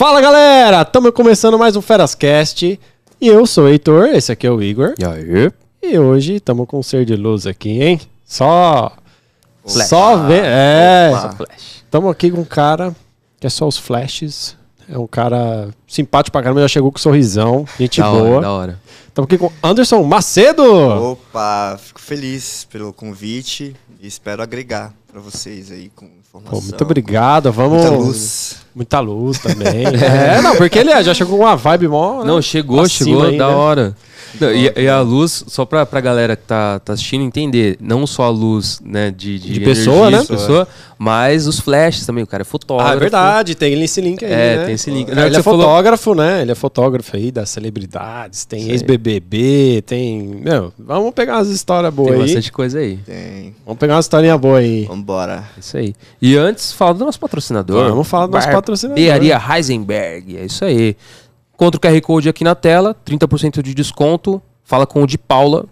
[0.00, 2.80] Fala galera, estamos começando mais um Ferascast
[3.20, 5.52] e eu sou o Heitor, esse aqui é o Igor E aí?
[5.82, 8.00] e hoje estamos com um ser de luz aqui, hein?
[8.24, 8.92] Só.
[9.62, 9.88] Flash.
[9.88, 10.42] Só ver.
[10.42, 11.12] É,
[11.84, 12.96] estamos aqui com um cara
[13.38, 14.56] que é só os flashes.
[14.92, 18.22] É um cara simpático pra caramba, já chegou com um sorrisão, gente Da boa.
[18.22, 18.80] hora, da hora.
[19.06, 20.64] Estamos aqui com Anderson Macedo.
[20.64, 26.58] Opa, fico feliz pelo convite e espero agregar pra vocês aí com informação.
[26.58, 27.82] Pô, muito obrigado, vamos.
[27.82, 28.56] Muita luz.
[28.74, 29.86] Muita luz também.
[30.02, 32.22] é, não, porque ele já chegou com uma vibe mó.
[32.22, 32.26] né?
[32.26, 33.54] Não, chegou, chegou, aí, da né?
[33.54, 33.96] hora.
[34.38, 38.06] Não, e, e a luz, só pra, pra galera que tá, tá assistindo entender, não
[38.06, 40.22] só a luz, né, de, De pessoa, energia, né?
[40.22, 42.92] de pessoa, mas os flashes também, o cara é fotógrafo.
[42.92, 44.30] Ah, é verdade, tem esse link aí.
[44.32, 44.64] É, né?
[44.66, 45.10] tem esse link.
[45.10, 46.42] Hora ele é você falou- fotógrafo, né?
[46.42, 50.40] Ele é fotógrafo aí das celebridades, tem ex-BBB, tem.
[50.44, 52.20] Meu, vamos pegar umas histórias Tem boas aí.
[52.20, 52.96] bastante coisa aí.
[52.98, 53.54] Tem.
[53.64, 54.84] Vamos pegar uma historinha boa aí.
[54.84, 55.44] Vambora.
[55.58, 55.94] Isso aí.
[56.20, 57.88] E antes, fala do nosso patrocinador.
[57.88, 58.96] Vamos falar do nosso patrocinador.
[59.02, 60.36] Barbearia Heisenberg.
[60.36, 60.96] É isso aí.
[61.60, 64.40] Contra o QR Code aqui na tela, 30% de desconto.
[64.64, 65.66] Fala com o de Paula,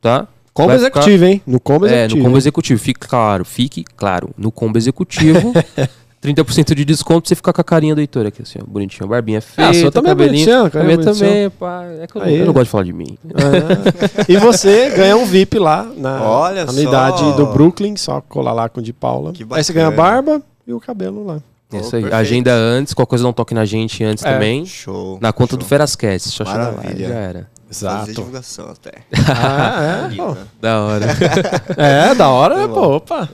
[0.00, 0.26] tá?
[0.54, 1.42] Combo Vai ficar- executivo, hein?
[1.46, 2.18] No combo É, executivo.
[2.18, 2.80] no combo executivo.
[2.80, 4.30] Fique claro, fique claro.
[4.38, 5.52] No combo executivo,
[6.24, 8.64] 30% de desconto pra você ficar com a carinha do Heitor aqui, assim, ó.
[8.66, 9.06] Bonitinho.
[9.06, 10.70] Barbinha feita, a sua também é cabelinho.
[10.70, 11.84] carinha minha também, pá.
[12.00, 13.18] É que eu, eu não gosto de falar de mim.
[13.28, 14.32] É.
[14.32, 17.32] E você ganha um VIP lá na Olha na unidade só.
[17.32, 19.34] do Brooklyn, só colar lá com o de Paula.
[19.50, 21.42] Aí você ganha a barba e o cabelo lá.
[21.80, 22.02] Isso aí.
[22.02, 22.14] perfeito.
[22.14, 24.32] Agenda antes, qualquer coisa não toque na gente antes É.
[24.32, 24.64] também.
[24.66, 25.18] Show.
[25.20, 25.58] Na conta show.
[25.58, 26.28] do Ferascast.
[26.30, 27.08] Só chegar lá, Maravilha.
[27.08, 27.54] já era.
[27.70, 28.12] Fazer Exato.
[28.14, 28.92] divulgação até.
[29.36, 30.36] Ah, é, pô.
[30.60, 31.06] Da hora.
[31.76, 32.96] É, da hora, Muito pô.
[32.96, 33.28] Opa.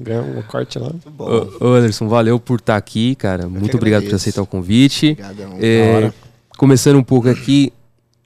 [0.00, 0.88] Ganha um corte lá.
[0.88, 1.48] Muito bom.
[1.60, 3.48] Ô, Anderson, valeu por estar aqui, cara.
[3.48, 5.10] Muito que obrigado por aceitar o convite.
[5.10, 5.58] Obrigadão.
[5.60, 6.10] É,
[6.56, 7.70] começando um pouco aqui,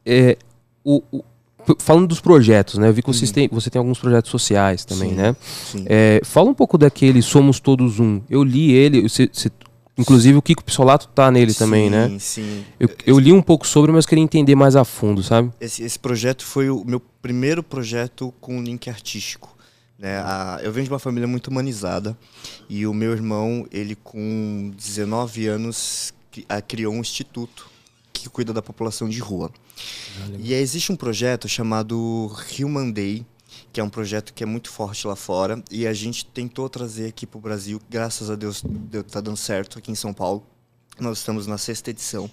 [0.06, 0.36] é,
[0.84, 1.24] o- o-
[1.78, 2.88] falando dos projetos, né?
[2.88, 5.14] Eu vi que vocês têm, você tem alguns projetos sociais também, Sim.
[5.16, 5.36] né?
[5.40, 5.84] Sim.
[5.86, 8.20] É, fala um pouco daquele Somos Todos Um.
[8.28, 9.50] Eu li ele, você- você-
[9.98, 12.16] inclusive o Kiko Pissolato tá nele também, sim, né?
[12.18, 12.64] Sim.
[12.78, 15.50] Eu, eu li um pouco sobre, mas queria entender mais a fundo, sabe?
[15.60, 19.56] Esse, esse projeto foi o meu primeiro projeto com link artístico.
[19.98, 20.16] Né?
[20.18, 22.16] A- eu venho de uma família muito humanizada
[22.68, 26.14] e o meu irmão, ele com 19 anos,
[26.48, 27.66] ah, criou um instituto
[28.20, 29.50] que cuida da população de rua.
[30.38, 33.26] E aí existe um projeto chamado Human Day,
[33.72, 37.08] que é um projeto que é muito forte lá fora e a gente tentou trazer
[37.08, 37.80] aqui para o Brasil.
[37.88, 40.44] Graças a Deus, deu, tá dando certo aqui em São Paulo.
[40.98, 42.30] Nós estamos na sexta edição.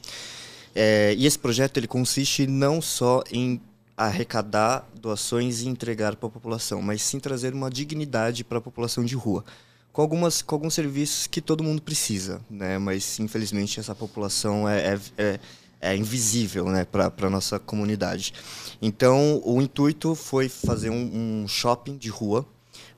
[0.76, 3.60] É, e esse projeto ele consiste não só em
[3.98, 9.04] arrecadar doações e entregar para a população, mas sim trazer uma dignidade para a população
[9.04, 9.44] de rua,
[9.92, 12.78] com algumas com alguns serviços que todo mundo precisa, né?
[12.78, 15.40] Mas infelizmente essa população é, é, é,
[15.80, 18.34] é invisível, né, para a nossa comunidade.
[18.82, 22.46] Então o intuito foi fazer um, um shopping de rua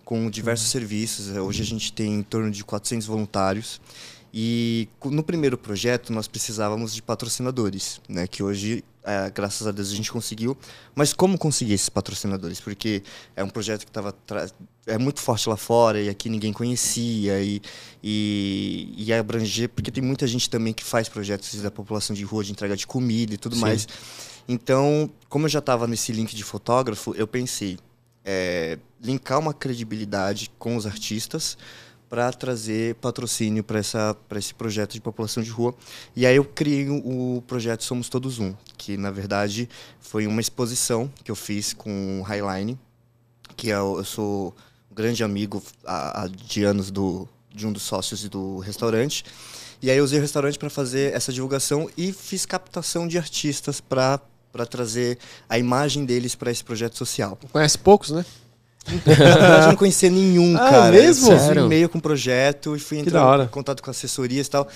[0.05, 1.29] com diversos serviços.
[1.35, 3.79] Hoje a gente tem em torno de 400 voluntários.
[4.33, 8.27] E no primeiro projeto nós precisávamos de patrocinadores, né?
[8.27, 10.55] Que hoje, eh, graças a Deus, a gente conseguiu.
[10.93, 12.59] Mas como conseguir esses patrocinadores?
[12.59, 13.01] Porque
[13.35, 14.13] é um projeto que estava
[14.85, 17.61] é muito forte lá fora e aqui ninguém conhecia e,
[18.03, 22.43] e, e abranger, porque tem muita gente também que faz projetos da população de rua
[22.43, 23.61] de entrega de comida e tudo Sim.
[23.61, 23.87] mais.
[24.47, 27.77] Então, como eu já estava nesse link de fotógrafo, eu pensei
[28.25, 31.57] é, linkar uma credibilidade com os artistas
[32.09, 35.75] para trazer patrocínio para esse projeto de população de rua.
[36.15, 39.69] E aí eu criei o, projeto Somos Todos Um, que na verdade
[39.99, 42.77] foi uma exposição que eu fiz com o Highline,
[43.55, 44.55] que é, o- eu sou
[44.91, 49.23] um grande amigo há, há de anos do, de um dos sócios do restaurante.
[49.81, 53.79] E aí eu usei o restaurante para fazer essa divulgação e fiz captação de artistas
[53.79, 54.19] para
[54.69, 55.17] trazer
[55.47, 57.37] a imagem deles para esse projeto social.
[57.51, 58.25] Conhece poucos, né?
[59.05, 60.91] Na verdade, eu não conhecia nenhum, Ah, cara.
[60.91, 61.27] mesmo?
[61.27, 61.63] Eu fiz Sério?
[61.63, 64.67] um e-mail com o projeto e fui entrar em contato com assessorias e tal.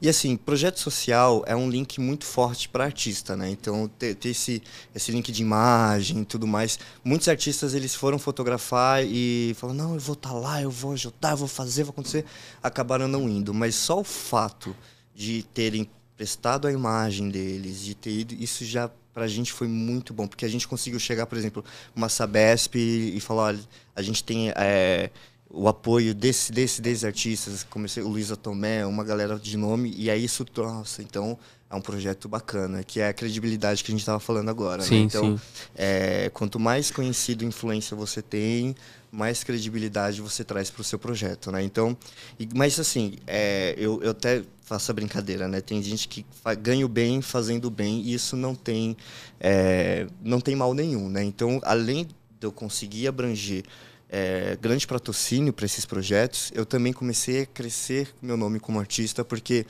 [0.00, 3.48] E assim, projeto social é um link muito forte para artista, né?
[3.50, 4.60] Então, ter, ter esse,
[4.94, 6.78] esse link de imagem e tudo mais.
[7.04, 11.30] Muitos artistas, eles foram fotografar e falaram, não, eu vou estar lá, eu vou ajudar,
[11.32, 12.24] eu vou fazer, vai acontecer.
[12.62, 13.54] Acabaram não indo.
[13.54, 14.74] Mas só o fato
[15.14, 20.12] de terem prestado a imagem deles, de ter ido, isso já pra gente foi muito
[20.14, 23.60] bom, porque a gente conseguiu chegar, por exemplo, uma Sabesp e, falar, olha,
[23.94, 25.10] a gente tem é,
[25.50, 30.10] o apoio desse, desse, desses artistas, comecei o Luísa Tomé, uma galera de nome, e
[30.10, 31.38] aí isso, nossa, então
[31.70, 34.82] é um projeto bacana, que é a credibilidade que a gente estava falando agora.
[34.82, 34.88] né?
[34.88, 35.40] Sim, Então, sim.
[35.74, 38.74] é, quanto mais conhecido e influência você tem,
[39.10, 41.62] mais credibilidade você traz para o seu projeto, né?
[41.62, 41.96] Então,
[42.38, 45.60] e- mas assim, é, eu, eu até faço a brincadeira, né?
[45.60, 46.24] Tem gente que
[46.60, 48.96] ganha o bem fazendo o bem e isso não tem,
[49.38, 51.22] é, não tem mal nenhum, né?
[51.22, 52.14] Então, além de
[52.46, 53.64] eu conseguir abranger
[54.08, 59.22] é, grande patrocínio para esses projetos, eu também comecei a crescer meu nome como artista,
[59.22, 59.66] porque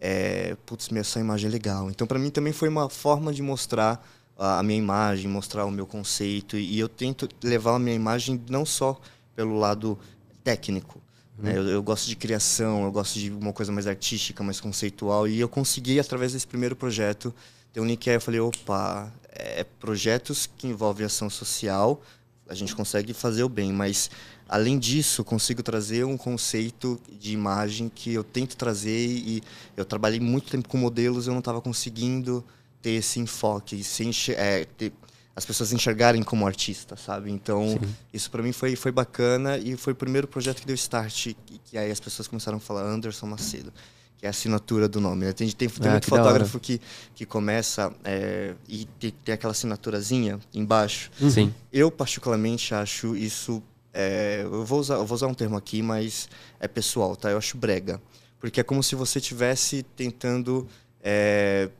[0.00, 1.90] é, putz, essa imagem é legal.
[1.90, 4.06] Então, para mim também foi uma forma de mostrar
[4.38, 6.56] a, minha imagem, mostrar o meu conceito.
[6.56, 9.00] E eu tento levar a minha imagem não só
[9.34, 9.98] pelo lado
[10.44, 11.03] técnico.
[11.38, 11.56] Né?
[11.56, 15.26] Eu, eu, gosto de criação, eu gosto de uma coisa mais artística, mais conceitual.
[15.26, 17.34] E eu consegui, através desse primeiro projeto,
[17.72, 18.16] ter um link aí.
[18.16, 22.00] Eu falei, opa, é, projetos que envolvem ação social,
[22.48, 24.10] a gente consegue fazer o bem, mas
[24.48, 29.42] além disso, consigo trazer um conceito de imagem que eu tento trazer e
[29.76, 32.44] eu trabalhei muito tempo com modelos, eu não estava conseguindo
[32.82, 34.92] ter esse enfoque, sem é, ter,
[35.36, 37.30] as pessoas enxergarem como artista, sabe?
[37.30, 37.94] Então, Sim.
[38.12, 41.34] isso para mim foi, foi bacana e foi o primeiro projeto que deu start, e
[41.64, 43.72] que aí as pessoas começaram a falar Anderson Macedo,
[44.16, 45.26] que é a assinatura do nome.
[45.26, 45.32] Né?
[45.32, 46.80] Tem, tem, tem ah, muito que fotógrafo que,
[47.16, 51.10] que começa é, e tem, tem, aquela assinaturazinha embaixo.
[51.20, 51.30] Uhum.
[51.30, 51.54] Sim.
[51.72, 53.62] Eu, particularmente, acho isso...
[53.92, 56.28] É, eu, vou usar, eu vou usar um termo aqui, mas
[56.60, 57.30] é pessoal, tá?
[57.30, 58.00] Eu acho brega.
[58.38, 60.68] Porque é como se você estivesse tentando...
[61.02, 61.70] É,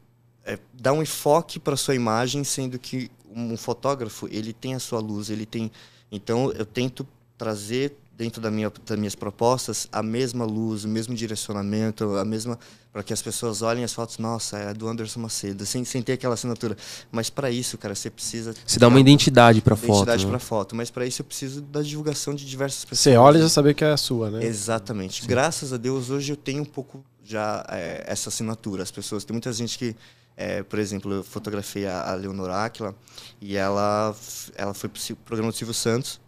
[0.45, 5.01] é, dar um enfoque para sua imagem, sendo que um fotógrafo ele tem a sua
[5.01, 5.71] luz, ele tem.
[6.11, 11.15] Então eu tento trazer dentro da minha, das minhas propostas a mesma luz, o mesmo
[11.15, 12.59] direcionamento, a mesma
[12.93, 16.13] para que as pessoas olhem as fotos, nossa, é do Anderson Macedo, sem, sem ter
[16.13, 16.77] aquela assinatura.
[17.11, 19.95] Mas para isso, cara, você precisa se dá uma identidade para foto.
[19.95, 20.31] Identidade né?
[20.31, 23.01] para foto, mas para isso eu preciso da divulgação de diversas pessoas.
[23.01, 24.45] Você olha e já saber que é a sua, né?
[24.45, 25.23] Exatamente.
[25.23, 25.29] Sim.
[25.29, 28.85] Graças a Deus hoje eu tenho um pouco já é, essa assinatura.
[28.85, 29.97] As pessoas, tem muita gente que
[30.37, 32.95] é, por exemplo, eu fotografei a, a Leonor Aquila
[33.41, 34.15] e ela,
[34.57, 36.21] ela foi pro programa do Silvio Santos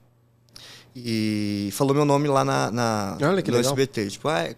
[0.95, 3.61] e falou meu nome lá na, na Olha no legal.
[3.61, 4.11] SBT.
[4.11, 4.55] Tipo, ah,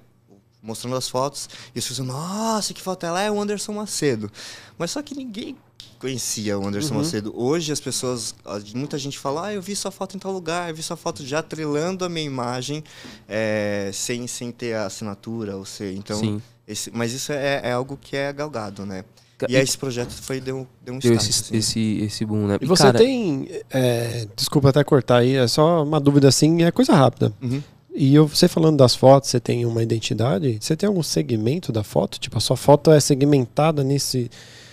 [0.62, 4.30] mostrando as fotos e as pessoas, nossa, que foto ela é o Anderson Macedo.
[4.76, 5.56] Mas só que ninguém
[5.98, 7.00] conhecia o Anderson uhum.
[7.00, 7.32] Macedo.
[7.34, 8.34] Hoje as pessoas,
[8.74, 11.24] muita gente fala, ah, eu vi sua foto em tal lugar, eu vi sua foto
[11.24, 12.84] já atrelando a minha imagem
[13.26, 16.40] é, sem, sem ter a assinatura, ou seja, então...
[16.66, 19.02] Esse, mas isso é, é algo que é galgado, né?
[19.48, 21.56] E aí esse projeto foi, deu, deu um deu start, esse, assim.
[21.56, 22.58] esse, esse boom, né?
[22.60, 22.98] E, você cara...
[22.98, 23.48] tem.
[23.70, 27.32] É, desculpa até cortar aí, é só uma dúvida assim, é coisa rápida.
[27.40, 27.62] Uhum.
[27.94, 30.58] E eu, você falando das fotos, você tem uma identidade?
[30.60, 32.18] Você tem algum segmento da foto?
[32.18, 34.30] Tipo, a sua foto é segmentada nesse.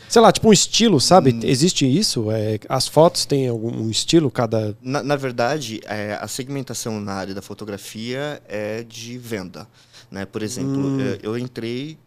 [0.08, 1.34] Sei lá, tipo um estilo, sabe?
[1.34, 1.40] Hum.
[1.44, 2.32] Existe isso?
[2.32, 4.78] É, as fotos têm algum estilo, cada.
[4.82, 9.68] Na, na verdade, é, a segmentação na área da fotografia é de venda.
[10.12, 10.26] Né?
[10.26, 11.00] Por exemplo, hum.
[11.00, 11.98] eu, eu entrei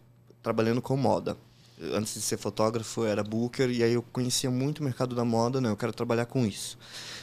[0.41, 1.35] trabalhando com moda
[1.93, 5.61] antes de ser fotógrafo, era booker, e aí eu conhecia muito o mercado da moda,
[5.61, 6.77] não, eu quero trabalhar com isso.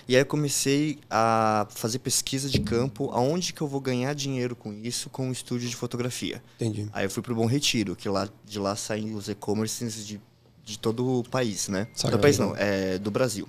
[0.09, 4.55] E aí eu comecei a fazer pesquisa de campo, aonde que eu vou ganhar dinheiro
[4.55, 6.42] com isso, com o um estúdio de fotografia.
[6.57, 6.88] Entendi.
[6.92, 10.21] Aí eu fui para o Bom Retiro, que lá de lá saem os e-commerces de,
[10.64, 11.88] de todo o país, né?
[11.95, 13.49] Saca do país não, é do Brasil.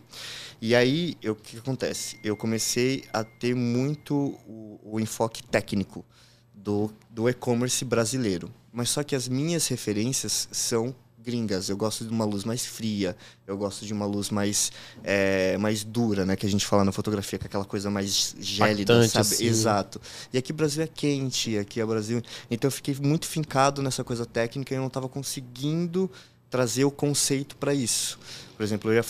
[0.59, 2.17] E aí, o que acontece?
[2.23, 4.15] Eu comecei a ter muito
[4.47, 6.03] o, o enfoque técnico
[6.51, 8.51] do, do e-commerce brasileiro.
[8.77, 11.67] Mas só que as minhas referências são gringas.
[11.67, 14.71] Eu gosto de uma luz mais fria, eu gosto de uma luz mais,
[15.03, 16.35] é, mais dura, né?
[16.35, 19.33] Que a gente fala na fotografia, com aquela coisa mais gélida, Bastante, sabe?
[19.33, 19.45] Assim.
[19.47, 19.99] Exato.
[20.31, 22.21] E aqui o Brasil é quente, aqui é Brasil.
[22.51, 26.07] Então eu fiquei muito fincado nessa coisa técnica e eu não estava conseguindo
[26.47, 28.19] trazer o conceito para isso.
[28.55, 29.05] Por exemplo, eu ia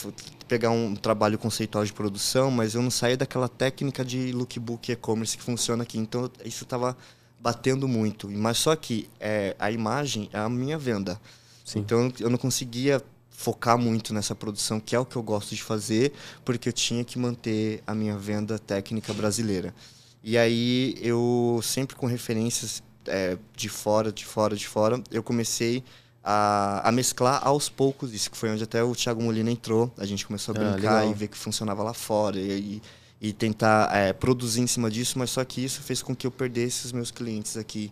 [0.48, 5.38] pegar um trabalho conceitual de produção, mas eu não saía daquela técnica de lookbook e-commerce
[5.38, 5.98] que funciona aqui.
[5.98, 6.96] Então isso estava
[7.40, 8.30] batendo muito.
[8.30, 11.20] Mas só que é, a imagem é a minha venda.
[11.64, 11.80] Sim.
[11.80, 15.62] Então eu não conseguia focar muito nessa produção, que é o que eu gosto de
[15.62, 16.12] fazer,
[16.44, 19.76] porque eu tinha que manter a minha venda técnica brasileira.
[20.24, 25.84] E aí eu sempre com referências é, de fora, de fora, de fora, eu comecei
[26.24, 29.92] a, a, mesclar aos poucos isso, que foi onde até o Thiago Molina entrou.
[29.98, 32.38] A gente começou a ah, brincar ah, e ver que funcionava lá fora.
[32.38, 32.82] E, e
[33.20, 36.32] e tentar é, produzir em cima disso, mas só que isso fez com que eu
[36.32, 37.92] perdesse os meus clientes aqui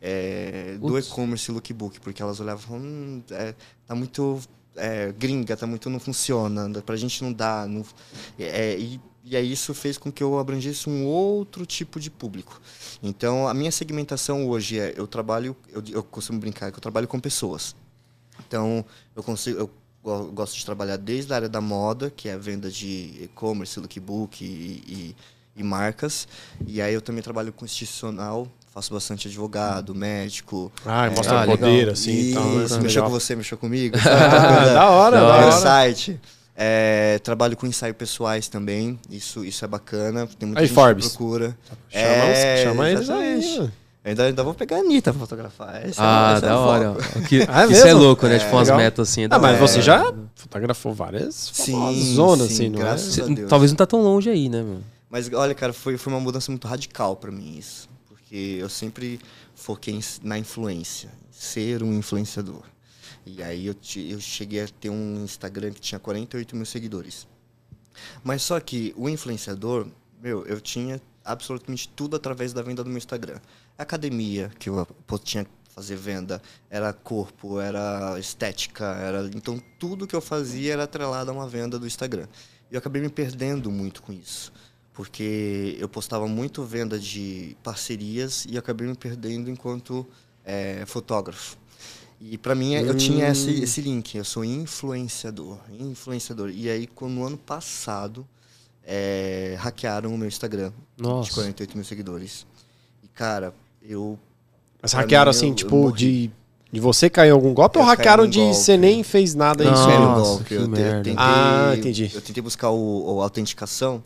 [0.00, 3.54] é, do e-commerce lookbook, porque elas olhavam e falavam, hum, é,
[3.86, 4.40] tá muito
[4.76, 7.66] é, gringa, tá muito não funciona, pra gente não dá.
[7.66, 7.84] Não,
[8.38, 12.60] é, e, e aí isso fez com que eu abrangesse um outro tipo de público.
[13.02, 17.08] Então a minha segmentação hoje é, eu trabalho, eu, eu costumo brincar que eu trabalho
[17.08, 17.74] com pessoas.
[18.46, 18.84] Então
[19.14, 19.70] eu consigo, eu
[20.32, 24.44] gosto de trabalhar desde a área da moda, que é a venda de e-commerce, lookbook
[24.44, 25.16] e, e,
[25.56, 26.28] e, marcas.
[26.66, 30.70] E aí eu também trabalho com institucional, faço bastante advogado, médico.
[30.84, 32.12] Ah, mostra ah, poder, assim.
[32.12, 33.96] Isso, então, mexeu com você, mexeu comigo.
[34.06, 35.52] ah, da hora, da hora.
[35.52, 36.20] site.
[36.58, 40.26] É, trabalho com ensaios pessoais também, isso, isso é bacana.
[40.38, 41.08] Tem muita aí, gente Forbes.
[41.08, 41.58] que procura.
[41.90, 43.70] Chama, é, chama eles aí.
[44.06, 45.84] Ainda, ainda vou pegar a Anitta pra fotografar.
[45.84, 46.94] Esse ah, é, da hora.
[47.28, 48.36] Que, ah, é isso é louco, né?
[48.36, 49.24] É, tipo, umas metas assim.
[49.28, 51.50] Ah, mas você já fotografou várias
[52.14, 52.94] zonas, assim, não é?
[53.48, 54.78] Talvez não tá tão longe aí, né, meu?
[55.10, 57.88] Mas olha, cara, foi, foi uma mudança muito radical pra mim isso.
[58.08, 59.18] Porque eu sempre
[59.56, 62.62] foquei na influência, ser um influenciador.
[63.24, 67.26] E aí eu, ti- eu cheguei a ter um Instagram que tinha 48 mil seguidores.
[68.22, 69.88] Mas só que o influenciador,
[70.22, 73.38] meu, eu tinha absolutamente tudo através da venda do meu Instagram.
[73.78, 74.86] Academia, que eu
[75.22, 80.84] tinha que fazer venda, era corpo, era estética, era então tudo que eu fazia era
[80.84, 82.26] atrelado a uma venda do Instagram.
[82.70, 84.52] E eu acabei me perdendo muito com isso,
[84.94, 90.06] porque eu postava muito venda de parcerias e acabei me perdendo enquanto
[90.44, 91.58] eh, fotógrafo.
[92.18, 96.48] E para mim eu tinha esse, esse link, eu sou influenciador, influenciador.
[96.48, 98.26] E aí quando no ano passado
[98.82, 101.28] eh, hackearam o meu Instagram Nossa.
[101.28, 102.46] de 48 mil seguidores.
[103.02, 103.52] E cara,
[103.88, 104.18] eu
[104.82, 105.94] Mas hackearam mim, assim, eu- eu tipo, morri.
[105.96, 106.30] de,
[106.72, 108.54] de você cair em algum golpe Eu ou hackearam de golpe.
[108.54, 110.44] você nem fez nada e Nossa, isso golpe.
[110.44, 110.98] que eu, merda.
[110.98, 112.10] eu tentei, Ah, entendi.
[112.14, 114.02] Eu tentei buscar o, o autenticação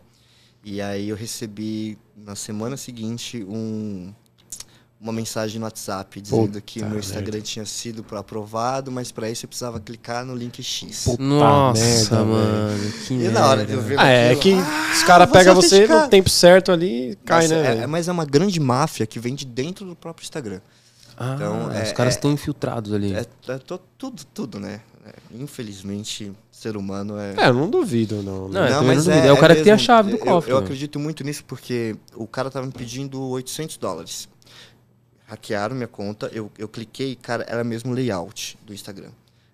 [0.63, 4.13] e aí eu recebi na semana seguinte um,
[5.01, 9.27] uma mensagem no WhatsApp dizendo Puta que o meu Instagram tinha sido aprovado, mas para
[9.29, 11.05] isso eu precisava clicar no link X.
[11.05, 12.91] Puta Nossa, merda, mano.
[13.07, 13.39] Que E merda.
[13.39, 16.29] na hora de eu ver Ah, é que ah, os caras pegam você no tempo
[16.29, 17.77] certo ali e cai, Nossa, né?
[17.79, 20.61] é- é- mas é uma grande máfia que vem de dentro do próprio Instagram.
[21.17, 23.13] Ah, Então, os é- caras é- estão infiltrados ali.
[23.13, 24.81] É, é to- tudo, tudo, né?
[25.05, 27.33] É, infelizmente, ser humano é.
[27.37, 28.47] É, eu não duvido, não.
[28.47, 29.27] Não, eu também não duvido.
[29.27, 30.63] É o cara que tem a chave do eu- cofre, Eu, né?
[30.63, 34.29] acredito muito nisso porque o cara tava me pedindo 800 dólares.
[35.31, 39.11] Hackearam minha conta, eu, eu cliquei, cara, era mesmo layout do Instagram.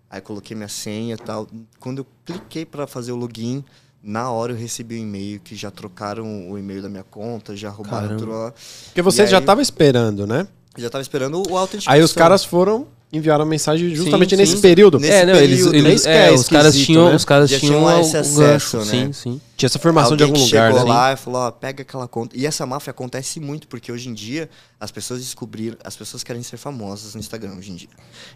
[0.09, 1.47] Aí coloquei minha senha e tal.
[1.79, 3.63] Quando eu cliquei para fazer o login,
[4.01, 7.69] na hora eu recebi um e-mail que já trocaram o e-mail da minha conta, já
[7.69, 8.51] roubaram tudo lá.
[8.85, 10.47] Porque você já tava esperando, né?
[10.75, 11.93] Já tava esperando o autenticação.
[11.93, 14.61] Aí os caras foram enviaram a mensagem justamente Sim, nesse sim.
[14.61, 14.99] período.
[14.99, 17.15] Nesse é, não, eles, período, eles é, é os caras tinham, né?
[17.15, 18.83] os caras Já tinham tinham o esse gancho, acesso, né?
[18.85, 19.41] sim, sim.
[19.55, 20.93] Tinha essa formação Alguém de algum que lugar, chegou né?
[20.93, 22.37] lá e falou, ó, pega aquela conta.
[22.37, 26.43] E essa máfia acontece muito, porque hoje em dia as pessoas descobriram, as pessoas querem
[26.43, 27.89] ser famosas no Instagram hoje em dia.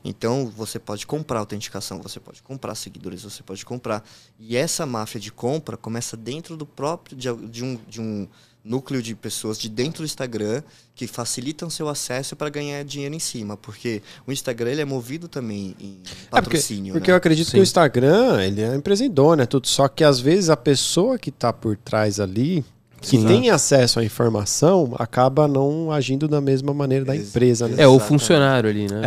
[0.06, 4.04] Então você pode comprar autenticação, você pode comprar seguidores, você pode comprar.
[4.40, 8.28] E essa máfia de compra começa dentro do próprio, de, de um, de um
[8.64, 10.62] núcleo de pessoas de dentro do Instagram
[10.94, 13.58] que facilitam seu acesso para ganhar dinheiro em cima.
[13.58, 16.94] Porque o Instagram ele é movido também em É porque, patrocínio.
[16.94, 17.14] porque né?
[17.14, 17.52] eu acredito Sim.
[17.54, 19.68] que o Instagram, ele é uma empresa idônea, tudo.
[19.68, 22.64] Só que às vezes a pessoa que tá por trás ali,
[23.02, 23.26] que Sim.
[23.26, 27.82] tem acesso à informação, acaba não agindo da mesma maneira da Ex- empresa, né?
[27.82, 29.02] É, o funcionário ali, né?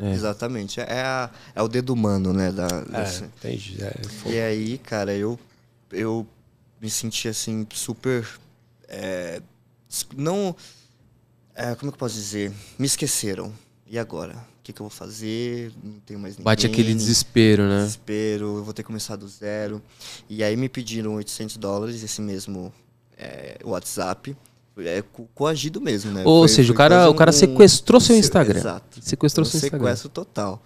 [0.00, 0.12] É, É.
[0.12, 0.78] Exatamente.
[0.78, 2.52] É, a- é o dedo humano, né?
[2.52, 3.76] Da, desse- é, entendi.
[3.82, 3.94] É,
[4.30, 5.36] E aí, cara, eu,
[5.90, 6.24] eu
[6.80, 8.24] me senti assim, super.
[8.90, 9.40] É,
[10.16, 10.54] não.
[11.54, 12.52] é, como é que eu posso dizer?
[12.78, 13.52] Me esqueceram.
[13.86, 14.34] E agora?
[14.34, 15.72] O que, que eu vou fazer?
[15.82, 16.44] Não tenho mais ninguém.
[16.44, 17.78] Bate aquele desespero, né?
[17.78, 19.82] Desespero, eu vou ter que começar do zero.
[20.28, 22.72] E aí me pediram 800 dólares, esse mesmo
[23.16, 24.36] é, WhatsApp.
[24.78, 26.22] É co- coagido mesmo, né?
[26.24, 28.58] Ou Foi- seja, o foi cara, quase o cara um- sequestrou seu se- Instagram.
[28.60, 29.00] Exato.
[29.02, 29.78] Sequestrou seu Instagram.
[29.80, 30.62] sequestro total.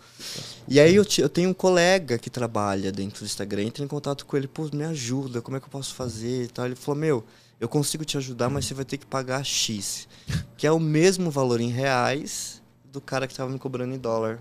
[0.69, 4.25] E aí eu, eu tenho um colega que trabalha dentro do Instagram, entrei em contato
[4.27, 6.67] com ele, pô, me ajuda, como é que eu posso fazer e tal.
[6.67, 7.25] Ele falou, meu,
[7.61, 10.09] eu consigo te ajudar, mas você vai ter que pagar X.
[10.57, 14.41] Que é o mesmo valor em reais do cara que tava me cobrando em dólar.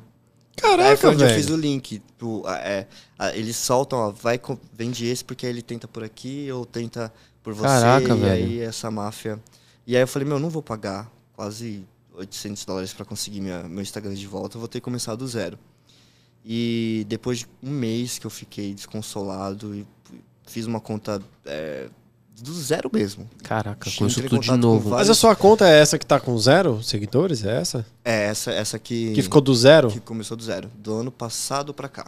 [0.61, 1.57] aí foi Caraca, onde eu fiz velho.
[1.57, 1.99] o link.
[1.99, 2.87] Tipo, é,
[3.33, 4.39] eles soltam, ó, vai,
[4.73, 7.67] vende esse porque aí ele tenta por aqui ou tenta por você.
[7.67, 8.31] Caraca, e velho.
[8.31, 9.39] aí essa máfia.
[9.85, 13.81] E aí eu falei, meu, não vou pagar quase 800 dólares pra conseguir minha, meu
[13.81, 15.57] Instagram de volta, eu vou ter que começar do zero.
[16.45, 19.87] E depois de um mês que eu fiquei desconsolado e
[20.45, 21.89] fiz uma conta é,
[22.43, 23.27] do zero mesmo.
[23.41, 24.89] Caraca, em tudo de contato com novo.
[24.89, 27.43] vários- Mas a sua conta é essa que tá com zero seguidores?
[27.43, 27.85] É essa?
[28.03, 29.13] É, essa, essa que.
[29.13, 29.89] Que ficou do zero?
[29.89, 32.05] que começou do zero, do ano passado pra cá.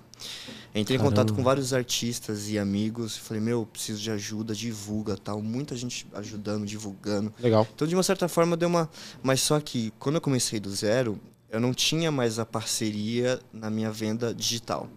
[0.76, 1.16] Entrei em Caramba.
[1.22, 6.06] contato com vários artistas e amigos, falei, meu, preciso de ajuda, divulga, tal, muita gente
[6.14, 7.34] ajudando, divulgando.
[7.40, 7.66] Legal.
[7.74, 8.90] Então, de uma certa forma, deu uma,
[9.24, 11.18] mas só que quando eu comecei do zero,
[11.50, 14.90] eu não tinha mais a parceria na minha venda digital.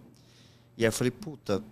[0.76, 1.62] E aí eu falei, puta,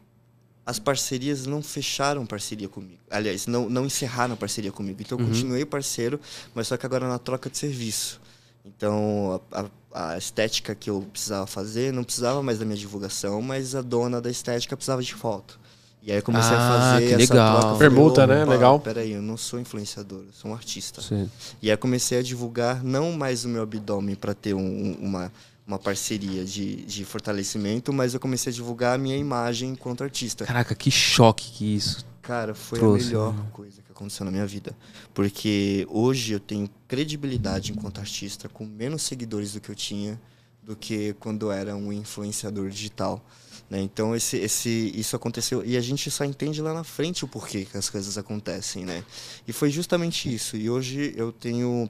[0.66, 2.98] as parcerias não fecharam parceria comigo.
[3.08, 5.00] Aliás, não, não encerraram parceria comigo.
[5.00, 5.30] Então eu Uhum.
[5.30, 6.20] continuei parceiro,
[6.54, 8.20] mas só que agora na troca de serviço.
[8.64, 13.40] Então a, a- a estética que eu precisava fazer não precisava mais da minha divulgação,
[13.40, 15.58] mas a dona da estética precisava de foto.
[16.02, 17.60] E aí eu comecei Ah, a fazer que essa legal.
[17.60, 17.74] troca.
[17.74, 18.42] falei, Permuta, né?
[18.42, 21.00] "Opa, Legal." Peraí, eu não sou influenciador, eu sou um artista.
[21.00, 21.28] Sim.
[21.62, 25.32] E aí eu comecei a divulgar não mais o meu abdômen para ter um- uma,
[25.66, 30.44] uma parceria de, de fortalecimento, mas eu comecei a divulgar a minha imagem enquanto artista.
[30.44, 32.06] Caraca, que choque que isso.
[32.22, 33.46] Cara, foi Trouxe, a melhor né?
[33.52, 34.76] coisa que aconteceu na minha vida.
[35.12, 40.20] Porque hoje eu tenho credibilidade enquanto artista com menos seguidores do que eu tinha
[40.62, 43.24] do que quando eu era um influenciador digital.
[43.70, 43.80] né?
[43.80, 47.64] Então esse, esse, isso aconteceu e a gente só entende lá na frente o porquê
[47.64, 49.04] que as coisas acontecem, né?
[49.46, 50.56] E foi justamente isso.
[50.56, 51.88] E hoje eu tenho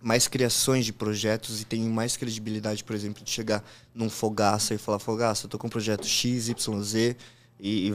[0.00, 4.78] mais criações de projetos e tenho mais credibilidade, por exemplo, de chegar num Fogaça e
[4.78, 7.16] falar, Fogaça, eu tô com um projeto X, Y, Z
[7.58, 7.94] e, e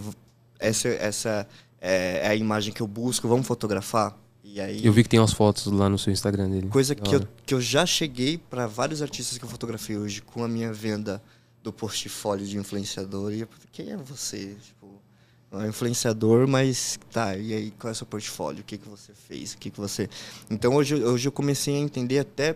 [0.59, 1.47] essa, essa
[1.79, 4.17] é, é a imagem que eu busco, vamos fotografar?
[4.43, 6.67] E aí, Eu vi que tem umas fotos lá no seu Instagram dele.
[6.67, 10.43] coisa que eu, que eu já cheguei para vários artistas que eu fotografei hoje com
[10.43, 11.23] a minha venda
[11.63, 13.33] do portfólio de influenciador.
[13.33, 14.55] E eu, quem é você?
[14.61, 15.01] Tipo,
[15.53, 18.61] é um influenciador, mas tá, e aí qual é o seu portfólio?
[18.61, 19.53] O que, que você fez?
[19.53, 20.09] O que, que você.
[20.49, 22.55] Então hoje, eu- hoje eu comecei a entender até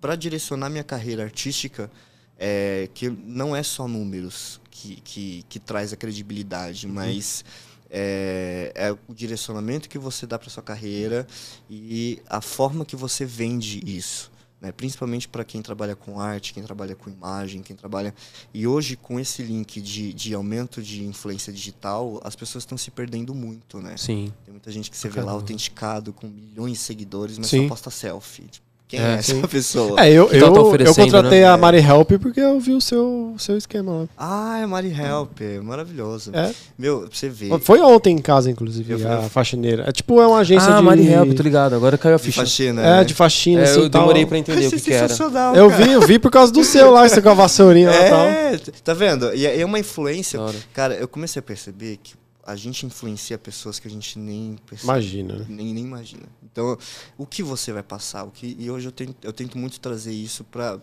[0.00, 1.90] para direcionar minha carreira artística
[2.38, 7.44] é, que não é só números que, que, que traz a credibilidade, mas
[7.90, 11.26] é, é o direcionamento que você dá para sua carreira
[11.68, 14.27] e a forma que você vende isso.
[14.60, 14.72] Né?
[14.72, 18.12] Principalmente para quem trabalha com arte, quem trabalha com imagem, quem trabalha.
[18.52, 22.90] E hoje, com esse link de, de aumento de influência digital, as pessoas estão se
[22.90, 23.96] perdendo muito, né?
[23.96, 24.32] Sim.
[24.44, 25.42] Tem muita gente que você vê lá Caramba.
[25.42, 27.62] autenticado com milhões de seguidores, mas Sim.
[27.62, 28.46] só posta selfie.
[28.46, 30.00] Tipo, quem É, é, essa pessoa?
[30.00, 31.46] É, eu, eu, tá eu oferecendo, contratei né?
[31.46, 34.06] a Mari Help porque eu vi o seu, seu esquema lá.
[34.16, 36.30] Ah, é Mari Help, é maravilhoso.
[36.34, 36.50] É.
[36.78, 37.58] Meu, pra você ver.
[37.60, 39.84] Foi ontem em casa, inclusive, Eu a faxineira.
[39.86, 40.82] É tipo, é uma agência ah, de...
[40.82, 41.74] Mari Help, tô ligado.
[41.74, 42.40] Agora caiu a de ficha.
[42.40, 42.80] faxina.
[42.80, 43.04] É, né?
[43.04, 44.00] de faxina, É, assim, eu tal.
[44.02, 45.06] demorei pra entender o que, que era.
[45.06, 48.06] sensacional, Eu vi, eu vi por causa do seu lá, você com a vassourinha lá
[48.06, 48.20] e tal.
[48.26, 49.34] É, tá vendo?
[49.34, 50.40] E é é uma influência.
[50.72, 52.14] Cara, eu comecei a perceber que
[52.48, 54.90] a gente influencia pessoas que a gente nem percebe.
[54.90, 55.46] Imagina, né?
[55.50, 56.26] Nem, nem imagina.
[56.42, 56.78] Então,
[57.18, 58.24] o que você vai passar?
[58.24, 60.80] O que, e hoje eu tento, eu tento muito trazer isso para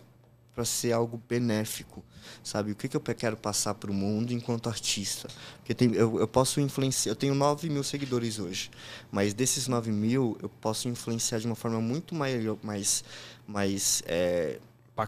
[0.54, 2.02] para ser algo benéfico,
[2.42, 2.72] sabe?
[2.72, 5.28] O que, que eu quero passar para o mundo enquanto artista?
[5.58, 7.12] Porque tem, eu, eu posso influenciar...
[7.12, 8.70] Eu tenho 9 mil seguidores hoje,
[9.12, 13.04] mas desses 9 mil, eu posso influenciar de uma forma muito maior, mais,
[13.46, 14.58] mais, é,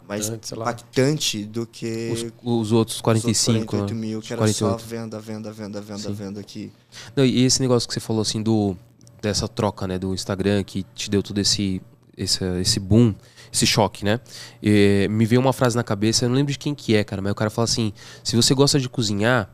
[0.07, 3.59] mais Impactante, do que Os, os outros os 45.
[3.59, 4.01] outros 48 né?
[4.01, 4.89] mil, Os que era só 48.
[4.89, 6.13] venda, venda, venda, venda, Sim.
[6.13, 6.73] venda aqui.
[7.17, 8.77] Não, e esse negócio que você falou assim do
[9.21, 11.83] dessa troca, né, do Instagram que te deu todo esse
[12.17, 13.15] esse, esse boom,
[13.53, 14.21] esse choque, né?
[14.63, 17.23] E, me veio uma frase na cabeça, eu não lembro de quem que é, cara,
[17.23, 17.93] mas o cara fala assim:
[18.25, 19.49] se você gosta de cozinhar,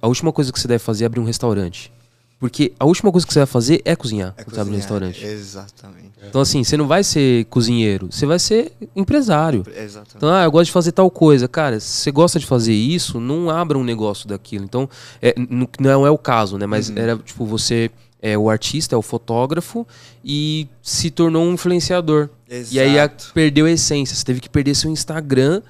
[0.00, 1.92] a última coisa que você deve fazer é abrir um restaurante.
[2.38, 4.76] Porque a última coisa que você vai fazer é cozinhar É quando você abre um
[4.78, 5.24] cozinhar, restaurante.
[5.24, 6.10] Exatamente.
[6.28, 9.64] Então, assim, você não vai ser cozinheiro, você vai ser empresário.
[9.74, 10.16] Exatamente.
[10.16, 11.48] Então, ah, eu gosto de fazer tal coisa.
[11.48, 14.64] Cara, se você gosta de fazer isso, não abra um negócio daquilo.
[14.64, 14.88] Então,
[15.22, 15.34] é,
[15.80, 16.66] não é o caso, né?
[16.66, 16.98] Mas Uhum.
[16.98, 19.86] era, tipo, você é o artista, é o fotógrafo
[20.24, 22.28] e se tornou um influenciador.
[22.70, 23.30] E aí a, Exato.
[23.32, 24.14] perdeu a essência.
[24.14, 25.62] Você teve que perder seu Instagram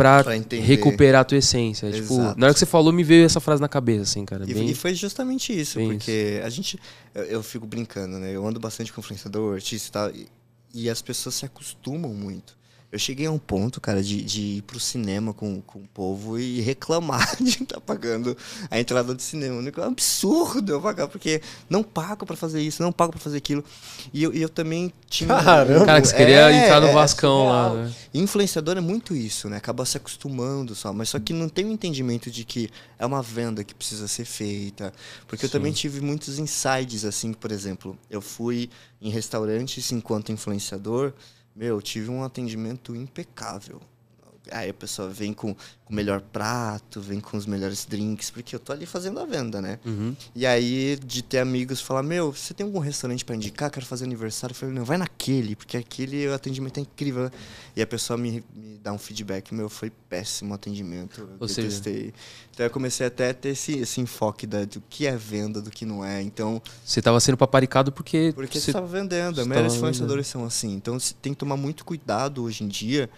[0.00, 1.90] pra, Pra recuperar a tua essência.
[1.90, 2.38] Tipo, Exato.
[2.40, 4.44] na hora que você falou, me veio essa frase na cabeça, assim, cara.
[4.48, 6.78] E, Bem- e foi justamente isso, bem porque a gente.
[7.14, 8.34] Eu, eu fico brincando, né?
[8.34, 10.26] Eu ando bastante com influenciador, artista e tal, e,
[10.74, 12.58] e as pessoas se acostumam muito.
[12.92, 16.38] Eu cheguei a um ponto, cara, de, de ir pro cinema com, com o povo
[16.38, 18.36] e reclamar de estar pagando
[18.68, 19.62] a entrada do cinema.
[19.62, 23.36] É um absurdo eu pagar, porque não pago pra fazer isso, não pago pra fazer
[23.36, 23.62] aquilo.
[24.12, 25.28] E eu, eu também tinha.
[25.28, 25.86] Caramba.
[25.86, 27.84] Cara, que você queria É, entrar no é Vascão lá, surreal.
[27.86, 27.94] né?
[28.12, 29.56] Influenciador é muito isso, né?
[29.58, 32.68] Acaba se acostumando só, mas só que não tem o entendimento de que
[32.98, 34.92] é uma venda que precisa ser feita.
[35.28, 35.52] Porque eu Sim.
[35.52, 38.68] também tive muitos insights, assim, por exemplo, eu fui
[39.00, 41.12] em restaurantes enquanto influenciador,
[41.60, 43.82] meu, tive um atendimento impecável.
[44.50, 48.58] Aí a pessoa vem com o melhor prato, vem com os melhores drinks, porque eu
[48.60, 49.78] tô ali fazendo a venda, né?
[49.84, 50.16] Uhum.
[50.34, 53.70] E aí, de ter amigos falar, meu, você tem algum restaurante pra indicar?
[53.70, 54.52] Quero fazer aniversário.
[54.52, 57.30] Eu falei, não, vai naquele, porque aquele o atendimento é incrível.
[57.76, 61.20] E a pessoa me, me dá um feedback, meu, foi péssimo o atendimento.
[61.20, 62.12] Eu Ou seja- detestei.
[62.52, 65.70] Então eu comecei até a ter esse, esse enfoque da, do que é venda, do
[65.70, 66.22] que não é.
[66.22, 68.32] Então, Você tava sendo paparicado porque.
[68.34, 69.36] porque você- estava vendendo.
[69.36, 70.72] dos tava influenciadores são assim.
[70.74, 73.08] Então você tem que tomar muito cuidado hoje em dia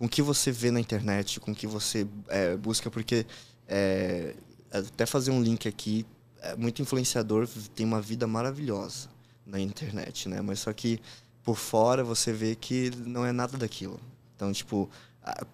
[0.00, 3.26] com o que você vê na internet, com o que você é, busca, porque
[3.68, 4.34] é,
[4.72, 6.06] até fazer um link aqui,
[6.40, 9.10] é, muito influenciador tem uma vida maravilhosa
[9.44, 10.40] na internet, né?
[10.40, 10.98] Mas só que
[11.44, 14.00] por fora você vê que não é nada daquilo.
[14.34, 14.88] Então, tipo,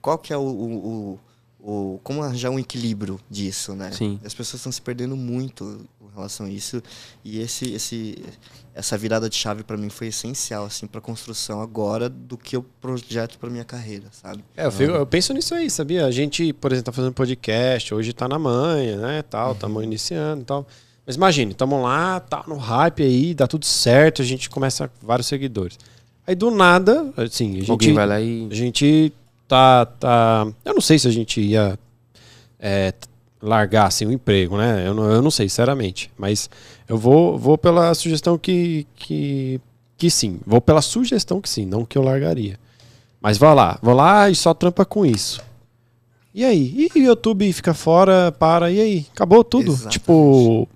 [0.01, 1.21] qual que é o, o, o-
[1.59, 3.91] o- como arranjar um equilíbrio disso, né?
[3.91, 4.21] Sim.
[4.25, 5.85] As pessoas estão se perdendo muito
[6.17, 6.83] relação a isso
[7.25, 8.19] e esse, esse,
[8.75, 12.65] essa virada de chave para mim foi essencial assim para construção agora do que eu
[12.81, 14.43] projeto para minha carreira, sabe?
[14.57, 16.07] É, eu, fico- eu penso nisso aí, sabia?
[16.07, 20.43] A gente, por exemplo, tá fazendo podcast, hoje tá na manha, né, tal, estamos iniciando
[20.43, 20.67] e tal.
[21.07, 25.29] Mas imagine, estamos lá, tá no hype aí, dá tudo certo, a gente começa vários
[25.29, 25.79] seguidores.
[26.27, 28.49] Aí do nada, assim, a gente, Alguém vai lá e.
[28.51, 29.13] a gente
[29.47, 30.45] tá, tá...
[30.65, 31.79] Eu não sei se a gente ia
[32.59, 32.93] é,
[33.47, 34.85] largar, assim, o emprego, né?
[34.87, 36.11] Eu não, eu não sei, sinceramente.
[36.19, 36.51] Mas
[36.89, 39.61] eu vou, vou pela sugestão que, que,
[39.97, 40.41] que sim.
[40.47, 42.59] Vou pela sugestão que sim, não que eu largaria.
[43.21, 45.41] Mas vá lá, vou lá e só trampa com isso.
[46.35, 46.91] E aí?
[46.95, 49.07] E o YouTube fica fora, para, e aí?
[49.15, 49.71] Acabou tudo.
[49.73, 49.93] Exatamente.
[49.93, 50.69] Tipo,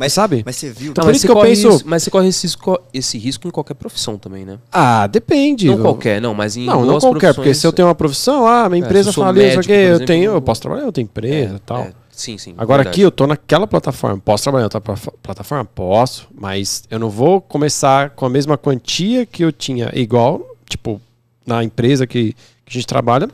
[0.00, 0.42] Mas, sabe?
[0.46, 0.92] Mas você viu?
[0.92, 2.46] Então, Não, por mas isso você que eu corre penso- Isso, mas você corre esse
[2.46, 4.58] risco, esse risco em qualquer profissão também, né?
[4.72, 5.66] Ah, depende.
[5.66, 8.46] Não Eu- qualquer, não, mas em Não, não qualquer, porque se eu tenho uma profissão,
[8.46, 10.86] ah, minha É, empresa eu sou faliu, isso aqui, eu tenho, eu posso trabalhar em
[10.86, 11.82] outra empresa É, e tal.
[11.82, 12.54] é, sim, sim.
[12.56, 12.94] Agora verdade.
[12.94, 15.64] aqui eu tô naquela plataforma, posso trabalhar em outra pla- plataforma?
[15.64, 21.00] Posso, mas eu não vou começar com a mesma quantia que eu tinha igual, tipo,
[21.46, 23.28] na empresa que, que a gente trabalha,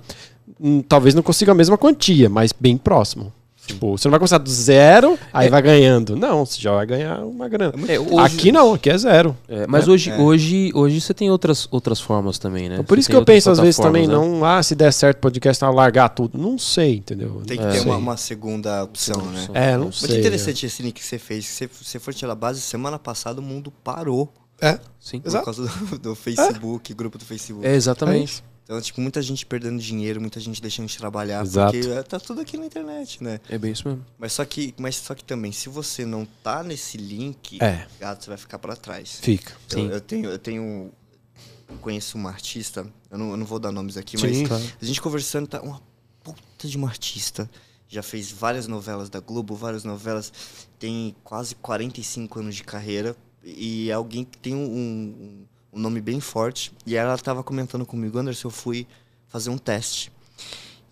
[0.60, 3.32] hum, talvez não consiga a mesma quantia, mas bem próximo.
[3.74, 6.16] Tipo, você não vai começar do zero, aí vai ganhando.
[6.16, 7.74] Não, você já vai ganhar uma grana.
[7.88, 9.36] É, hoje- Aqui não, aqui é zero.
[9.48, 9.90] É, mas É.
[9.90, 10.16] hoje, É.
[10.18, 12.74] hoje, hoje você tem outras, outras formas também, né?
[12.74, 14.14] Então, por Você isso que eu penso às vezes também, né?
[14.14, 16.38] não, ah, se der certo o podcast, eu largar tudo.
[16.38, 17.42] Não sei, entendeu?
[17.46, 19.46] Tem que ter uma, uma segunda opção, né?
[19.54, 20.18] É, não Muito sei.
[20.20, 21.46] interessante esse link que você fez.
[21.46, 25.20] Se você- for tirar a base, semana passada o mundo parou É, Sim.
[25.20, 25.44] por Exato.
[25.46, 27.66] causa do, do Facebook, grupo do Facebook.
[27.66, 28.42] É, exatamente.
[28.70, 31.72] Então, tipo, muita gente perdendo dinheiro, muita gente deixando de trabalhar, Exato.
[31.72, 33.40] porque é, tá tudo aqui na internet, né?
[33.48, 34.06] É, bem isso mesmo.
[34.16, 37.88] Mas só que, mas só que também, se você não tá nesse link, É.
[37.98, 39.18] gato, você vai ficar pra trás.
[39.20, 39.54] fica.
[39.72, 39.88] Eu, Sim.
[39.90, 40.92] eu tenho, eu tenho,
[41.68, 44.64] eu conheço uma artista, eu não, eu não vou dar nomes aqui, Sim, mas claro.
[44.80, 45.82] a gente conversando, tá uma
[46.22, 47.50] puta de uma artista.
[47.88, 50.32] Já fez várias novelas da Globo, várias novelas,
[50.78, 56.00] tem quase 45 anos de carreira e é alguém que tem um, um, um nome
[56.00, 56.72] bem forte.
[56.86, 58.86] E ela tava comentando comigo, Anderson, eu fui
[59.28, 60.12] fazer um teste.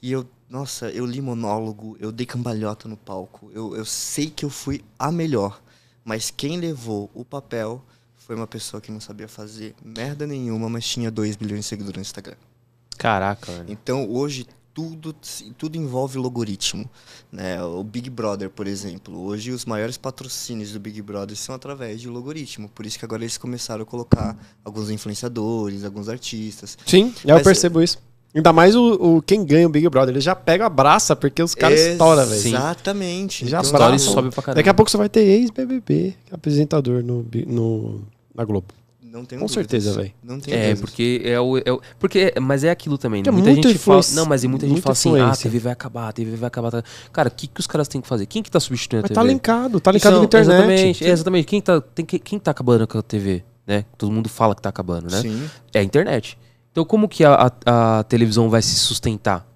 [0.01, 4.45] E eu, nossa, eu li monólogo, eu dei cambalhota no palco, eu, eu sei que
[4.45, 5.61] eu fui a melhor.
[6.05, 7.85] Mas quem levou o papel
[8.17, 11.97] foi uma pessoa que não sabia fazer merda nenhuma, mas tinha 2 bilhões de seguidores
[11.97, 12.37] no Instagram.
[12.97, 13.73] Caraca, velho.
[13.73, 14.47] Então hoje
[14.79, 15.13] tudo,
[15.57, 16.89] tudo envolve logaritmo.
[17.33, 17.61] Né?
[17.65, 19.19] O Big Brother, por exemplo.
[19.25, 22.69] Hoje os maiores patrocínios do Big Brother são através de logaritmo.
[22.69, 26.79] Por isso que agora eles começaram a colocar alguns influenciadores, alguns artistas.
[26.87, 27.99] Sim, eu Mas- percebo isso.
[28.33, 31.43] Ainda mais o, o- quem ganha o Big Brother, ele já pega a braça, porque
[31.43, 32.47] os caras estouram, velho.
[32.47, 33.49] Exatamente.
[33.49, 33.99] Já Então, abraçam.
[33.99, 34.57] Stories sobe pra caramba.
[34.61, 38.03] Daqui a pouco você vai ter ex-BBB apresentador no, no,
[38.35, 38.67] na Globo.
[39.11, 39.53] Não tenho Com dúvidas.
[39.71, 40.13] certeza, velho.
[40.23, 40.81] Não tenho É, dúvidas.
[40.81, 43.23] porque é o, é o- Porque, mas é aquilo também.
[43.23, 43.29] Né?
[43.29, 43.99] é Muita muita gente fala.
[44.01, 45.43] influência- Não, mas muita gente muita fala assim: ah, a influência.
[45.51, 46.71] TV vai acabar, a TV vai acabar.
[46.71, 46.83] tá-
[47.13, 48.27] Cara, o que, que os caras têm que fazer?
[48.27, 49.15] Quem que tá substituindo a Mas TV?
[49.15, 50.51] tá linkado, tá linkado Então, na internet.
[50.55, 51.47] Exatamente, é, exatamente.
[51.47, 53.43] Quem tá, tem, que- quem tá acabando com a TV?
[53.67, 53.85] Né?
[53.97, 55.21] Todo mundo fala que tá acabando, né?
[55.23, 55.49] Sim.
[55.73, 56.39] É a internet.
[56.71, 59.48] Então, como que a, a- a televisão vai se sustentar?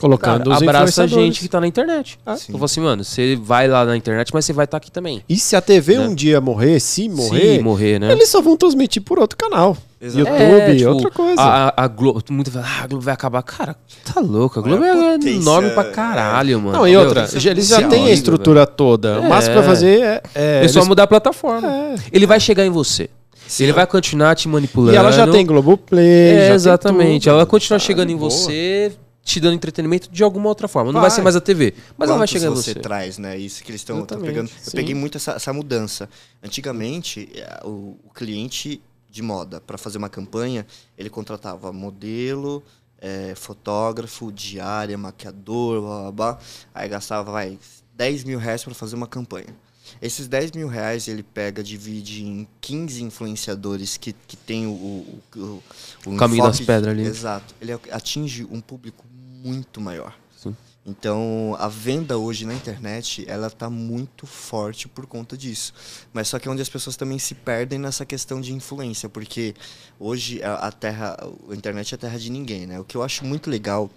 [0.00, 2.18] Colocando Cara, os abraça a gente que tá na internet.
[2.24, 2.32] Ah.
[2.34, 5.22] Eu falo assim, mano, você vai lá na internet, mas você vai estar aqui também.
[5.28, 6.06] E se a TV Né?
[6.08, 8.12] um dia morrer, se morrer, Se morrer, né?
[8.12, 9.76] eles só vão transmitir por outro canal.
[10.00, 10.18] Exato.
[10.20, 11.42] YouTube, É, tipo, outra coisa.
[11.42, 13.42] A, a, Globo, muita fala, ah, a Globo vai acabar.
[13.42, 14.58] Cara, tá louco.
[14.58, 15.90] A Globo a é potência, enorme pra é.
[15.90, 16.78] caralho, mano.
[16.78, 18.08] Não, e outra, é eles já têm a velho.
[18.14, 19.20] estrutura toda.
[19.20, 19.66] O máximo pra É.
[19.66, 20.22] fazer é.
[20.34, 21.68] é É só eles- mudar a plataforma.
[21.68, 21.94] É.
[22.12, 23.10] Ele vai chegar em você.
[23.46, 23.64] Sim.
[23.64, 24.94] Ele vai continuar te manipulando.
[24.94, 26.06] E ela já tem Globoplay.
[26.06, 27.20] É, já tem exatamente.
[27.24, 27.30] tudo.
[27.30, 28.30] Ela vai continuar Tá chegando em boa.
[28.30, 28.92] você,
[29.22, 30.92] te dando entretenimento de alguma outra forma.
[30.92, 31.16] Não vai Vai.
[31.16, 32.74] ser mais a TV, mas ela vai em você você.
[32.74, 33.36] traz, né?
[33.38, 34.48] Isso que eles estão pegando.
[34.48, 34.76] Eu sim.
[34.76, 36.08] peguei muito essa, essa mudança.
[36.42, 40.66] Antigamente, eh, o, o cliente de moda, para fazer uma campanha,
[40.96, 42.62] ele contratava modelo,
[43.00, 46.38] eh, fotógrafo, diária, maquiador, blá, blá, blá.
[46.74, 47.58] Aí gastava, vai,
[47.94, 49.54] 10 mil reais para fazer uma campanha.
[50.00, 55.22] Esses 10 mil reais ele pega, divide em 15 influenciadores que, que tem o, o,
[55.36, 55.62] o,
[56.06, 57.04] o Caminho das pedras ali.
[57.04, 57.54] Exato.
[57.60, 59.04] Ele atinge um público
[59.42, 60.16] muito maior.
[60.36, 60.56] Sim.
[60.86, 65.74] Então, a venda hoje na internet, ela tá muito forte por conta disso.
[66.12, 69.54] Mas só que é onde as pessoas também se perdem nessa questão de influência, porque
[69.98, 71.16] hoje a, a terra,
[71.50, 72.80] a internet é a terra de ninguém, né?
[72.80, 73.90] O que eu acho muito legal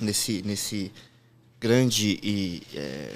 [0.00, 0.92] nesse, nesse
[1.60, 3.12] grande e, é,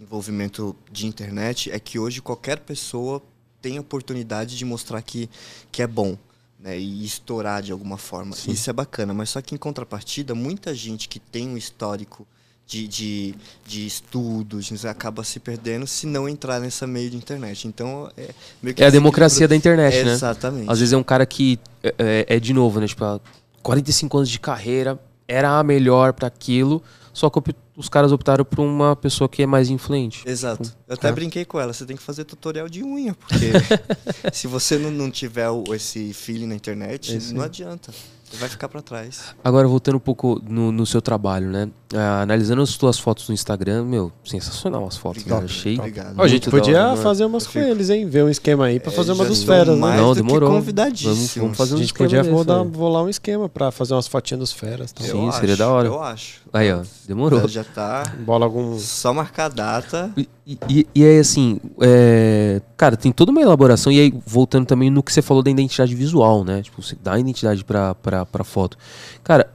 [0.00, 3.22] envolvimento de internet é que hoje qualquer pessoa
[3.60, 5.28] tem a oportunidade de mostrar que,
[5.70, 6.16] que é bom.
[6.58, 8.36] Né, e estourar de alguma forma.
[8.46, 12.26] Isso é bacana, mas só que em contrapartida, muita gente que tem um histórico
[12.66, 13.34] de, de,
[13.66, 17.66] de estudos acaba se perdendo se não entrar nessa meio de internet.
[17.66, 18.28] Então, é
[18.62, 20.12] meio que É a esse democracia da internet, né?
[20.12, 20.70] Exatamente.
[20.70, 22.86] Às vezes é um cara que é, é- é de novo, né?
[22.86, 23.20] Tipo, há
[23.62, 26.82] 45 anos de carreira, era a melhor pra aquilo,
[27.12, 27.40] só que
[27.76, 30.22] os caras optaram por uma pessoa que é mais influente.
[30.26, 30.72] Exato.
[30.88, 31.12] Eu até É.
[31.12, 33.50] brinquei com ela, você tem que fazer tutorial de unha, porque
[34.32, 37.92] se você não, não tiver o- esse feeling na internet, Esse- não adianta.
[38.30, 39.34] Você vai ficar pra trás.
[39.42, 41.68] Agora, voltando um pouco no, no seu trabalho, né?
[41.92, 45.50] Ah, analisando as tuas fotos no Instagram, meu, sensacional as fotos, Obrigado, cara.
[45.52, 45.76] Achei.
[45.76, 46.14] obrigado.
[46.16, 47.02] Ó, a gente podia hora, né?
[47.02, 48.08] fazer umas com fico- eles, hein?
[48.08, 49.80] Ver um esquema aí pra É, fazer uma dos feras, né?
[49.80, 50.48] mais Não, demorou.
[50.48, 51.16] convidadíssimos.
[51.18, 52.68] Vamos, vamos fazer A um gente esquema podia desse rodar, aí.
[52.68, 54.92] bolar um esquema pra fazer umas fotinhas dos feras.
[54.92, 55.02] Tá?
[55.02, 55.88] Sim, Eu seria acho, da hora.
[55.88, 56.39] Eu acho.
[56.52, 57.46] Aí, ó, demorou.
[57.48, 58.02] Já, tá.
[58.20, 58.78] Bola algum.
[58.78, 60.12] Só marcar a data.
[60.16, 60.28] E,
[60.68, 63.92] e, e aí, assim, é, cara, tem toda uma elaboração.
[63.92, 66.62] E aí, voltando também no que você falou da identidade visual, né?
[66.62, 68.76] Tipo, você dá identidade pra, pra, pra foto.
[69.22, 69.48] Cara,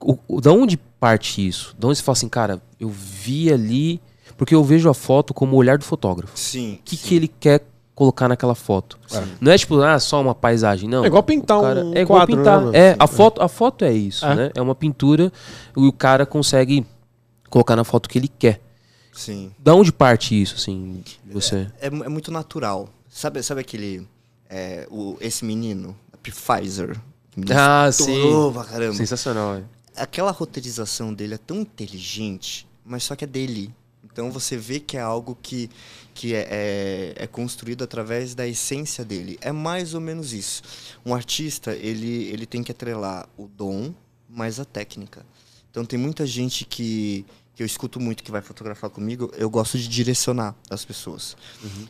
[0.00, 1.74] o, o- da onde parte isso?
[1.78, 4.00] Da onde você fala assim, cara, eu vi ali.
[4.36, 6.32] Porque eu vejo a foto como o olhar do fotógrafo.
[6.38, 6.74] Sim.
[6.74, 7.60] O que, que ele quer
[7.94, 8.98] colocar naquela foto?
[9.40, 11.04] Não é tipo, ah, só uma paisagem, não.
[11.04, 12.60] É igual pintar cara- um é igual quadro, pintar.
[12.66, 14.34] né, é, a foto, a foto é isso, É.
[14.34, 14.50] né?
[14.54, 15.32] É uma pintura
[15.76, 16.86] e o cara consegue
[17.50, 18.60] colocar na foto o que ele quer.
[19.12, 19.52] Sim.
[19.58, 21.66] Da onde parte isso, assim, você?
[21.80, 22.88] É, mu- é muito natural.
[23.10, 24.08] Sabe, sabe aquele.
[24.48, 26.98] é, o, esse menino, a Pfizer.
[27.54, 28.94] Ah, Estourou pra caramba.
[28.94, 29.62] Sensacional, é.
[29.96, 33.72] aquela roteirização dele é tão inteligente, mas só que é dele.
[34.12, 35.70] Então você vê que é algo que,
[36.14, 39.38] que é, é, é construído através da essência dele.
[39.40, 40.62] É mais ou menos isso.
[41.04, 43.94] Um artista, ele, ele tem que atrelar o dom,
[44.28, 45.24] mais a técnica.
[45.70, 49.78] Então tem muita gente que, que eu escuto muito que vai fotografar comigo, eu gosto
[49.78, 51.34] de direcionar as pessoas.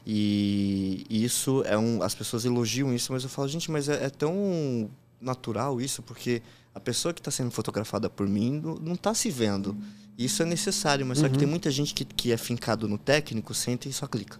[0.06, 2.02] E isso é um.
[2.02, 4.88] As pessoas elogiam isso, mas eu falo, gente, mas é, é tão
[5.20, 6.42] natural isso, porque
[6.74, 9.76] a pessoa que está sendo fotografada por mim não- está se vendo.
[10.18, 13.52] Isso é necessário, mas só que tem muita gente que, que é fincado no técnico,
[13.54, 14.38] senta e só clica.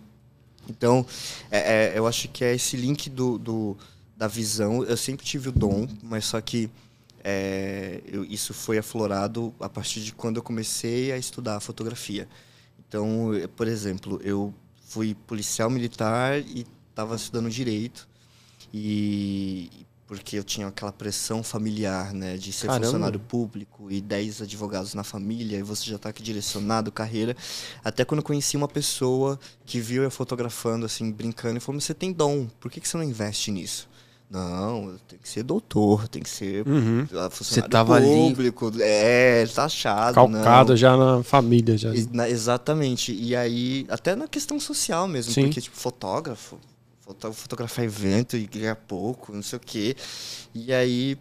[0.68, 1.04] Então,
[1.50, 3.76] é- é, eu acho que é esse link do, do-
[4.16, 4.84] da visão.
[4.84, 6.70] Eu sempre tive o dom, mas só que
[7.24, 12.28] é, eu- isso foi aflorado a partir de quando eu comecei a estudar fotografia.
[12.88, 14.52] Então, por exemplo, eu
[14.88, 18.06] fui policial militar e estava estudando direito
[18.72, 19.70] e
[20.14, 22.84] porque eu tinha aquela pressão familiar, né, de ser Caramba.
[22.84, 27.34] funcionário público e 10 advogados na família e você já está aqui direcionado carreira.
[27.82, 31.94] Até quando eu conheci uma pessoa que viu eu fotografando assim, brincando e falou: "Você
[31.94, 33.88] tem dom, por que que você não investe nisso?"
[34.30, 37.06] Não, tem que ser doutor, tem que ser Uhum.
[37.30, 40.76] funcionário tava ali- público, é, taxado, Calcado não.
[40.76, 41.76] já na família.
[41.78, 41.94] Já.
[41.94, 43.14] E- na- exatamente.
[43.14, 45.44] E aí, até na questão social mesmo, Sim.
[45.44, 46.58] porque, tipo, fotógrafo,
[47.02, 49.94] foto- fotografar evento e ganhar pouco, não sei o quê.
[50.54, 51.18] E aí,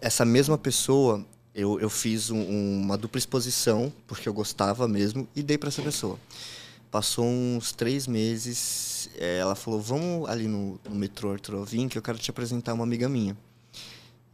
[0.00, 5.42] essa mesma pessoa, eu, eu fiz um- uma dupla exposição, porque eu gostava mesmo, e
[5.42, 6.18] dei para essa pessoa.
[6.90, 12.02] Passou uns três meses, ela falou, vamos ali no, no metrô Arthur Alvim, que eu
[12.02, 13.36] quero te apresentar uma amiga minha.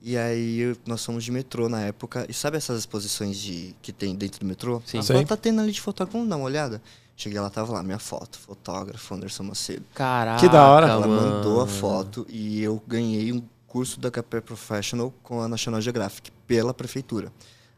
[0.04, 2.26] E aí nós fomos de metrô na época.
[2.28, 4.82] E sabe essas exposições de, que tem dentro do metrô?
[4.84, 4.96] Sim.
[4.98, 5.14] Ela Sei.
[5.14, 6.82] falou, tá tendo ali de fotógrafo, vamos dar uma olhada?
[7.16, 9.84] Cheguei lá, tava lá, minha foto, fotógrafo Anderson Macedo.
[9.94, 10.88] Caraca, Que da hora.
[10.88, 11.36] Ela mano.
[11.36, 16.30] mandou a foto e eu ganhei um curso da HP Professional com a National Geographic
[16.46, 17.32] pela prefeitura.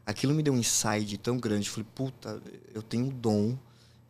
[0.07, 1.69] Aquilo me deu um insight tão grande.
[1.69, 2.41] Falei, puta,
[2.75, 3.57] eu tenho um dom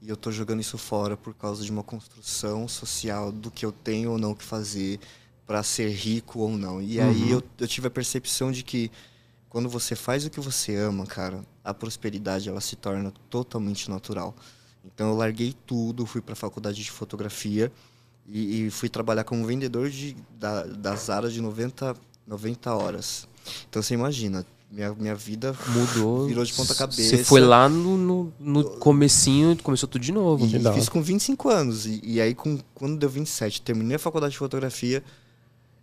[0.00, 3.72] e eu tô jogando isso fora por causa de uma construção social do que eu
[3.72, 5.00] tenho ou não que fazer
[5.46, 6.80] para ser rico ou não.
[6.80, 8.90] E aí eu, eu tive a percepção de que
[9.48, 14.34] quando você faz o que você ama, cara, a prosperidade ela se torna totalmente natural.
[14.84, 17.72] Então eu larguei tudo, fui para a faculdade de fotografia
[18.26, 23.28] e, e fui trabalhar como vendedor de, da, da Zara de 90, 90 horas.
[23.68, 26.26] Então você imagina, minha, minha vida Mudou.
[26.26, 27.24] virou de ponta Você cabeça.
[27.24, 30.46] foi lá no, no, no comecinho, começou tudo de novo.
[30.46, 30.74] E hora.
[30.74, 31.86] fiz com 25 anos.
[31.86, 35.02] E, e aí, com, quando deu 27, terminei a faculdade de fotografia,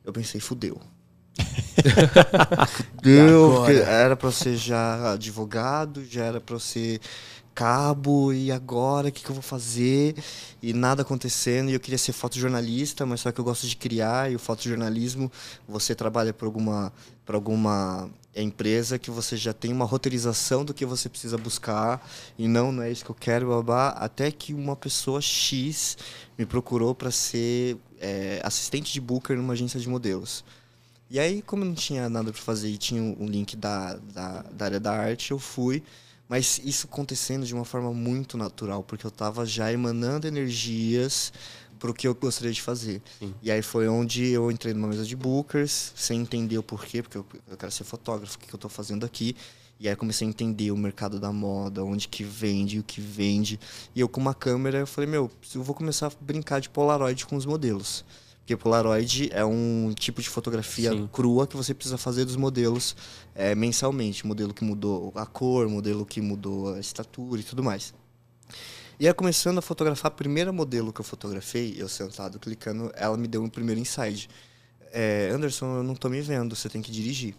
[0.04, 0.80] eu pensei, fudeu.
[3.02, 7.00] porque era pra eu ser já advogado, já era pra eu ser
[7.54, 10.16] cabo, e agora o que, que eu vou fazer?
[10.62, 14.32] E nada acontecendo, e eu queria ser fotojornalista, mas só que eu gosto de criar,
[14.32, 15.32] e o fotojornalismo,
[15.68, 16.92] você trabalha por alguma,
[17.26, 22.06] por alguma empresa que você já tem uma roteirização do que você precisa buscar,
[22.38, 25.98] e não, não é isso que eu quero, babá, até que uma pessoa X
[26.38, 30.44] me procurou para ser é, assistente de booker numa agência de modelos.
[31.10, 34.66] E aí, como não tinha nada para fazer e tinha um link da, da, da
[34.66, 35.84] área da arte, eu fui.
[36.32, 41.34] Mas isso acontecendo de uma forma muito natural, porque eu estava já emanando energias
[41.78, 43.02] para o que eu gostaria de fazer.
[43.20, 43.36] Sim.
[43.42, 47.18] E aí foi onde eu entrei numa mesa de bookers, sem entender o porquê, porque
[47.18, 49.36] eu, eu quero ser fotógrafo, o que, que eu estou fazendo aqui.
[49.78, 53.60] E aí comecei a entender o mercado da moda, onde que vende, o que vende.
[53.94, 57.26] E eu com uma câmera, eu falei, meu, eu vou começar a brincar de Polaroid
[57.26, 58.06] com os modelos.
[58.42, 61.08] Porque Polaroid é um tipo de fotografia Sim.
[61.12, 62.96] crua que você precisa fazer dos modelos
[63.36, 64.26] é, mensalmente.
[64.26, 67.94] Modelo que mudou a cor, modelo que mudou a estatura e tudo mais.
[69.00, 73.18] E aí, começando a fotografar, a primeira modelo que eu fotografei, eu sentado clicando, ela
[73.18, 74.30] me deu um primeiro insight.
[74.92, 77.36] É, Anderson, eu não tô me vendo, você tem que dirigir.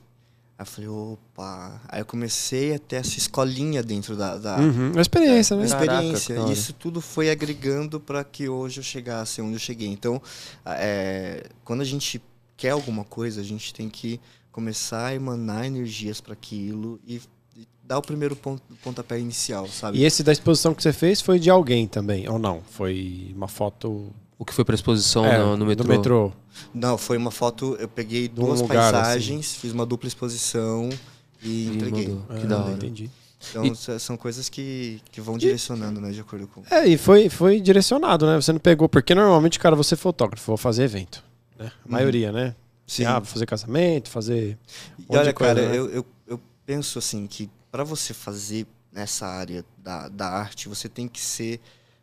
[0.62, 1.80] Aí eu falei, opa.
[1.88, 4.92] Aí eu comecei a ter essa escolinha dentro da, da, Uhum.
[4.92, 5.64] Uma experiência, né?
[5.66, 6.48] uma Caraca, experiência.
[6.48, 9.88] E isso tudo foi agregando para que hoje eu chegasse onde eu cheguei.
[9.88, 10.20] Então,
[10.64, 12.22] é, quando a gente
[12.56, 14.20] quer alguma coisa, a gente tem que
[14.52, 17.20] começar a emanar energias para aquilo e,
[17.56, 19.98] e dar o primeiro pon- pontapé inicial, sabe?
[19.98, 22.62] E esse da exposição que você fez foi de alguém também, ou não?
[22.70, 25.84] Foi uma foto O que foi pra exposição é, no, no metrô?
[25.84, 26.32] do metrô.
[26.74, 30.90] Não, foi uma foto, eu peguei um duas lugar, paisagens, fiz uma dupla exposição
[31.40, 32.08] e E entreguei.
[32.08, 32.36] mandou.
[32.36, 32.72] Que Ah, da hora.
[32.72, 33.08] Entendi.
[33.48, 34.00] Então e...
[34.00, 36.64] são coisas que, que vão direcionando, né, de acordo com.
[36.68, 38.34] É, e foi, foi direcionado, né?
[38.34, 41.22] Você não pegou, porque normalmente, cara, você é fotógrafo, vou fazer evento.
[41.56, 41.66] Né?
[41.66, 41.92] A uhum.
[41.92, 42.56] maioria, né?
[42.84, 43.04] Sim.
[43.04, 44.58] Ah, fazer casamento, fazer.
[45.08, 45.78] Um e olha, coisa, cara, né?
[45.78, 50.88] eu, eu, eu penso assim que para você fazer nessa área da, da arte, você
[50.88, 51.60] tem que ser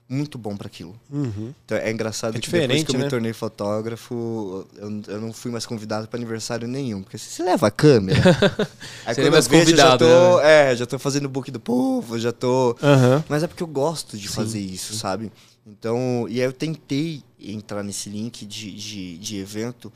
[0.10, 1.00] muito bom para aquilo.
[1.12, 1.54] Uhum.
[1.64, 3.06] Então é engraçado é que depois que eu né?
[3.06, 7.68] me tornei fotógrafo, eu, eu não fui mais convidado para aniversário nenhum, porque você leva
[7.68, 8.20] a câmera.
[9.06, 10.72] Aí quando mais vejo, convidado, já tô, né?
[10.72, 13.24] é, já tô fazendo book do povo, já tô, uhum.
[13.30, 14.34] mas é porque eu gosto de Sim.
[14.34, 15.32] fazer isso, sabe?
[15.68, 19.94] Então, e aí eu tentei entrar nesse link de, de, de evento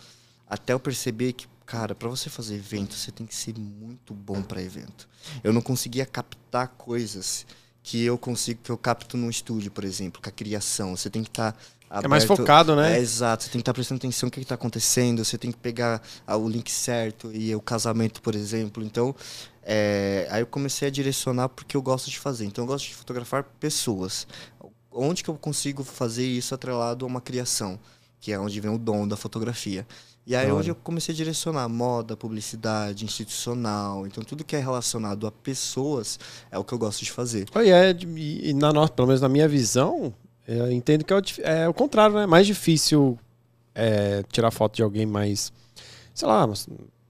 [0.47, 4.43] até eu perceber que cara, para você fazer evento, você tem que ser muito bom
[4.43, 5.09] para evento.
[5.43, 7.47] Eu não conseguia captar coisas
[7.84, 10.95] que eu consigo, que eu capto no estúdio, por exemplo, com a criação.
[10.95, 11.51] Você tem que estar.
[11.51, 12.97] Tá é mais focado, né?
[12.97, 13.43] É, exato.
[13.43, 15.23] Você tem que estar tá prestando atenção no que está acontecendo.
[15.23, 18.81] Você tem que pegar ah, o link certo e o casamento, por exemplo.
[18.84, 19.13] Então,
[19.61, 22.45] é, aí eu comecei a direcionar porque eu gosto de fazer.
[22.45, 24.25] Então, eu gosto de fotografar pessoas.
[24.89, 27.77] Onde que eu consigo fazer isso atrelado a uma criação?
[28.19, 29.86] Que é onde vem o dom da fotografia.
[30.26, 34.07] E aí hoje eu comecei a direcionar moda, publicidade, institucional.
[34.07, 36.17] Então tudo que é relacionado a pessoas
[36.49, 37.45] é o que eu gosto de fazer.
[37.53, 40.13] Oh, é, e na nossa, pelo menos na minha visão,
[40.47, 42.24] eu entendo que é o, é o contrário, né?
[42.24, 43.19] É mais difícil
[43.76, 45.51] é, tirar foto de alguém mais,
[46.13, 46.47] sei lá,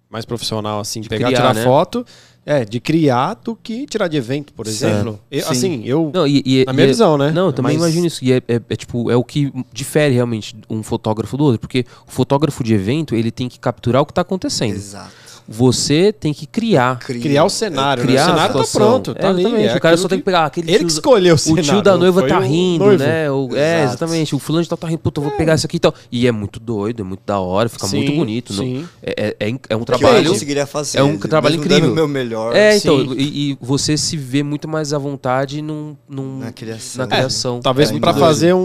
[0.09, 1.63] mais profissional, assim, de pegar, criar, tirar né?
[1.63, 2.03] foto
[2.45, 5.19] é, de criar do que tirar de evento, por exemplo.
[5.31, 6.11] Eu, assim, eu.
[6.13, 7.31] Não, e, e, na minha e, visão, né?
[7.31, 7.83] Não, eu também Mas...
[7.83, 8.23] imagino isso.
[8.23, 11.59] E é, é, é, tipo, é o que difere realmente um fotógrafo do outro.
[11.59, 14.75] Porque o fotógrafo de evento, ele tem que capturar o que está acontecendo.
[14.75, 16.99] Exato você tem que criar.
[16.99, 18.03] Criar o cenário.
[18.03, 18.09] Né?
[18.09, 18.31] Criar né?
[18.31, 19.65] O cenário tá pronto, tá é, ali.
[19.65, 21.63] É o cara só tem que pegar aquele Ele tio, que escolheu o cenário.
[21.63, 23.29] O tio da noiva tá rindo, né?
[23.29, 24.35] O, é, exatamente.
[24.35, 25.37] O fulano de tal tá rindo, puta, eu vou é.
[25.37, 25.93] pegar isso aqui e tal.
[26.11, 28.53] E é muito doido, é muito da hora, fica sim, muito bonito.
[28.53, 28.87] Sim.
[29.01, 30.21] É, é, é, um trabalho.
[30.21, 30.99] Que eu conseguiria fazer.
[30.99, 31.91] É um trabalho incrível.
[31.91, 32.55] o meu melhor.
[32.55, 33.13] É, então.
[33.13, 37.05] E, e, você se vê muito mais à vontade num, num na criação.
[37.05, 37.59] Na criação.
[37.61, 38.59] talvez é, pra fazer um,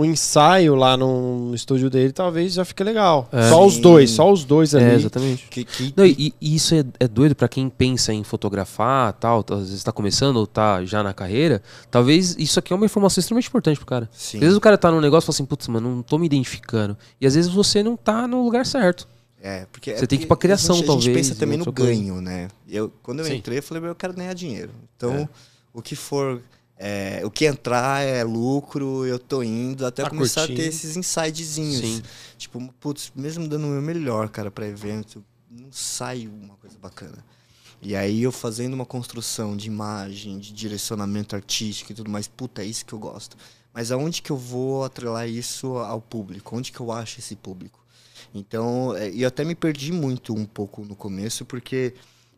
[0.00, 3.28] um ensaio lá no estúdio dele, talvez já fique legal.
[3.50, 4.84] Só os dois, só os dois ali.
[4.84, 5.46] É, exatamente.
[5.48, 9.44] Que, que, Não, e, e isso é é doido para quem pensa em fotografar, tal,
[9.50, 11.62] às vezes está começando ou tá já na carreira.
[11.90, 14.08] Talvez isso aqui é uma informação extremamente importante pro cara.
[14.12, 14.38] Sim.
[14.38, 16.26] Às vezes o cara tá num negócio e fala assim, putz, mano, não tô me
[16.26, 16.96] identificando.
[17.20, 19.06] E às vezes você não tá no lugar certo.
[19.40, 21.04] É, porque você é tem que ir pra criação, a gente, talvez.
[21.04, 22.48] A gente pensa também no ganho, né?
[22.66, 23.36] Eu, quando eu Sim.
[23.36, 24.70] entrei, eu falei, eu quero ganhar dinheiro.
[24.96, 25.28] Então, é.
[25.72, 26.40] o que for
[26.76, 30.60] é, o que entrar é lucro, eu tô indo, até tá começar curtindo.
[30.60, 31.80] a ter esses insidezinhos.
[31.80, 32.02] Sim.
[32.36, 37.24] Tipo, putz, mesmo dando o meu melhor, cara, para evento, não sai uma coisa bacana.
[37.80, 42.62] E aí eu fazendo uma construção de imagem, de direcionamento artístico e tudo mais, puta,
[42.62, 43.36] é isso que eu gosto.
[43.72, 46.56] Mas aonde que eu vou atrelar isso ao público?
[46.56, 47.84] Onde que eu acho esse público?
[48.34, 51.94] Então, é, e eu até me perdi muito um pouco no começo, porque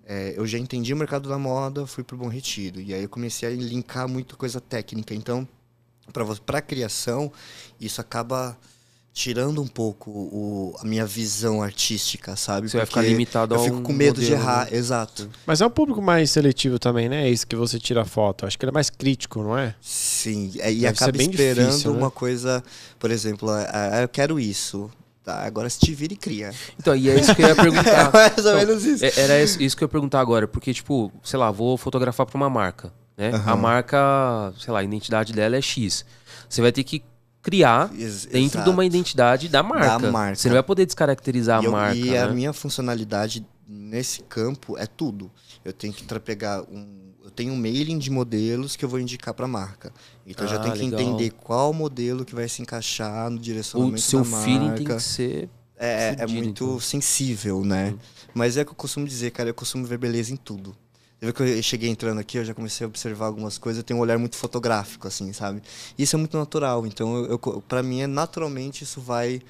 [0.08, 2.80] é, eu já entendi o mercado da moda, fui para o Bom Retiro.
[2.80, 5.12] E aí eu comecei a linkar muita coisa técnica.
[5.12, 5.46] Então,
[6.46, 7.32] para a criação,
[7.80, 8.56] isso acaba
[9.12, 12.68] tirando um pouco o, a minha visão artística, sabe?
[12.68, 14.76] Você Porque vai ficar limitado eu fico com medo modelo, de errar, né?
[14.76, 15.28] exato.
[15.46, 17.26] Mas é um público mais seletivo também, né?
[17.26, 18.46] É isso que você tira foto.
[18.46, 19.74] Acho que ele é mais crítico, não é?
[19.80, 21.98] Sim, é, e Deve acaba esperando difícil, né?
[21.98, 22.62] uma coisa,
[22.98, 24.90] por exemplo, ah, eu quero isso.
[25.26, 26.52] Tá, agora se te vira e cria.
[26.78, 27.90] Então, e é isso que eu ia perguntar.
[27.90, 29.04] é mais ou então, menos isso.
[29.04, 32.36] É, era isso que eu ia perguntar agora, porque, tipo, sei lá, vou fotografar para
[32.36, 33.32] uma marca, né?
[33.32, 33.42] Uhum.
[33.44, 36.04] A marca, sei lá, a identidade dela é X.
[36.48, 37.02] Você vai ter que
[37.42, 39.98] criar Ex dentro de uma identidade da marca.
[39.98, 40.36] da marca.
[40.36, 41.96] Você não vai poder descaracterizar e a marca.
[41.96, 42.22] E né?
[42.22, 45.28] a minha funcionalidade nesse campo é tudo.
[45.64, 47.05] Eu tenho que pegar um.
[47.36, 49.92] Eu tenho um mailing de modelos que eu vou indicar para a marca.
[50.26, 53.98] Então ah, eu já tenho que entender qual modelo que vai se encaixar no direcionamento
[53.98, 54.44] o seu da marca.
[54.44, 56.80] feeling tem que ser é, é muito então.
[56.80, 57.90] sensível, né?
[57.90, 57.98] Uhum.
[58.34, 60.74] Mas é que eu costumo dizer, cara, eu costumo ver beleza em tudo.
[61.18, 63.84] Você vê que eu cheguei entrando aqui, eu já comecei a observar algumas coisas, eu
[63.84, 65.62] tenho um olhar muito fotográfico, assim, sabe?
[65.98, 69.40] Isso é muito natural, então eu, eu para mim, é, naturalmente, isso vai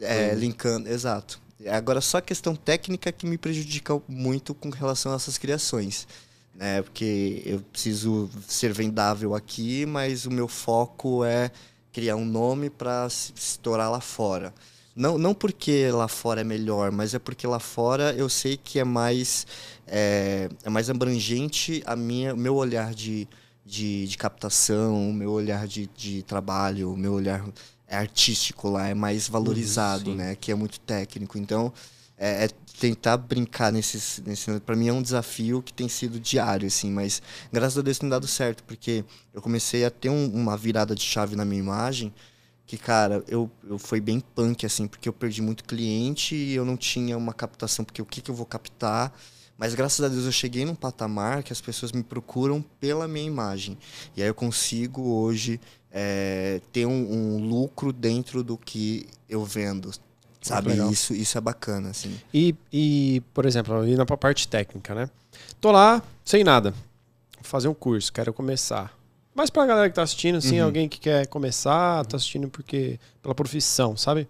[0.00, 1.40] é, linkando, exato.
[1.70, 6.08] Agora, só a questão técnica que me prejudica muito com relação a essas criações.
[6.54, 6.82] Né?
[6.82, 11.50] Porque eu preciso ser vendável aqui, mas o meu foco é
[11.92, 14.52] criar um nome para se estourar lá fora.
[14.94, 18.78] Não, não porque lá fora é melhor, mas é porque lá fora eu sei que
[18.78, 19.46] é mais,
[19.86, 23.26] é, é mais abrangente a minha, meu olhar de,
[23.64, 27.42] de, de captação, o meu olhar de, de trabalho, o meu olhar
[27.88, 30.36] artístico lá, é mais valorizado, uhum, né?
[30.38, 31.38] Que é muito técnico.
[31.38, 31.72] Então,
[32.22, 32.48] é, é
[32.78, 37.22] tentar brincar nesses, nesse para mim é um desafio que tem sido diário assim mas
[37.52, 41.02] graças a Deus tem dado certo porque eu comecei a ter um, uma virada de
[41.02, 42.12] chave na minha imagem
[42.64, 46.64] que, cara, eu, eu foi bem punk, assim, porque eu perdi muito cliente e eu
[46.64, 49.12] não tinha uma captação, porque o que, que eu vou captar?
[49.58, 53.26] Mas graças a Deus eu cheguei num patamar que as pessoas me procuram pela minha
[53.26, 53.76] imagem.
[54.16, 55.60] E aí eu consigo hoje
[55.90, 59.90] é, ter um, um, lucro dentro do que eu vendo.
[60.42, 60.72] Sabe?
[60.90, 62.20] Isso, isso é bacana, assim.
[62.34, 65.08] E, e, por exemplo, indo pra parte técnica, né?
[65.60, 66.72] Tô lá, sem nada.
[66.72, 68.92] Vou fazer um curso, quero começar.
[69.32, 70.66] Mas pra galera que tá assistindo, assim, uhum.
[70.66, 74.28] alguém que quer começar, tá assistindo porque pela profissão, sabe?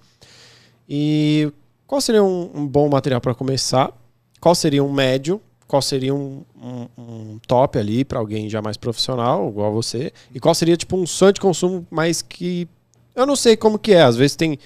[0.88, 1.50] E
[1.86, 3.90] qual seria um, um bom material para começar?
[4.38, 5.40] Qual seria um médio?
[5.66, 10.12] Qual seria um, um, um top ali para alguém já mais profissional, igual você?
[10.34, 12.68] E qual seria tipo um sonho de consumo mais que
[13.14, 14.02] eu não sei como que é.
[14.02, 14.58] Às vezes tem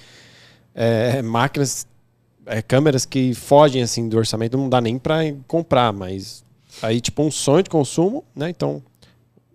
[0.77, 1.87] é, máquinas,
[2.45, 6.45] é, câmeras que fogem assim do orçamento, não dá nem para comprar, mas
[6.83, 8.47] aí tipo um sonho de consumo, né?
[8.51, 8.83] Então,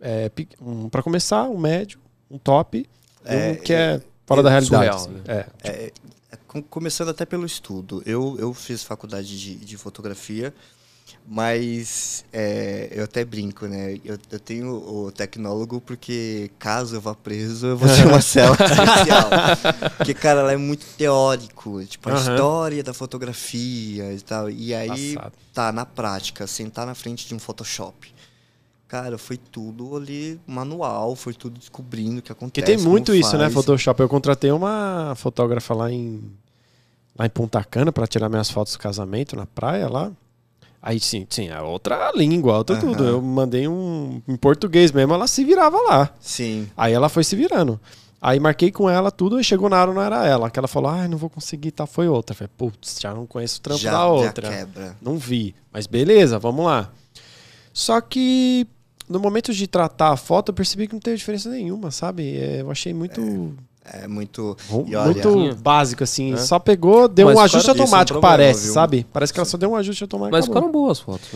[0.00, 0.28] é,
[0.60, 2.84] um, para começar, um médio, um top,
[3.24, 4.84] um que é, é fora da realidade.
[4.84, 5.10] Surreal, assim.
[5.10, 5.46] né?
[5.62, 5.92] é, é,
[6.32, 8.02] é começando até pelo estudo.
[8.04, 10.52] Eu, eu fiz faculdade de, de fotografia.
[11.26, 13.94] Mas é, eu até brinco, né?
[14.04, 18.54] Eu, eu, tenho o tecnólogo porque caso eu vá preso, eu vou ter uma cela
[18.60, 19.30] especial.
[19.96, 21.84] Porque, cara, ela é muito teórico.
[21.84, 22.18] Tipo, a uhum.
[22.18, 24.50] história da fotografia e tal.
[24.50, 25.32] E aí, Passado.
[25.54, 28.12] tá, na prática, sentar na frente de um Photoshop.
[28.88, 32.62] Cara, foi tudo ali manual, foi tudo descobrindo o que acontece.
[32.62, 33.98] Porque tem muito isso, né, Photoshop?
[34.02, 36.22] Eu contratei uma fotógrafa lá em,
[37.18, 40.12] lá em Punta Cana para tirar minhas fotos do casamento na praia lá.
[40.82, 42.80] Aí sim, sim, é outra língua, outra uhum.
[42.80, 43.04] tudo.
[43.04, 46.10] Eu mandei um em português mesmo, ela se virava lá.
[46.18, 46.68] Sim.
[46.76, 47.80] Aí ela foi se virando.
[48.20, 50.50] Aí marquei com ela tudo e chegou na hora, não era ela.
[50.50, 52.34] Que ela falou, ah, não vou conseguir, tá, foi outra.
[52.34, 54.50] falei, putz, já não conheço o trampo já, da outra.
[54.50, 54.96] Já quebra.
[55.00, 55.54] Não vi.
[55.72, 56.90] Mas beleza, vamos lá.
[57.72, 58.66] Só que
[59.08, 62.36] no momento de tratar a foto, eu percebi que não teve diferença nenhuma, sabe?
[62.36, 63.20] É, eu achei muito.
[63.20, 64.56] É é muito.
[64.70, 66.34] Olha, muito básico, assim.
[66.34, 66.36] É.
[66.36, 68.74] Só pegou, deu Mas um ajuste automático, é um problema, parece, viu?
[68.74, 69.06] sabe?
[69.12, 70.36] Parece que ela só deu um ajuste automático.
[70.36, 71.28] Mas ficaram boas as fotos.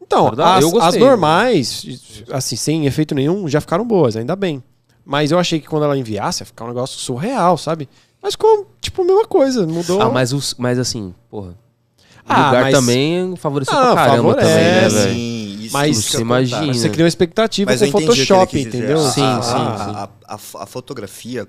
[0.00, 4.62] Então, as, as, normais, assim, sem efeito nenhum, já ficaram boas, ainda bem.
[5.04, 7.88] Mas eu achei que quando ela enviasse, ia ficar um negócio surreal, sabe?
[8.22, 10.02] Mas ficou, tipo, a mesma coisa, mudou.
[10.02, 11.50] Ah, mas, os, mas assim, porra.
[11.50, 12.74] O ah, lugar mas...
[12.74, 15.14] também favoreceu ah, pra caramba favorece, também, né, velho?
[15.14, 16.74] Sim, isso, mas você imagina.
[16.74, 18.98] Você cria uma expectativa mas com o Photoshop, entendeu?
[18.98, 19.56] Sim, sim, sim.
[19.56, 21.48] A, a, a, fotografia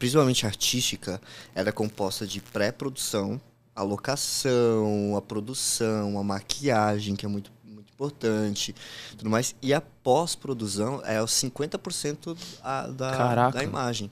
[0.00, 1.20] principalmente artística,
[1.54, 3.38] ela é composta de pré-produção,
[3.76, 8.74] a locação, a produção, a maquiagem, que é muito, muito importante,
[9.10, 9.54] tudo mais.
[9.60, 14.10] E a pós-produção é os 50% a, da, da imagem.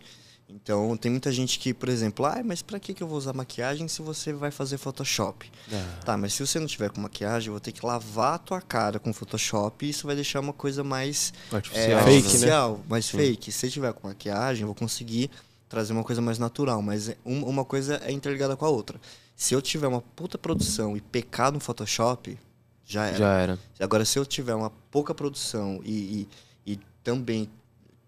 [0.51, 3.35] Então, tem muita gente que, por exemplo, ah, mas para que, que eu vou usar
[3.35, 5.51] maquiagem se você vai fazer Photoshop?
[5.71, 5.85] É.
[6.05, 8.61] Tá, mas se você não tiver com maquiagem, eu vou ter que lavar a tua
[8.61, 12.85] cara com Photoshop e isso vai deixar uma coisa mais artificial, é, fake, artificial né?
[12.89, 13.19] mais Sim.
[13.19, 13.53] fake.
[13.53, 15.31] Se tiver com maquiagem, eu vou conseguir
[15.69, 19.01] trazer uma coisa mais natural, mas é, uma coisa é interligada com a outra.
[19.37, 22.39] Se eu tiver uma puta produção e pecar no Photoshop,
[22.85, 23.19] já era.
[23.19, 23.59] Já era.
[23.79, 26.29] Agora, se eu tiver uma pouca produção e,
[26.67, 27.49] e, e também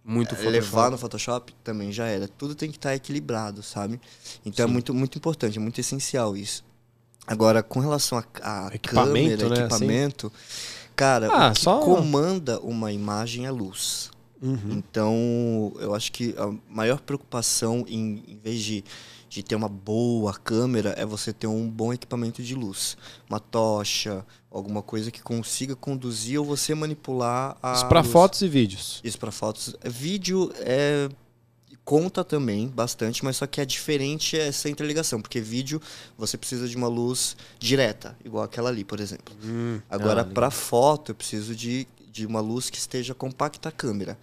[0.02, 2.26] muito é, levar no Photoshop, também já era.
[2.26, 4.00] Tudo tem que estar tá equilibrado, sabe?
[4.44, 4.70] Então é Sim.
[4.70, 6.64] é muito, muito importante, é muito essencial isso.
[7.26, 9.66] Agora, com relação a, a equipamento, câmera, né?
[9.66, 10.92] equipamento, assim?
[10.96, 11.78] cara, ah, o que só...
[11.80, 14.10] comanda uma imagem é luz.
[14.42, 14.72] Uhum.
[14.72, 18.82] Então, eu acho que a maior preocupação, em, em vez de,
[19.28, 22.96] de ter uma boa câmera, é você ter um bom equipamento de luz.
[23.28, 27.74] Uma tocha, alguma coisa que consiga conduzir ou você manipular a.
[27.74, 29.00] Isso para fotos e vídeos.
[29.04, 29.74] Isso para fotos.
[29.84, 31.08] Vídeo é
[31.84, 35.82] conta também bastante, mas só que é diferente essa interligação, porque vídeo
[36.16, 39.34] você precisa de uma luz direta, igual aquela ali, por exemplo.
[39.42, 43.72] Hum, Agora, ah, para foto, eu preciso de de uma luz que esteja compacta a
[43.72, 44.18] câmera.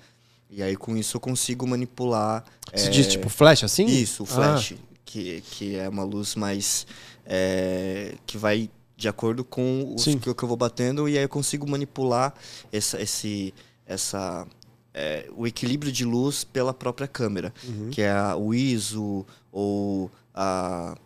[0.50, 2.44] E aí com isso eu consigo manipular.
[2.74, 2.90] Você é...
[2.90, 3.86] diz tipo flash assim?
[3.86, 4.74] Isso, flash.
[4.74, 4.98] Ah.
[5.06, 6.86] Que, que é uma luz mais.
[7.26, 11.30] É, que vai de acordo com os que, que, eu vou batendo e aí eu
[11.30, 12.34] consigo manipular
[12.72, 13.54] essa, esse,
[13.86, 14.48] essa,
[14.92, 17.92] é, o equilíbrio de luz pela própria câmera, uhum.
[17.92, 20.98] que é a, o ISO ou a,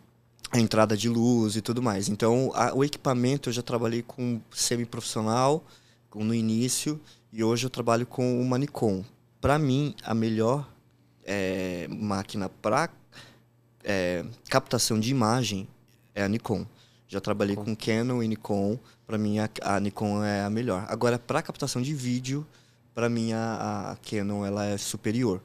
[0.51, 2.07] a, entrada de luz e tudo mais.
[2.07, 5.61] Então, a, o equipamento eu já trabalhei com semi-profissional,
[6.16, 6.99] no início
[7.32, 9.03] e hoje eu trabalho com o Nikon.
[9.39, 10.68] Para mim, a melhor
[11.24, 12.89] é, máquina para
[13.84, 15.68] é, captação de imagem
[16.14, 16.66] é a Nikon.
[17.07, 18.78] Já trabalhei com Canon e Nikon.
[19.05, 20.86] Para mim, a, a, Nikon é a melhor.
[20.88, 22.45] Agora, para captação de vídeo,
[22.93, 25.41] para mim, a, a, Canon ela é superior.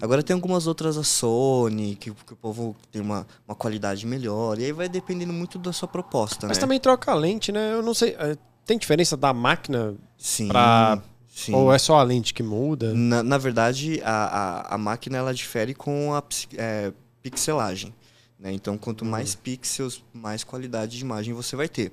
[0.00, 4.58] Agora, tem algumas outras, a Sony, que, que o povo tem uma, uma qualidade melhor.
[4.58, 6.60] E aí vai dependendo muito da sua proposta, Mas né?
[6.60, 7.72] também troca a lente, né?
[7.72, 8.16] Eu não sei.
[8.64, 11.02] Tem diferença da máquina sim, pra.
[11.28, 11.54] Sim.
[11.54, 12.92] Ou é só a lente que muda?
[12.92, 16.22] Na, na verdade, a, a, a, máquina ela difere com a
[16.56, 16.92] é,
[17.22, 17.94] pixelagem.
[18.38, 18.52] Né?
[18.52, 19.10] Então, quanto uhum.
[19.10, 21.92] mais pixels, mais qualidade de imagem você vai ter.